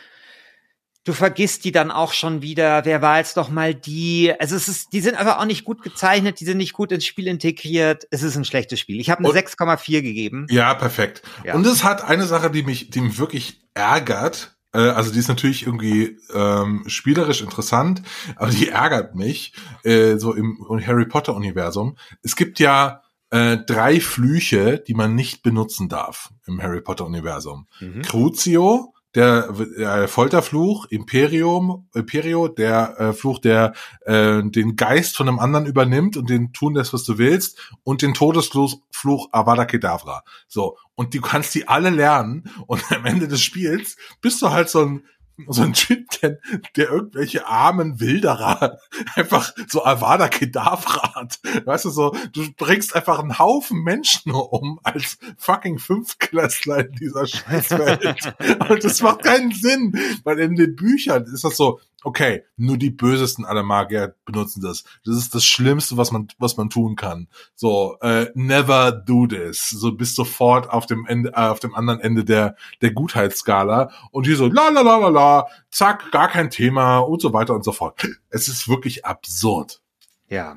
Du 1.05 1.13
vergisst 1.13 1.65
die 1.65 1.73
dann 1.73 1.91
auch 1.91 2.13
schon 2.13 2.43
wieder, 2.43 2.85
wer 2.85 3.03
war 3.03 3.19
jetzt 3.19 3.37
doch 3.37 3.51
mal 3.51 3.75
die? 3.75 4.33
Also 4.39 4.55
es 4.55 4.69
ist, 4.69 4.93
die 4.93 5.01
sind 5.01 5.17
einfach 5.17 5.39
auch 5.39 5.45
nicht 5.45 5.65
gut 5.65 5.83
gezeichnet, 5.83 6.39
die 6.39 6.45
sind 6.45 6.59
nicht 6.59 6.75
gut 6.75 6.93
ins 6.93 7.05
Spiel 7.05 7.27
integriert. 7.27 8.07
Es 8.13 8.23
ist 8.23 8.37
ein 8.37 8.45
schlechtes 8.45 8.79
Spiel. 8.79 9.01
Ich 9.01 9.11
habe 9.11 9.25
eine 9.25 9.37
6,4 9.37 10.01
gegeben. 10.01 10.47
Ja, 10.49 10.73
perfekt. 10.75 11.23
Ja. 11.45 11.55
Und 11.55 11.67
es 11.67 11.83
hat 11.83 12.05
eine 12.05 12.25
Sache, 12.25 12.53
die 12.53 12.63
mich, 12.63 12.91
die 12.91 13.01
mich 13.01 13.19
wirklich 13.19 13.61
ärgert. 13.75 14.57
Äh, 14.73 14.79
also 14.79 15.13
die 15.13 15.19
ist 15.19 15.29
natürlich 15.29 15.67
irgendwie 15.67 16.19
ähm, 16.35 16.85
spielerisch 16.87 17.43
interessant, 17.43 18.03
aber 18.37 18.51
die 18.51 18.69
ärgert 18.69 19.15
mich 19.15 19.53
äh, 19.85 20.17
so 20.17 20.35
im 20.35 20.59
Harry 20.87 21.07
Potter 21.07 21.35
Universum. 21.35 21.97
Es 22.23 22.37
gibt 22.37 22.59
ja 22.59 23.03
äh, 23.31 23.59
drei 23.59 24.01
Flüche, 24.01 24.79
die 24.79 24.95
man 24.95 25.15
nicht 25.15 25.43
benutzen 25.43 25.89
darf 25.89 26.31
im 26.47 26.63
Harry 26.63 26.81
Potter 26.81 27.07
Universum. 27.07 27.67
Mhm. 27.81 28.03
Crucio, 28.03 28.95
der, 29.15 29.53
der 29.53 30.09
Folterfluch, 30.09 30.87
Imperium, 30.87 31.89
Imperio, 31.95 32.49
der 32.49 32.99
äh, 32.99 33.13
Fluch, 33.13 33.39
der 33.39 33.75
äh, 34.07 34.43
den 34.43 34.77
Geist 34.77 35.17
von 35.17 35.29
einem 35.29 35.39
anderen 35.39 35.67
übernimmt 35.67 36.17
und 36.17 36.31
den 36.31 36.53
tun 36.53 36.75
lässt, 36.75 36.93
was 36.93 37.05
du 37.05 37.19
willst, 37.19 37.59
und 37.85 38.03
den 38.03 38.15
Todesfluch 38.15 38.81
Fluch 38.91 39.29
Avada 39.33 39.65
Kedavra. 39.65 40.25
So, 40.49 40.79
und 40.95 41.15
du 41.15 41.21
kannst 41.21 41.55
die 41.55 41.69
alle 41.69 41.91
lernen 41.91 42.51
und 42.67 42.83
am 42.93 43.05
Ende 43.05 43.29
des 43.29 43.43
Spiels 43.43 43.97
bist 44.21 44.41
du 44.43 44.51
halt 44.51 44.69
so 44.69 44.85
ein 44.85 45.05
so 45.49 45.63
ein 45.63 45.73
Typ, 45.73 46.09
der, 46.21 46.39
der 46.77 46.91
irgendwelche 46.91 47.47
armen 47.47 48.01
Wilderer 48.01 48.79
einfach 49.15 49.53
so 49.69 49.85
Avada 49.85 50.29
Kedavra 50.29 51.15
hat. 51.15 51.41
Weißt 51.65 51.85
du, 51.85 51.91
so, 51.91 52.15
du 52.33 52.47
bringst 52.57 52.95
einfach 52.95 53.19
einen 53.19 53.39
Haufen 53.39 53.83
Menschen 53.83 54.33
um 54.33 54.81
als 54.83 55.19
fucking 55.37 55.79
Fünftklässler 55.79 56.87
in 56.87 56.93
dieser 56.93 57.27
Scheißwelt. 57.27 58.35
Und 58.69 58.85
das 58.85 59.03
macht 59.03 59.25
keinen 59.25 59.53
Sinn, 59.53 59.99
weil 60.25 60.39
in 60.39 60.57
den 60.57 60.77
Büchern 60.77 61.25
ist 61.25 61.45
das 61.45 61.57
so, 61.57 61.81
okay, 62.05 62.45
nur 62.57 62.77
die 62.77 62.91
bösesten 62.91 63.45
aller 63.45 63.63
Magier 63.63 64.15
benutzen 64.25 64.63
das. 64.63 64.85
Das 65.05 65.17
ist 65.17 65.35
das 65.35 65.45
Schlimmste, 65.45 65.97
was 65.97 66.13
man, 66.13 66.29
was 66.39 66.57
man 66.57 66.71
tun 66.71 66.97
kann. 66.97 67.29
So, 67.55 67.99
äh, 68.01 68.27
never 68.35 68.93
do 68.93 69.27
this. 69.27 69.71
So 69.71 69.93
bis 69.93 70.15
sofort 70.15 70.71
auf 70.71 70.87
dem 70.87 71.07
Ende, 71.07 71.31
äh, 71.31 71.49
auf 71.49 71.61
dem 71.61 71.75
anderen 71.75 72.01
Ende 72.01 72.25
der, 72.25 72.57
der 72.81 72.93
Gutheitsskala. 72.93 73.91
Und 74.11 74.27
die 74.27 74.35
so, 74.35 74.47
la 74.49 74.69
la 74.69 74.83
la 74.83 74.97
la 74.97 75.09
la, 75.09 75.47
zack, 75.71 76.11
gar 76.13 76.29
kein 76.29 76.51
Thema 76.51 76.99
und 76.99 77.21
so 77.23 77.33
weiter 77.33 77.55
und 77.55 77.65
so 77.65 77.73
fort. 77.73 78.07
Es 78.31 78.49
ist 78.49 78.69
wirklich 78.69 79.05
absurd. 79.05 79.81
Ja. 80.29 80.57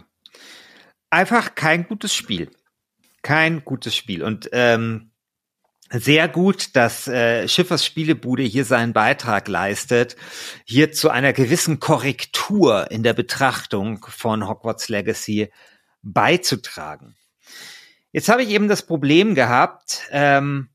Einfach 1.09 1.55
kein 1.55 1.87
gutes 1.87 2.13
Spiel. 2.13 2.51
Kein 3.21 3.65
gutes 3.65 3.95
Spiel. 3.95 4.23
Und 4.23 4.49
ähm, 4.51 5.11
sehr 5.91 6.27
gut, 6.27 6.75
dass 6.75 7.07
äh, 7.07 7.47
Schiffers 7.47 7.86
Spielebude 7.86 8.43
hier 8.43 8.65
seinen 8.65 8.93
Beitrag 8.93 9.47
leistet, 9.47 10.15
hier 10.65 10.91
zu 10.91 11.09
einer 11.09 11.31
gewissen 11.31 11.79
Korrektur 11.79 12.89
in 12.89 13.03
der 13.03 13.13
Betrachtung 13.13 14.05
von 14.09 14.47
Hogwarts 14.47 14.89
Legacy 14.89 15.51
beizutragen. 16.01 17.15
Jetzt 18.11 18.29
habe 18.29 18.43
ich 18.43 18.49
eben 18.49 18.67
das 18.67 18.83
Problem 18.83 19.36
gehabt, 19.36 20.03
ähm, 20.11 20.69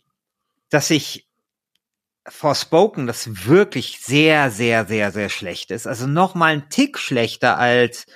dass 0.68 0.90
ich 0.90 1.26
Forspoken, 2.28 3.06
das 3.06 3.46
wirklich 3.46 3.98
sehr, 4.00 4.50
sehr, 4.50 4.86
sehr, 4.86 5.10
sehr 5.10 5.28
schlecht 5.28 5.70
ist. 5.70 5.86
Also 5.86 6.06
noch 6.06 6.34
mal 6.34 6.52
ein 6.52 6.68
Tick 6.68 6.98
schlechter 6.98 7.58
als 7.58 8.06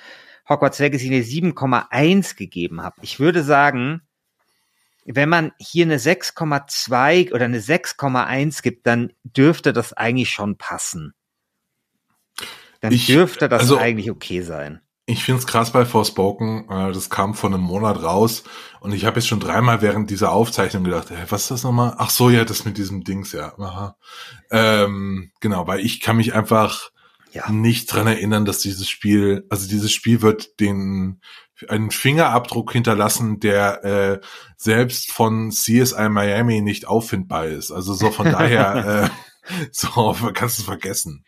Hogwarts 0.47 0.79
Legacy 0.79 1.07
eine 1.07 1.23
7,1 1.23 2.37
gegeben 2.37 2.81
habe. 2.81 2.95
Ich 3.01 3.19
würde 3.19 3.43
sagen, 3.43 4.04
wenn 5.05 5.29
man 5.29 5.51
hier 5.59 5.85
eine 5.85 5.97
6,2 5.97 7.31
oder 7.31 7.45
eine 7.45 7.59
6,1 7.59 8.61
gibt, 8.63 8.87
dann 8.87 9.13
dürfte 9.23 9.71
das 9.71 9.93
eigentlich 9.93 10.31
schon 10.31 10.57
passen. 10.57 11.13
Dann 12.81 12.91
ich, 12.91 13.05
dürfte 13.05 13.47
das 13.47 13.61
also, 13.61 13.77
eigentlich 13.77 14.11
okay 14.11 14.41
sein. 14.41 14.81
Ich 15.07 15.23
finde 15.23 15.39
es 15.39 15.47
krass 15.47 15.71
bei 15.71 15.85
Forspoken, 15.85 16.67
äh, 16.69 16.91
das 16.91 17.11
kam 17.11 17.35
vor 17.35 17.51
einem 17.51 17.61
Monat 17.61 18.01
raus 18.01 18.43
und 18.79 18.91
ich 18.91 19.05
habe 19.05 19.19
jetzt 19.19 19.27
schon 19.27 19.39
dreimal 19.39 19.83
während 19.83 20.09
dieser 20.09 20.31
Aufzeichnung 20.31 20.83
gedacht, 20.83 21.11
hey, 21.11 21.25
was 21.29 21.43
ist 21.43 21.51
das 21.51 21.63
nochmal? 21.63 21.93
Ach 21.97 22.09
so, 22.09 22.31
ja, 22.31 22.43
das 22.43 22.65
mit 22.65 22.79
diesem 22.79 23.03
Dings, 23.03 23.31
ja. 23.31 23.53
Aha. 23.59 23.97
Ähm, 24.49 25.31
genau, 25.39 25.67
weil 25.67 25.81
ich 25.81 26.01
kann 26.01 26.17
mich 26.17 26.33
einfach 26.33 26.89
ja. 27.31 27.49
nicht 27.51 27.85
dran 27.87 28.07
erinnern, 28.07 28.45
dass 28.45 28.59
dieses 28.59 28.89
Spiel, 28.89 29.45
also 29.49 29.67
dieses 29.67 29.91
Spiel 29.91 30.23
wird 30.23 30.59
den 30.59 31.21
einen 31.69 31.91
Fingerabdruck 31.91 32.71
hinterlassen, 32.71 33.39
der 33.39 33.83
äh, 33.83 34.19
selbst 34.57 35.11
von 35.11 35.51
CSI 35.51 36.09
Miami 36.09 36.61
nicht 36.61 36.87
auffindbar 36.87 37.45
ist. 37.45 37.71
Also 37.71 37.93
so 37.93 38.11
von 38.11 38.31
daher, 38.31 39.09
äh, 39.49 39.67
so 39.71 40.15
kannst 40.33 40.57
du 40.57 40.61
es 40.61 40.65
vergessen. 40.65 41.25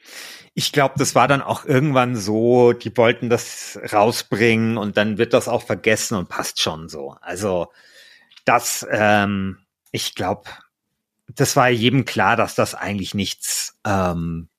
Ich 0.54 0.72
glaube, 0.72 0.96
das 0.98 1.16
war 1.16 1.28
dann 1.28 1.42
auch 1.42 1.66
irgendwann 1.66 2.16
so, 2.16 2.74
die 2.74 2.96
wollten 2.98 3.30
das 3.30 3.80
rausbringen 3.94 4.78
und 4.78 4.98
dann 4.98 5.18
wird 5.18 5.34
das 5.34 5.48
auch 5.48 5.64
vergessen 5.64 6.18
und 6.18 6.30
passt 6.30 6.60
schon 6.60 6.90
so. 6.90 7.16
Also 7.22 7.68
das, 8.44 8.86
ähm, 8.90 9.60
ich 9.92 10.16
glaube, 10.16 10.50
das 11.28 11.56
war 11.56 11.70
jedem 11.70 12.06
klar, 12.06 12.36
dass 12.36 12.56
das 12.56 12.74
eigentlich 12.74 13.14
nichts, 13.14 13.78
ähm, 13.86 14.50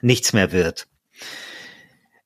nichts 0.00 0.32
mehr 0.32 0.52
wird. 0.52 0.86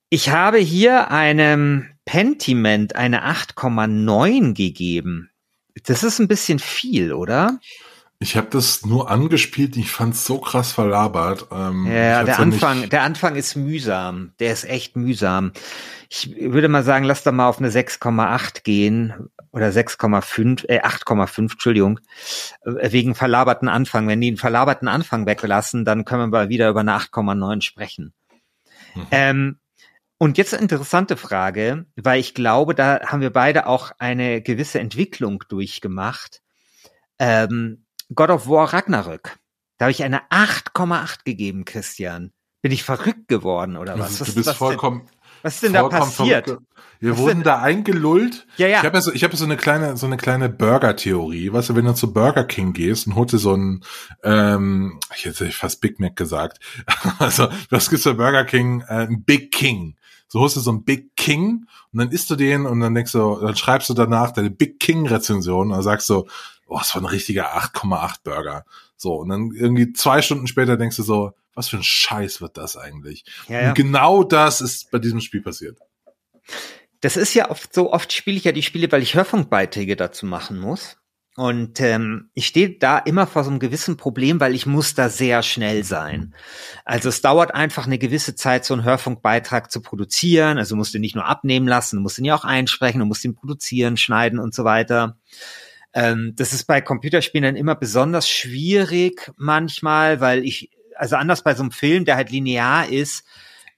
Ich 0.09 0.29
habe 0.29 0.57
hier 0.57 1.11
einem 1.11 1.89
Pentiment 2.09 2.95
eine 2.95 3.23
8,9 3.23 4.55
gegeben. 4.55 5.29
Das 5.85 6.01
ist 6.01 6.17
ein 6.17 6.27
bisschen 6.27 6.57
viel, 6.57 7.13
oder? 7.13 7.59
Ich 8.17 8.35
habe 8.35 8.47
das 8.49 8.83
nur 8.83 9.11
angespielt, 9.11 9.77
ich 9.77 9.91
fand 9.91 10.15
es 10.15 10.25
so 10.25 10.39
krass 10.39 10.71
verlabert. 10.71 11.45
Ähm, 11.51 11.85
ja, 11.85 12.23
der 12.23 12.39
Anfang, 12.39 12.81
ja 12.81 12.87
der 12.87 13.03
Anfang 13.03 13.35
ist 13.35 13.55
mühsam. 13.55 14.33
Der 14.39 14.51
ist 14.51 14.63
echt 14.63 14.95
mühsam. 14.95 15.51
Ich 16.09 16.35
würde 16.35 16.67
mal 16.67 16.83
sagen, 16.83 17.05
lass 17.05 17.21
da 17.21 17.31
mal 17.31 17.47
auf 17.47 17.59
eine 17.59 17.69
6,8 17.69 18.63
gehen 18.63 19.29
oder 19.51 19.67
6,5, 19.67 20.67
äh 20.67 20.81
8,5, 20.81 21.51
Entschuldigung, 21.51 21.99
äh, 22.63 22.91
wegen 22.91 23.13
verlaberten 23.13 23.67
Anfang. 23.67 24.07
Wenn 24.07 24.19
die 24.19 24.29
einen 24.29 24.37
verlaberten 24.37 24.87
Anfang 24.87 25.27
weglassen, 25.27 25.85
dann 25.85 26.05
können 26.05 26.33
wir 26.33 26.49
wieder 26.49 26.69
über 26.69 26.79
eine 26.79 26.95
8,9 26.95 27.61
sprechen. 27.61 28.13
Mhm. 28.95 29.07
Ähm, 29.11 29.59
und 30.19 30.37
jetzt 30.37 30.53
eine 30.53 30.61
interessante 30.61 31.15
Frage, 31.15 31.85
weil 31.95 32.19
ich 32.19 32.33
glaube, 32.33 32.75
da 32.75 32.99
haben 33.05 33.21
wir 33.21 33.31
beide 33.31 33.67
auch 33.67 33.91
eine 33.99 34.41
gewisse 34.41 34.79
Entwicklung 34.79 35.43
durchgemacht. 35.47 36.41
Ähm, 37.19 37.85
God 38.13 38.29
of 38.29 38.47
War 38.47 38.73
Ragnarök. 38.73 39.37
Da 39.77 39.85
habe 39.85 39.91
ich 39.91 40.03
eine 40.03 40.29
8,8 40.29 41.19
gegeben, 41.23 41.63
Christian. 41.63 42.33
Bin 42.61 42.73
ich 42.73 42.83
verrückt 42.83 43.29
geworden 43.29 43.77
oder 43.77 43.97
was? 43.97 44.19
was 44.19 44.27
du 44.27 44.35
bist 44.35 44.47
was 44.49 44.57
vollkommen. 44.57 45.05
Denn, 45.05 45.19
was 45.41 45.53
ist 45.53 45.63
denn 45.63 45.73
da 45.73 45.87
passiert? 45.87 46.47
Verrückt. 46.47 46.63
Wir 46.99 47.13
was 47.13 47.19
wurden 47.19 47.37
denn? 47.37 47.43
da 47.43 47.61
eingelullt. 47.61 48.45
Ja, 48.57 48.67
ja. 48.67 48.79
Ich 48.79 48.83
habe 48.83 48.97
ja 48.97 49.01
so, 49.01 49.13
ich 49.13 49.23
habe 49.23 49.37
so 49.37 49.45
eine 49.45 49.55
kleine, 49.55 49.95
so 49.95 50.05
eine 50.05 50.17
kleine 50.17 50.49
Burger-Theorie. 50.49 51.53
Weißt 51.53 51.69
du, 51.69 51.75
wenn 51.77 51.85
du 51.85 51.93
zu 51.93 52.11
Burger 52.11 52.43
King 52.43 52.73
gehst 52.73 53.07
und 53.07 53.15
holst 53.15 53.33
dir 53.33 53.37
so 53.37 53.55
ein, 53.55 53.85
ähm, 54.23 54.99
ich 55.15 55.23
hätte 55.23 55.49
fast 55.51 55.79
Big 55.79 56.01
Mac 56.01 56.17
gesagt. 56.17 56.59
also, 57.19 57.47
was 57.69 57.89
gibt's 57.89 58.03
bei 58.03 58.13
Burger 58.13 58.43
King? 58.43 58.81
Äh, 58.81 59.07
ein 59.07 59.23
Big 59.23 59.53
King. 59.53 59.95
So 60.29 60.39
holst 60.39 60.55
du 60.55 60.59
so 60.61 60.71
ein 60.71 60.83
Big 60.83 61.15
King 61.15 61.65
und 61.91 61.99
dann 61.99 62.11
isst 62.11 62.29
du 62.29 62.35
den 62.35 62.65
und 62.65 62.79
dann 62.79 62.95
denkst 62.95 63.11
du, 63.11 63.39
dann 63.41 63.55
schreibst 63.55 63.89
du 63.89 63.93
danach 63.93 64.31
deine 64.31 64.51
Big 64.51 64.79
King 64.79 65.07
Rezension 65.07 65.67
und 65.67 65.73
dann 65.73 65.81
sagst 65.81 66.07
du, 66.09 66.27
oh, 66.67 66.77
das 66.77 66.93
war 66.95 67.01
ein 67.01 67.05
richtiger 67.05 67.57
8,8 67.57 68.17
Burger. 68.23 68.65
So, 68.95 69.15
und 69.15 69.29
dann 69.29 69.51
irgendwie 69.53 69.91
zwei 69.93 70.21
Stunden 70.21 70.47
später 70.47 70.77
denkst 70.77 70.97
du 70.97 71.03
so, 71.03 71.33
was 71.55 71.67
für 71.67 71.77
ein 71.77 71.83
Scheiß 71.83 72.41
wird 72.41 72.57
das 72.57 72.77
eigentlich? 72.77 73.25
Ja, 73.47 73.61
ja. 73.61 73.67
Und 73.69 73.75
genau 73.75 74.23
das 74.23 74.61
ist 74.61 74.91
bei 74.91 74.99
diesem 74.99 75.19
Spiel 75.19 75.41
passiert. 75.41 75.79
Das 77.01 77.17
ist 77.17 77.33
ja 77.33 77.49
oft 77.49 77.73
so, 77.73 77.91
oft 77.91 78.13
spiele 78.13 78.37
ich 78.37 78.43
ja 78.43 78.51
die 78.51 78.61
Spiele, 78.61 78.91
weil 78.91 79.01
ich 79.01 79.15
Hörfunkbeiträge 79.15 79.95
dazu 79.95 80.25
machen 80.25 80.59
muss. 80.59 80.98
Und 81.39 81.79
ähm, 81.79 82.29
ich 82.33 82.47
stehe 82.47 82.71
da 82.79 82.97
immer 82.97 83.25
vor 83.25 83.45
so 83.45 83.49
einem 83.49 83.59
gewissen 83.59 83.95
Problem, 83.95 84.41
weil 84.41 84.53
ich 84.53 84.65
muss 84.65 84.93
da 84.93 85.07
sehr 85.07 85.41
schnell 85.41 85.85
sein. 85.85 86.35
Also 86.83 87.07
es 87.07 87.21
dauert 87.21 87.55
einfach 87.55 87.85
eine 87.85 87.97
gewisse 87.97 88.35
Zeit, 88.35 88.65
so 88.65 88.73
einen 88.73 88.83
Hörfunkbeitrag 88.83 89.71
zu 89.71 89.81
produzieren. 89.81 90.57
Also 90.57 90.75
du 90.75 90.79
musst 90.79 90.93
ihn 90.95 90.99
nicht 90.99 91.15
nur 91.15 91.27
abnehmen 91.27 91.65
lassen, 91.65 91.95
du 91.95 92.01
musst 92.01 92.19
ihn 92.19 92.25
ja 92.25 92.35
auch 92.35 92.43
einsprechen, 92.43 92.99
du 92.99 93.05
musst 93.05 93.23
ihn 93.23 93.35
produzieren, 93.35 93.95
schneiden 93.95 94.37
und 94.37 94.53
so 94.53 94.65
weiter. 94.65 95.15
Ähm, 95.93 96.33
das 96.35 96.51
ist 96.51 96.65
bei 96.65 96.81
Computerspielen 96.81 97.45
dann 97.45 97.55
immer 97.55 97.75
besonders 97.75 98.27
schwierig 98.27 99.31
manchmal, 99.37 100.19
weil 100.19 100.43
ich, 100.43 100.71
also 100.97 101.15
anders 101.15 101.41
bei 101.41 101.55
so 101.55 101.63
einem 101.63 101.71
Film, 101.71 102.03
der 102.03 102.17
halt 102.17 102.31
linear 102.31 102.89
ist, 102.89 103.23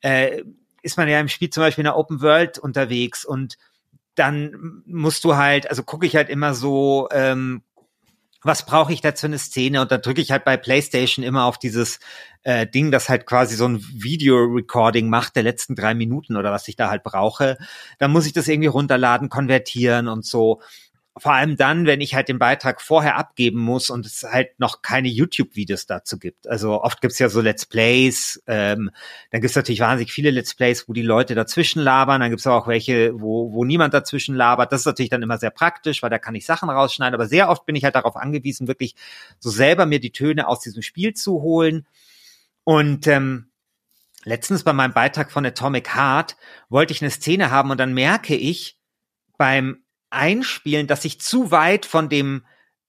äh, 0.01 0.41
ist 0.82 0.97
man 0.97 1.07
ja 1.07 1.20
im 1.20 1.28
Spiel 1.28 1.51
zum 1.51 1.62
Beispiel 1.62 1.84
in 1.84 1.91
der 1.91 1.97
Open 1.97 2.22
World 2.22 2.57
unterwegs 2.57 3.24
und 3.24 3.59
dann 4.22 4.84
musst 4.86 5.24
du 5.24 5.36
halt, 5.36 5.67
also 5.67 5.82
gucke 5.82 6.05
ich 6.05 6.15
halt 6.15 6.30
immer 6.30 6.53
so, 6.53 7.09
ähm, 7.11 7.63
was 8.43 8.67
brauche 8.67 8.93
ich 8.93 9.01
da 9.01 9.11
für 9.13 9.26
eine 9.26 9.39
Szene? 9.39 9.82
Und 9.82 9.91
dann 9.91 10.03
drücke 10.03 10.22
ich 10.22 10.32
halt 10.32 10.45
bei 10.45 10.57
PlayStation 10.57 11.26
immer 11.26 11.45
auf 11.45 11.57
dieses 11.57 11.99
äh, 12.43 12.67
Ding, 12.67 12.91
das 12.91 13.09
halt 13.09 13.26
quasi 13.26 13.55
so 13.55 13.67
ein 13.67 13.84
Video-Recording 13.84 15.09
macht 15.09 15.36
der 15.36 15.43
letzten 15.43 15.76
drei 15.76 15.95
Minuten 15.95 16.38
oder 16.38 16.51
was 16.51 16.67
ich 16.67 16.76
da 16.76 16.91
halt 16.91 17.03
brauche. 17.03 17.57
Dann 17.97 18.11
muss 18.11 18.28
ich 18.28 18.34
das 18.34 18.47
irgendwie 18.47 18.67
runterladen, 18.67 19.30
konvertieren 19.30 20.07
und 20.07 20.24
so 20.24 20.61
vor 21.18 21.34
allem 21.34 21.57
dann, 21.57 21.86
wenn 21.86 21.99
ich 21.99 22.16
halt 22.16 22.30
den 22.30 22.39
Beitrag 22.39 22.82
vorher 22.82 23.18
abgeben 23.18 23.59
muss 23.59 23.89
und 23.89 24.05
es 24.05 24.24
halt 24.24 24.57
noch 24.59 24.82
keine 24.82 25.09
YouTube-Videos 25.09 25.86
dazu 25.86 26.18
gibt. 26.18 26.47
Also 26.47 26.82
oft 26.82 27.01
gibt's 27.01 27.20
ja 27.20 27.28
so 27.28 27.41
Let's 27.41 27.66
Plays, 27.66 28.41
ähm, 28.47 28.91
dann 29.30 29.41
gibt's 29.41 29.57
natürlich 29.57 29.82
wahnsinnig 29.82 30.14
viele 30.14 30.32
Let's 30.32 30.55
Plays, 30.55 30.88
wo 30.88 30.93
die 30.93 31.01
Leute 31.01 31.36
dazwischen 31.36 31.82
labern, 31.82 32.22
dann 32.22 32.30
gibt's 32.30 32.47
auch 32.47 32.66
welche, 32.68 33.20
wo, 33.20 33.51
wo 33.51 33.66
niemand 33.66 33.93
dazwischen 33.93 34.36
labert. 34.36 34.72
Das 34.72 34.82
ist 34.82 34.86
natürlich 34.86 35.09
dann 35.09 35.22
immer 35.22 35.38
sehr 35.38 35.49
praktisch, 35.49 36.01
weil 36.01 36.09
da 36.09 36.18
kann 36.18 36.34
ich 36.34 36.45
Sachen 36.45 36.70
rausschneiden, 36.70 37.14
aber 37.14 37.28
sehr 37.28 37.49
oft 37.49 37.66
bin 37.66 37.76
ich 37.76 37.84
halt 37.84 37.95
darauf 37.95 38.16
angewiesen, 38.16 38.70
wirklich 38.70 38.95
so 39.38 39.49
selber 39.49 39.86
mir 39.86 39.99
die 39.99 40.12
Töne 40.12 40.47
aus 40.47 40.62
diesem 40.62 40.82
Spiel 40.82 41.14
zu 41.14 41.41
holen. 41.41 41.86
Und 42.64 43.07
ähm, 43.07 43.49
letztens 44.24 44.64
bei 44.64 44.72
meinem 44.72 44.93
Beitrag 44.93 45.30
von 45.30 45.45
Atomic 45.45 45.93
Heart 45.93 46.38
wollte 46.70 46.93
ich 46.93 47.01
eine 47.01 47.12
Szene 47.12 47.51
haben 47.51 47.70
und 47.70 47.80
dann 47.80 47.93
merke 47.93 48.36
ich 48.36 48.78
beim 49.38 49.81
einspielen, 50.12 50.88
dass 50.88 51.05
ich 51.05 51.20
zu 51.20 51.51
weit 51.51 51.86
von 51.86 52.09
dem 52.09 52.43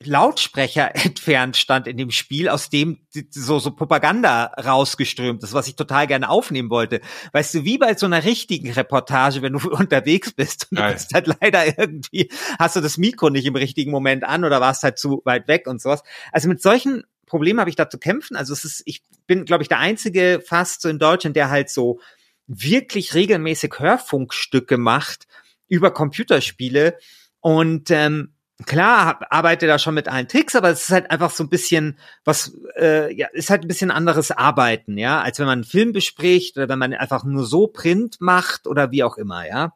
Lautsprecher 0.06 0.94
entfernt 1.04 1.56
stand 1.56 1.86
in 1.86 1.96
dem 1.96 2.10
Spiel, 2.10 2.48
aus 2.48 2.70
dem 2.70 3.00
so, 3.30 3.58
so 3.58 3.70
Propaganda 3.72 4.46
rausgeströmt 4.46 5.42
ist, 5.42 5.52
was 5.52 5.68
ich 5.68 5.76
total 5.76 6.06
gerne 6.06 6.28
aufnehmen 6.28 6.70
wollte. 6.70 7.00
Weißt 7.32 7.54
du, 7.54 7.64
wie 7.64 7.78
bei 7.78 7.94
so 7.94 8.06
einer 8.06 8.24
richtigen 8.24 8.70
Reportage, 8.70 9.42
wenn 9.42 9.54
du 9.54 9.70
unterwegs 9.70 10.32
bist 10.32 10.68
und 10.70 10.78
du 10.78 10.92
bist 10.92 11.14
halt 11.14 11.28
leider 11.40 11.78
irgendwie, 11.78 12.30
hast 12.58 12.76
du 12.76 12.80
das 12.80 12.98
Mikro 12.98 13.30
nicht 13.30 13.46
im 13.46 13.56
richtigen 13.56 13.90
Moment 13.90 14.24
an 14.24 14.44
oder 14.44 14.60
warst 14.60 14.82
halt 14.82 14.98
zu 14.98 15.22
weit 15.24 15.48
weg 15.48 15.66
und 15.66 15.80
sowas. 15.80 16.02
Also 16.32 16.48
mit 16.48 16.62
solchen 16.62 17.04
Problemen 17.26 17.60
habe 17.60 17.70
ich 17.70 17.76
da 17.76 17.88
zu 17.88 17.98
kämpfen. 17.98 18.36
Also 18.36 18.52
es 18.52 18.64
ist, 18.64 18.82
ich 18.84 19.02
bin, 19.26 19.44
glaube 19.44 19.62
ich, 19.62 19.68
der 19.68 19.78
einzige 19.78 20.42
fast 20.44 20.82
so 20.82 20.88
in 20.88 20.98
Deutschland, 20.98 21.36
der 21.36 21.50
halt 21.50 21.70
so 21.70 22.00
wirklich 22.46 23.14
regelmäßig 23.14 23.74
Hörfunkstücke 23.78 24.76
macht 24.76 25.26
über 25.72 25.90
Computerspiele. 25.90 26.98
Und 27.40 27.90
ähm, 27.90 28.34
klar, 28.66 29.20
arbeite 29.30 29.66
da 29.66 29.78
schon 29.78 29.94
mit 29.94 30.06
allen 30.06 30.28
Tricks, 30.28 30.54
aber 30.54 30.68
es 30.68 30.82
ist 30.82 30.90
halt 30.90 31.10
einfach 31.10 31.30
so 31.30 31.42
ein 31.42 31.48
bisschen 31.48 31.98
was, 32.24 32.54
äh, 32.78 33.12
ja, 33.14 33.28
ist 33.32 33.48
halt 33.48 33.62
ein 33.62 33.68
bisschen 33.68 33.90
anderes 33.90 34.30
Arbeiten, 34.30 34.98
ja, 34.98 35.22
als 35.22 35.38
wenn 35.38 35.46
man 35.46 35.60
einen 35.60 35.64
Film 35.64 35.92
bespricht 35.92 36.58
oder 36.58 36.68
wenn 36.68 36.78
man 36.78 36.92
einfach 36.92 37.24
nur 37.24 37.46
so 37.46 37.68
Print 37.68 38.20
macht 38.20 38.66
oder 38.66 38.90
wie 38.90 39.02
auch 39.02 39.16
immer, 39.16 39.48
ja. 39.48 39.72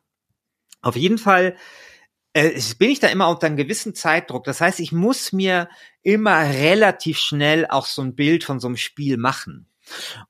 Auf 0.82 0.96
jeden 0.96 1.18
Fall 1.18 1.56
äh, 2.34 2.60
bin 2.78 2.90
ich 2.90 3.00
da 3.00 3.08
immer 3.08 3.30
unter 3.30 3.46
einem 3.46 3.56
gewissen 3.56 3.94
Zeitdruck. 3.94 4.44
Das 4.44 4.60
heißt, 4.60 4.80
ich 4.80 4.92
muss 4.92 5.32
mir 5.32 5.70
immer 6.02 6.42
relativ 6.42 7.18
schnell 7.18 7.66
auch 7.66 7.86
so 7.86 8.02
ein 8.02 8.14
Bild 8.14 8.44
von 8.44 8.60
so 8.60 8.68
einem 8.68 8.76
Spiel 8.76 9.16
machen. 9.16 9.70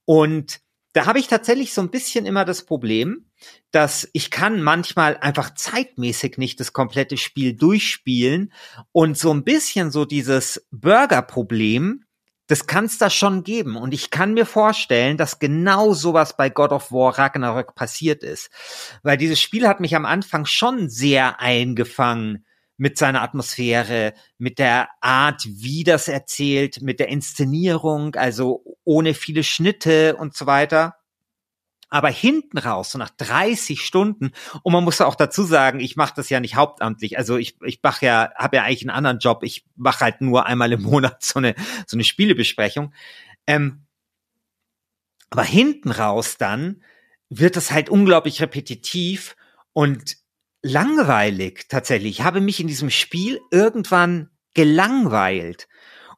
Und 0.04 0.60
da 0.96 1.04
habe 1.04 1.18
ich 1.18 1.28
tatsächlich 1.28 1.74
so 1.74 1.82
ein 1.82 1.90
bisschen 1.90 2.24
immer 2.24 2.46
das 2.46 2.64
Problem, 2.64 3.26
dass 3.70 4.08
ich 4.14 4.30
kann 4.30 4.62
manchmal 4.62 5.18
einfach 5.18 5.54
zeitmäßig 5.54 6.38
nicht 6.38 6.58
das 6.58 6.72
komplette 6.72 7.18
Spiel 7.18 7.52
durchspielen 7.54 8.50
und 8.92 9.18
so 9.18 9.30
ein 9.30 9.44
bisschen 9.44 9.90
so 9.90 10.06
dieses 10.06 10.66
Burger-Problem, 10.70 12.04
das 12.46 12.66
kann 12.66 12.86
es 12.86 12.96
da 12.96 13.10
schon 13.10 13.44
geben. 13.44 13.76
Und 13.76 13.92
ich 13.92 14.10
kann 14.10 14.32
mir 14.32 14.46
vorstellen, 14.46 15.18
dass 15.18 15.38
genau 15.38 15.92
sowas 15.92 16.34
bei 16.34 16.48
God 16.48 16.72
of 16.72 16.90
War 16.90 17.18
Ragnarök 17.18 17.74
passiert 17.74 18.22
ist. 18.22 18.48
Weil 19.02 19.18
dieses 19.18 19.38
Spiel 19.38 19.68
hat 19.68 19.80
mich 19.80 19.96
am 19.96 20.06
Anfang 20.06 20.46
schon 20.46 20.88
sehr 20.88 21.40
eingefangen 21.40 22.46
mit 22.76 22.98
seiner 22.98 23.22
Atmosphäre, 23.22 24.14
mit 24.38 24.58
der 24.58 24.88
Art, 25.00 25.42
wie 25.46 25.84
das 25.84 26.08
erzählt, 26.08 26.82
mit 26.82 27.00
der 27.00 27.08
Inszenierung, 27.08 28.14
also 28.16 28.62
ohne 28.84 29.14
viele 29.14 29.42
Schnitte 29.42 30.16
und 30.16 30.34
so 30.36 30.46
weiter. 30.46 30.96
Aber 31.88 32.08
hinten 32.08 32.58
raus, 32.58 32.90
so 32.90 32.98
nach 32.98 33.10
30 33.10 33.80
Stunden, 33.80 34.32
und 34.62 34.72
man 34.72 34.84
muss 34.84 35.00
auch 35.00 35.14
dazu 35.14 35.44
sagen, 35.44 35.78
ich 35.80 35.96
mache 35.96 36.14
das 36.16 36.28
ja 36.28 36.40
nicht 36.40 36.56
hauptamtlich. 36.56 37.16
Also 37.16 37.36
ich, 37.36 37.56
ich 37.64 37.80
mache 37.82 38.04
ja, 38.04 38.32
habe 38.34 38.56
ja 38.56 38.64
eigentlich 38.64 38.82
einen 38.82 38.96
anderen 38.96 39.18
Job. 39.18 39.42
Ich 39.44 39.64
mache 39.76 40.00
halt 40.00 40.20
nur 40.20 40.46
einmal 40.46 40.72
im 40.72 40.82
Monat 40.82 41.22
so 41.22 41.38
eine, 41.38 41.54
so 41.86 41.96
eine 41.96 42.04
Spielebesprechung. 42.04 42.92
Ähm, 43.46 43.86
aber 45.30 45.44
hinten 45.44 45.90
raus 45.90 46.36
dann 46.38 46.82
wird 47.28 47.56
das 47.56 47.70
halt 47.70 47.88
unglaublich 47.88 48.40
repetitiv 48.40 49.36
und 49.72 50.16
langweilig 50.66 51.66
tatsächlich. 51.68 52.18
Ich 52.18 52.24
habe 52.24 52.40
mich 52.40 52.60
in 52.60 52.66
diesem 52.66 52.90
Spiel 52.90 53.40
irgendwann 53.50 54.30
gelangweilt. 54.54 55.68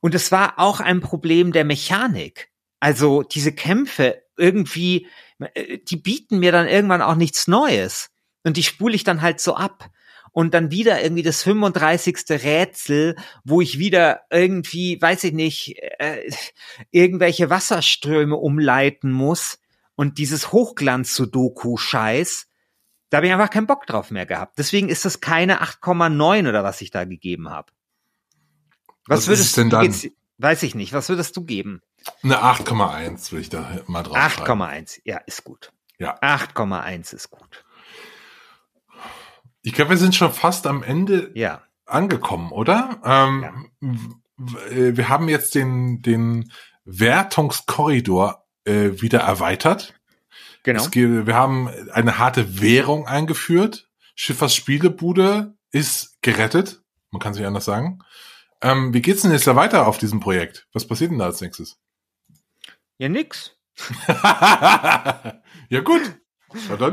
Und 0.00 0.14
es 0.14 0.32
war 0.32 0.58
auch 0.58 0.80
ein 0.80 1.00
Problem 1.00 1.52
der 1.52 1.64
Mechanik. 1.64 2.50
Also 2.80 3.22
diese 3.22 3.52
Kämpfe 3.52 4.22
irgendwie, 4.36 5.08
äh, 5.54 5.78
die 5.78 5.96
bieten 5.96 6.38
mir 6.38 6.52
dann 6.52 6.68
irgendwann 6.68 7.02
auch 7.02 7.16
nichts 7.16 7.48
Neues. 7.48 8.10
Und 8.44 8.56
die 8.56 8.62
spule 8.62 8.94
ich 8.94 9.04
dann 9.04 9.22
halt 9.22 9.40
so 9.40 9.56
ab. 9.56 9.90
Und 10.30 10.54
dann 10.54 10.70
wieder 10.70 11.02
irgendwie 11.02 11.24
das 11.24 11.42
35. 11.42 12.16
Rätsel, 12.30 13.16
wo 13.44 13.60
ich 13.60 13.78
wieder 13.78 14.20
irgendwie, 14.30 15.02
weiß 15.02 15.24
ich 15.24 15.32
nicht, 15.32 15.76
äh, 15.98 16.30
irgendwelche 16.90 17.50
Wasserströme 17.50 18.36
umleiten 18.36 19.10
muss. 19.10 19.58
Und 19.96 20.18
dieses 20.18 20.52
Hochglanz-Sudoku-Scheiß, 20.52 22.46
da 23.10 23.18
habe 23.18 23.26
ich 23.26 23.32
einfach 23.32 23.50
keinen 23.50 23.66
Bock 23.66 23.86
drauf 23.86 24.10
mehr 24.10 24.26
gehabt. 24.26 24.58
Deswegen 24.58 24.88
ist 24.88 25.04
das 25.04 25.20
keine 25.20 25.62
8,9 25.62 26.48
oder 26.48 26.64
was 26.64 26.80
ich 26.80 26.90
da 26.90 27.04
gegeben 27.04 27.48
habe. 27.48 27.72
Was, 29.06 29.20
was 29.20 29.28
würdest 29.28 29.56
du 29.56 29.64
denn 29.64 29.82
jetzt, 29.82 30.08
weiß 30.38 30.62
ich 30.62 30.74
nicht, 30.74 30.92
was 30.92 31.08
würdest 31.08 31.36
du 31.36 31.44
geben? 31.44 31.80
Eine 32.22 32.42
8,1 32.42 33.32
würde 33.32 33.40
ich 33.40 33.48
da 33.48 33.80
mal 33.86 34.02
drauf 34.02 34.16
8,1, 34.16 35.00
ja, 35.04 35.18
ist 35.18 35.44
gut. 35.44 35.72
Ja. 35.98 36.18
8,1 36.20 37.14
ist 37.14 37.30
gut. 37.30 37.64
Ich 39.62 39.72
glaube, 39.72 39.90
wir 39.90 39.96
sind 39.96 40.14
schon 40.14 40.32
fast 40.32 40.66
am 40.66 40.82
Ende 40.82 41.30
ja. 41.34 41.62
angekommen, 41.86 42.52
oder? 42.52 43.00
Ähm, 43.04 43.42
ja. 43.80 43.90
Äh, 44.70 44.96
wir 44.96 45.08
haben 45.08 45.28
jetzt 45.28 45.54
den, 45.54 46.02
den 46.02 46.52
Wertungskorridor 46.84 48.46
äh, 48.64 49.00
wieder 49.00 49.20
erweitert. 49.20 49.94
Genau. 50.68 50.86
Geht, 50.88 51.26
wir 51.26 51.34
haben 51.34 51.70
eine 51.92 52.18
harte 52.18 52.60
Währung 52.60 53.06
eingeführt. 53.06 53.88
Schiffers 54.14 54.54
Spielebude 54.54 55.54
ist 55.72 56.20
gerettet. 56.20 56.82
Man 57.10 57.20
kann 57.20 57.32
sich 57.32 57.46
anders 57.46 57.64
sagen. 57.64 58.00
Ähm, 58.60 58.92
wie 58.92 59.00
geht's 59.00 59.22
denn 59.22 59.30
jetzt 59.32 59.46
da 59.46 59.56
weiter 59.56 59.86
auf 59.86 59.96
diesem 59.96 60.20
Projekt? 60.20 60.68
Was 60.74 60.86
passiert 60.86 61.10
denn 61.10 61.18
da 61.18 61.24
als 61.24 61.40
nächstes? 61.40 61.78
Ja, 62.98 63.08
nix. 63.08 63.56
ja, 64.08 65.80
gut. 65.82 66.02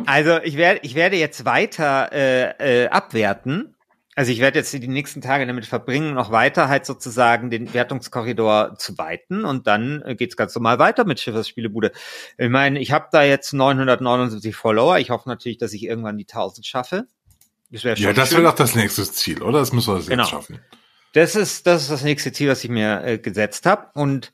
Also 0.06 0.38
ich 0.44 0.56
werde, 0.56 0.80
ich 0.84 0.96
werde 0.96 1.18
jetzt 1.18 1.44
weiter 1.44 2.14
äh, 2.14 2.84
äh, 2.84 2.88
abwerten. 2.88 3.75
Also 4.18 4.32
ich 4.32 4.39
werde 4.39 4.59
jetzt 4.59 4.72
die 4.72 4.88
nächsten 4.88 5.20
Tage 5.20 5.45
damit 5.45 5.66
verbringen, 5.66 6.13
noch 6.13 6.32
weiter 6.32 6.70
halt 6.70 6.86
sozusagen 6.86 7.49
den 7.49 7.74
Wertungskorridor 7.74 8.76
zu 8.78 8.97
weiten 8.97 9.43
und 9.43 9.68
dann 9.68 10.01
äh, 10.03 10.16
geht's 10.16 10.38
ganz 10.38 10.55
normal 10.55 10.80
weiter 10.80 11.03
mit 11.03 11.20
Schiffers 11.20 11.49
Spielebude. 11.49 11.91
Ich 12.38 12.49
meine, 12.49 12.80
ich 12.80 12.93
habe 12.93 13.09
da 13.11 13.24
jetzt 13.24 13.51
979 13.51 14.55
Follower. 14.55 14.99
Ich 14.99 15.09
hoffe 15.09 15.28
natürlich, 15.28 15.57
dass 15.57 15.74
ich 15.74 15.84
irgendwann 15.84 16.18
die 16.18 16.24
1000 16.24 16.66
schaffe. 16.66 17.07
Das 17.72 17.84
ja, 17.84 18.13
das 18.13 18.32
wäre 18.32 18.43
doch 18.43 18.55
das 18.55 18.76
nächste 18.76 19.03
Ziel, 19.03 19.41
oder? 19.41 19.59
Das 19.59 19.74
müssen 19.74 19.93
wir 19.93 19.97
jetzt 19.97 20.09
genau. 20.09 20.26
schaffen. 20.26 20.59
Das 21.11 21.36
ist, 21.36 21.68
das 21.68 21.84
ist 21.84 21.91
das 21.91 22.03
nächste 22.03 22.32
Ziel, 22.32 22.49
was 22.49 22.63
ich 22.63 22.70
mir 22.70 23.03
äh, 23.03 23.18
gesetzt 23.18 23.66
habe. 23.66 23.89
Und 23.95 24.32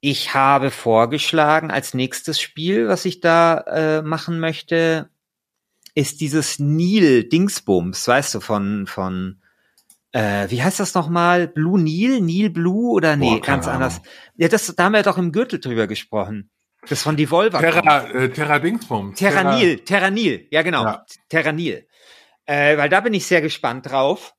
ich 0.00 0.34
habe 0.34 0.70
vorgeschlagen, 0.70 1.70
als 1.70 1.94
nächstes 1.94 2.40
Spiel, 2.40 2.86
was 2.86 3.04
ich 3.04 3.20
da 3.20 3.58
äh, 3.58 4.02
machen 4.02 4.38
möchte, 4.38 5.08
ist 6.00 6.20
dieses 6.20 6.58
Nil-Dingsbums, 6.58 8.08
weißt 8.08 8.34
du, 8.34 8.40
von, 8.40 8.86
von, 8.86 9.40
äh, 10.12 10.50
wie 10.50 10.62
heißt 10.62 10.80
das 10.80 10.94
nochmal? 10.94 11.48
Blue 11.48 11.80
Nil? 11.80 12.20
Nil 12.20 12.50
Blue 12.50 12.92
oder 12.92 13.16
nee, 13.16 13.36
Boah, 13.36 13.40
ganz 13.40 13.68
anders. 13.68 14.00
Ja, 14.36 14.48
das, 14.48 14.74
da 14.74 14.84
haben 14.84 14.92
wir 14.92 15.02
doch 15.02 15.18
im 15.18 15.30
Gürtel 15.32 15.60
drüber 15.60 15.86
gesprochen. 15.86 16.50
Das 16.88 17.02
von 17.02 17.16
Devolver. 17.16 17.60
Terra, 17.60 18.08
äh, 18.08 18.30
Terra 18.30 18.58
Dingsbums. 18.58 19.18
Terra, 19.18 19.56
Nil, 19.56 19.80
Terra 19.80 20.10
Nil, 20.10 20.48
ja 20.50 20.62
genau, 20.62 20.84
ja. 20.84 21.04
Terra 21.28 21.52
Nil. 21.52 21.86
Äh, 22.46 22.78
weil 22.78 22.88
da 22.88 23.00
bin 23.00 23.12
ich 23.12 23.26
sehr 23.26 23.42
gespannt 23.42 23.90
drauf. 23.90 24.34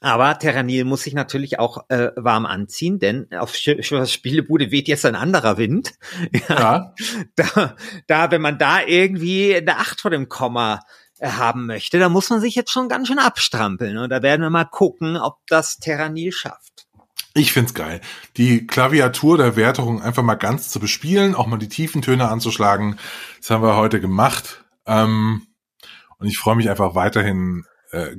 Aber 0.00 0.38
Terranil 0.38 0.84
muss 0.84 1.02
sich 1.02 1.14
natürlich 1.14 1.58
auch 1.58 1.88
äh, 1.88 2.10
warm 2.16 2.46
anziehen, 2.46 2.98
denn 2.98 3.28
auf 3.32 3.54
Spielebude 3.54 4.70
weht 4.70 4.88
jetzt 4.88 5.04
ein 5.04 5.16
anderer 5.16 5.58
Wind. 5.58 5.94
ja. 6.48 6.94
Da, 7.34 7.76
da, 8.06 8.30
wenn 8.30 8.40
man 8.40 8.58
da 8.58 8.82
irgendwie 8.82 9.56
eine 9.56 9.78
Acht 9.78 10.00
vor 10.00 10.10
dem 10.10 10.28
Komma 10.28 10.80
äh, 11.18 11.28
haben 11.30 11.66
möchte, 11.66 11.98
da 11.98 12.08
muss 12.08 12.30
man 12.30 12.40
sich 12.40 12.54
jetzt 12.54 12.70
schon 12.70 12.88
ganz 12.88 13.08
schön 13.08 13.18
abstrampeln. 13.18 13.98
Und 13.98 14.10
da 14.10 14.22
werden 14.22 14.42
wir 14.42 14.50
mal 14.50 14.64
gucken, 14.64 15.16
ob 15.16 15.38
das 15.48 15.78
Terranil 15.78 16.30
schafft. 16.32 16.86
Ich 17.34 17.52
find's 17.52 17.74
geil. 17.74 18.00
Die 18.36 18.66
Klaviatur 18.66 19.36
der 19.36 19.56
Wertung 19.56 20.02
einfach 20.02 20.22
mal 20.22 20.34
ganz 20.34 20.70
zu 20.70 20.80
bespielen, 20.80 21.34
auch 21.34 21.46
mal 21.46 21.58
die 21.58 21.68
tiefen 21.68 22.02
Töne 22.02 22.28
anzuschlagen. 22.28 22.98
Das 23.40 23.50
haben 23.50 23.62
wir 23.62 23.76
heute 23.76 24.00
gemacht. 24.00 24.64
Ähm, 24.86 25.46
und 26.18 26.26
ich 26.26 26.38
freue 26.38 26.56
mich 26.56 26.70
einfach 26.70 26.94
weiterhin 26.94 27.64
äh, 27.92 28.16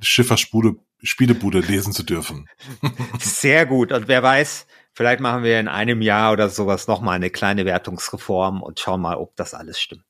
Schifferspude 0.00 0.76
Spielebude 1.02 1.60
lesen 1.60 1.92
zu 1.92 2.02
dürfen. 2.02 2.48
Sehr 3.18 3.66
gut. 3.66 3.92
Und 3.92 4.08
wer 4.08 4.22
weiß, 4.22 4.66
vielleicht 4.92 5.20
machen 5.20 5.42
wir 5.42 5.60
in 5.60 5.68
einem 5.68 6.00
Jahr 6.02 6.32
oder 6.32 6.48
sowas 6.48 6.86
nochmal 6.86 7.16
eine 7.16 7.30
kleine 7.30 7.64
Wertungsreform 7.64 8.62
und 8.62 8.80
schauen 8.80 9.02
mal, 9.02 9.16
ob 9.16 9.36
das 9.36 9.54
alles 9.54 9.80
stimmt. 9.80 10.04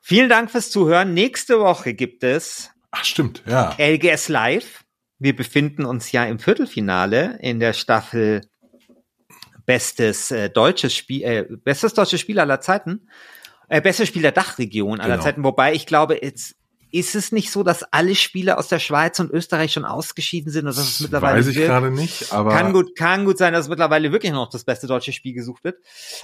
Vielen 0.00 0.28
Dank 0.28 0.50
fürs 0.50 0.70
Zuhören. 0.70 1.14
Nächste 1.14 1.60
Woche 1.60 1.94
gibt 1.94 2.24
es. 2.24 2.70
Ach, 2.90 3.04
stimmt, 3.04 3.42
ja. 3.46 3.74
LGS 3.78 4.28
Live. 4.28 4.84
Wir 5.18 5.36
befinden 5.36 5.84
uns 5.84 6.12
ja 6.12 6.24
im 6.24 6.38
Viertelfinale 6.38 7.38
in 7.40 7.60
der 7.60 7.72
Staffel 7.72 8.42
Bestes 9.66 10.32
äh, 10.32 10.50
deutsches 10.50 10.96
Spiel, 10.96 11.22
äh, 11.22 11.46
bestes 11.48 11.94
deutsches 11.94 12.20
Spiel 12.20 12.40
aller 12.40 12.60
Zeiten. 12.60 13.08
Äh, 13.68 13.80
bestes 13.80 14.08
Spiel 14.08 14.22
der 14.22 14.32
Dachregion 14.32 14.98
aller 14.98 15.14
genau. 15.14 15.22
Zeiten, 15.24 15.44
wobei 15.44 15.74
ich 15.74 15.86
glaube, 15.86 16.18
jetzt 16.20 16.56
ist 16.92 17.14
es 17.14 17.32
nicht 17.32 17.50
so, 17.50 17.62
dass 17.62 17.82
alle 17.92 18.14
Spieler 18.14 18.58
aus 18.58 18.68
der 18.68 18.78
Schweiz 18.78 19.18
und 19.20 19.30
Österreich 19.30 19.72
schon 19.72 19.84
ausgeschieden 19.84 20.50
sind 20.50 20.66
und 20.66 20.76
dass 20.76 20.88
es 20.88 21.00
mittlerweile 21.00 21.38
weiß 21.38 21.46
ich 21.48 21.56
gerade 21.56 21.90
nicht, 21.90 22.32
aber 22.32 22.50
kann 22.50 22.72
gut 22.72 22.96
kann 22.96 23.24
gut 23.24 23.38
sein, 23.38 23.52
dass 23.52 23.68
mittlerweile 23.68 24.12
wirklich 24.12 24.32
noch 24.32 24.50
das 24.50 24.64
beste 24.64 24.86
deutsche 24.86 25.12
Spiel 25.12 25.32
gesucht 25.32 25.64
wird. 25.64 25.78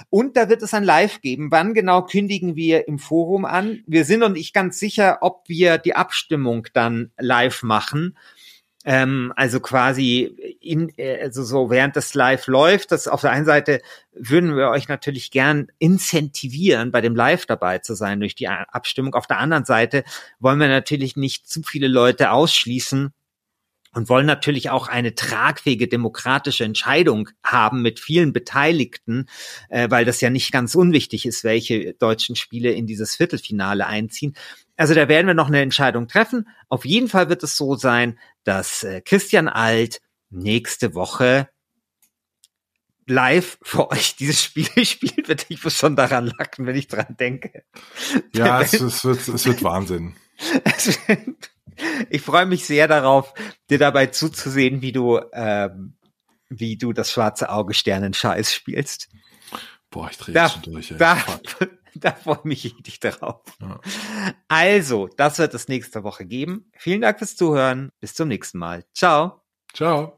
Und 0.09 0.37
da 0.37 0.49
wird 0.49 0.61
es 0.61 0.73
ein 0.73 0.83
Live 0.83 1.21
geben. 1.21 1.51
Wann 1.51 1.73
genau 1.73 2.03
kündigen 2.03 2.55
wir 2.55 2.87
im 2.87 2.99
Forum 2.99 3.45
an? 3.45 3.83
Wir 3.87 4.05
sind 4.05 4.19
noch 4.19 4.29
nicht 4.29 4.53
ganz 4.53 4.79
sicher, 4.79 5.19
ob 5.21 5.43
wir 5.47 5.77
die 5.77 5.95
Abstimmung 5.95 6.67
dann 6.73 7.11
live 7.17 7.63
machen 7.63 8.17
ähm, 8.87 9.33
also 9.35 9.59
quasi 9.59 10.55
in, 10.61 10.93
äh, 10.97 11.19
also 11.21 11.43
so 11.43 11.69
während 11.69 11.97
das 11.97 12.13
live 12.13 12.47
läuft, 12.47 12.93
das 12.93 13.09
auf 13.09 13.19
der 13.19 13.31
einen 13.31 13.45
Seite 13.45 13.81
würden 14.13 14.55
wir 14.55 14.69
euch 14.69 14.87
natürlich 14.87 15.29
gern 15.29 15.67
incentivieren, 15.77 16.93
bei 16.93 17.01
dem 17.01 17.13
Live 17.13 17.45
dabei 17.45 17.79
zu 17.79 17.95
sein 17.95 18.21
durch 18.21 18.33
die 18.33 18.47
Abstimmung. 18.47 19.13
Auf 19.13 19.27
der 19.27 19.39
anderen 19.39 19.65
Seite 19.65 20.05
wollen 20.39 20.61
wir 20.61 20.69
natürlich 20.69 21.17
nicht 21.17 21.49
zu 21.49 21.63
viele 21.63 21.89
Leute 21.89 22.31
ausschließen, 22.31 23.11
und 23.93 24.09
wollen 24.09 24.27
natürlich 24.27 24.69
auch 24.69 24.87
eine 24.89 25.15
tragfähige 25.15 25.87
demokratische 25.87 26.63
Entscheidung 26.63 27.29
haben 27.43 27.81
mit 27.81 27.99
vielen 27.99 28.31
Beteiligten, 28.31 29.25
äh, 29.69 29.89
weil 29.89 30.05
das 30.05 30.21
ja 30.21 30.29
nicht 30.29 30.51
ganz 30.51 30.75
unwichtig 30.75 31.25
ist, 31.25 31.43
welche 31.43 31.93
deutschen 31.95 32.35
Spiele 32.35 32.71
in 32.73 32.85
dieses 32.85 33.15
Viertelfinale 33.15 33.87
einziehen. 33.87 34.35
Also 34.75 34.93
da 34.93 35.07
werden 35.07 35.25
wir 35.25 35.33
noch 35.33 35.47
eine 35.47 35.61
Entscheidung 35.61 36.07
treffen. 36.07 36.47
Auf 36.69 36.85
jeden 36.85 37.07
Fall 37.07 37.29
wird 37.29 37.41
es 37.41 37.57
so 37.57 37.75
sein, 37.75 38.19
dass 38.47 38.83
äh, 38.83 39.01
Christian 39.01 39.49
Alt 39.49 40.01
nächste 40.29 40.95
Woche 40.95 41.49
live 43.05 43.57
für 43.61 43.91
euch 43.91 44.15
dieses 44.15 44.41
Spiel 44.41 44.85
spielt, 44.85 45.27
wird 45.27 45.45
ich 45.49 45.63
muss 45.63 45.75
schon 45.75 45.95
daran 45.95 46.27
lachen, 46.37 46.65
wenn 46.65 46.75
ich 46.75 46.87
dran 46.87 47.15
denke. 47.19 47.63
Ja, 48.33 48.61
es, 48.61 48.73
es, 48.73 49.03
wird, 49.03 49.27
es 49.27 49.45
wird 49.45 49.63
Wahnsinn. 49.63 50.15
ich 52.09 52.21
freue 52.21 52.45
mich 52.45 52.65
sehr 52.65 52.87
darauf, 52.87 53.33
dir 53.69 53.79
dabei 53.79 54.07
zuzusehen, 54.07 54.81
wie 54.81 54.93
du, 54.93 55.19
ähm, 55.33 55.97
wie 56.49 56.77
du 56.77 56.93
das 56.93 57.11
schwarze 57.11 57.49
Auge 57.49 57.73
Sternenscheiß 57.73 58.53
spielst. 58.53 59.09
Boah, 59.89 60.09
ich 60.09 60.17
drehe 60.17 60.33
da, 60.33 60.49
schon 60.49 60.61
durch. 60.61 60.91
Ey. 60.91 60.97
Da, 60.97 61.17
da 62.01 62.11
freue 62.11 62.39
mich 62.43 62.63
richtig 62.65 62.99
darauf. 62.99 63.41
Ja. 63.61 63.79
Also, 64.47 65.07
das 65.17 65.39
wird 65.39 65.53
es 65.53 65.67
nächste 65.67 66.03
Woche 66.03 66.25
geben. 66.25 66.71
Vielen 66.77 67.01
Dank 67.01 67.19
fürs 67.19 67.35
Zuhören. 67.35 67.91
Bis 67.99 68.13
zum 68.13 68.27
nächsten 68.27 68.57
Mal. 68.57 68.85
Ciao. 68.93 69.41
Ciao. 69.73 70.16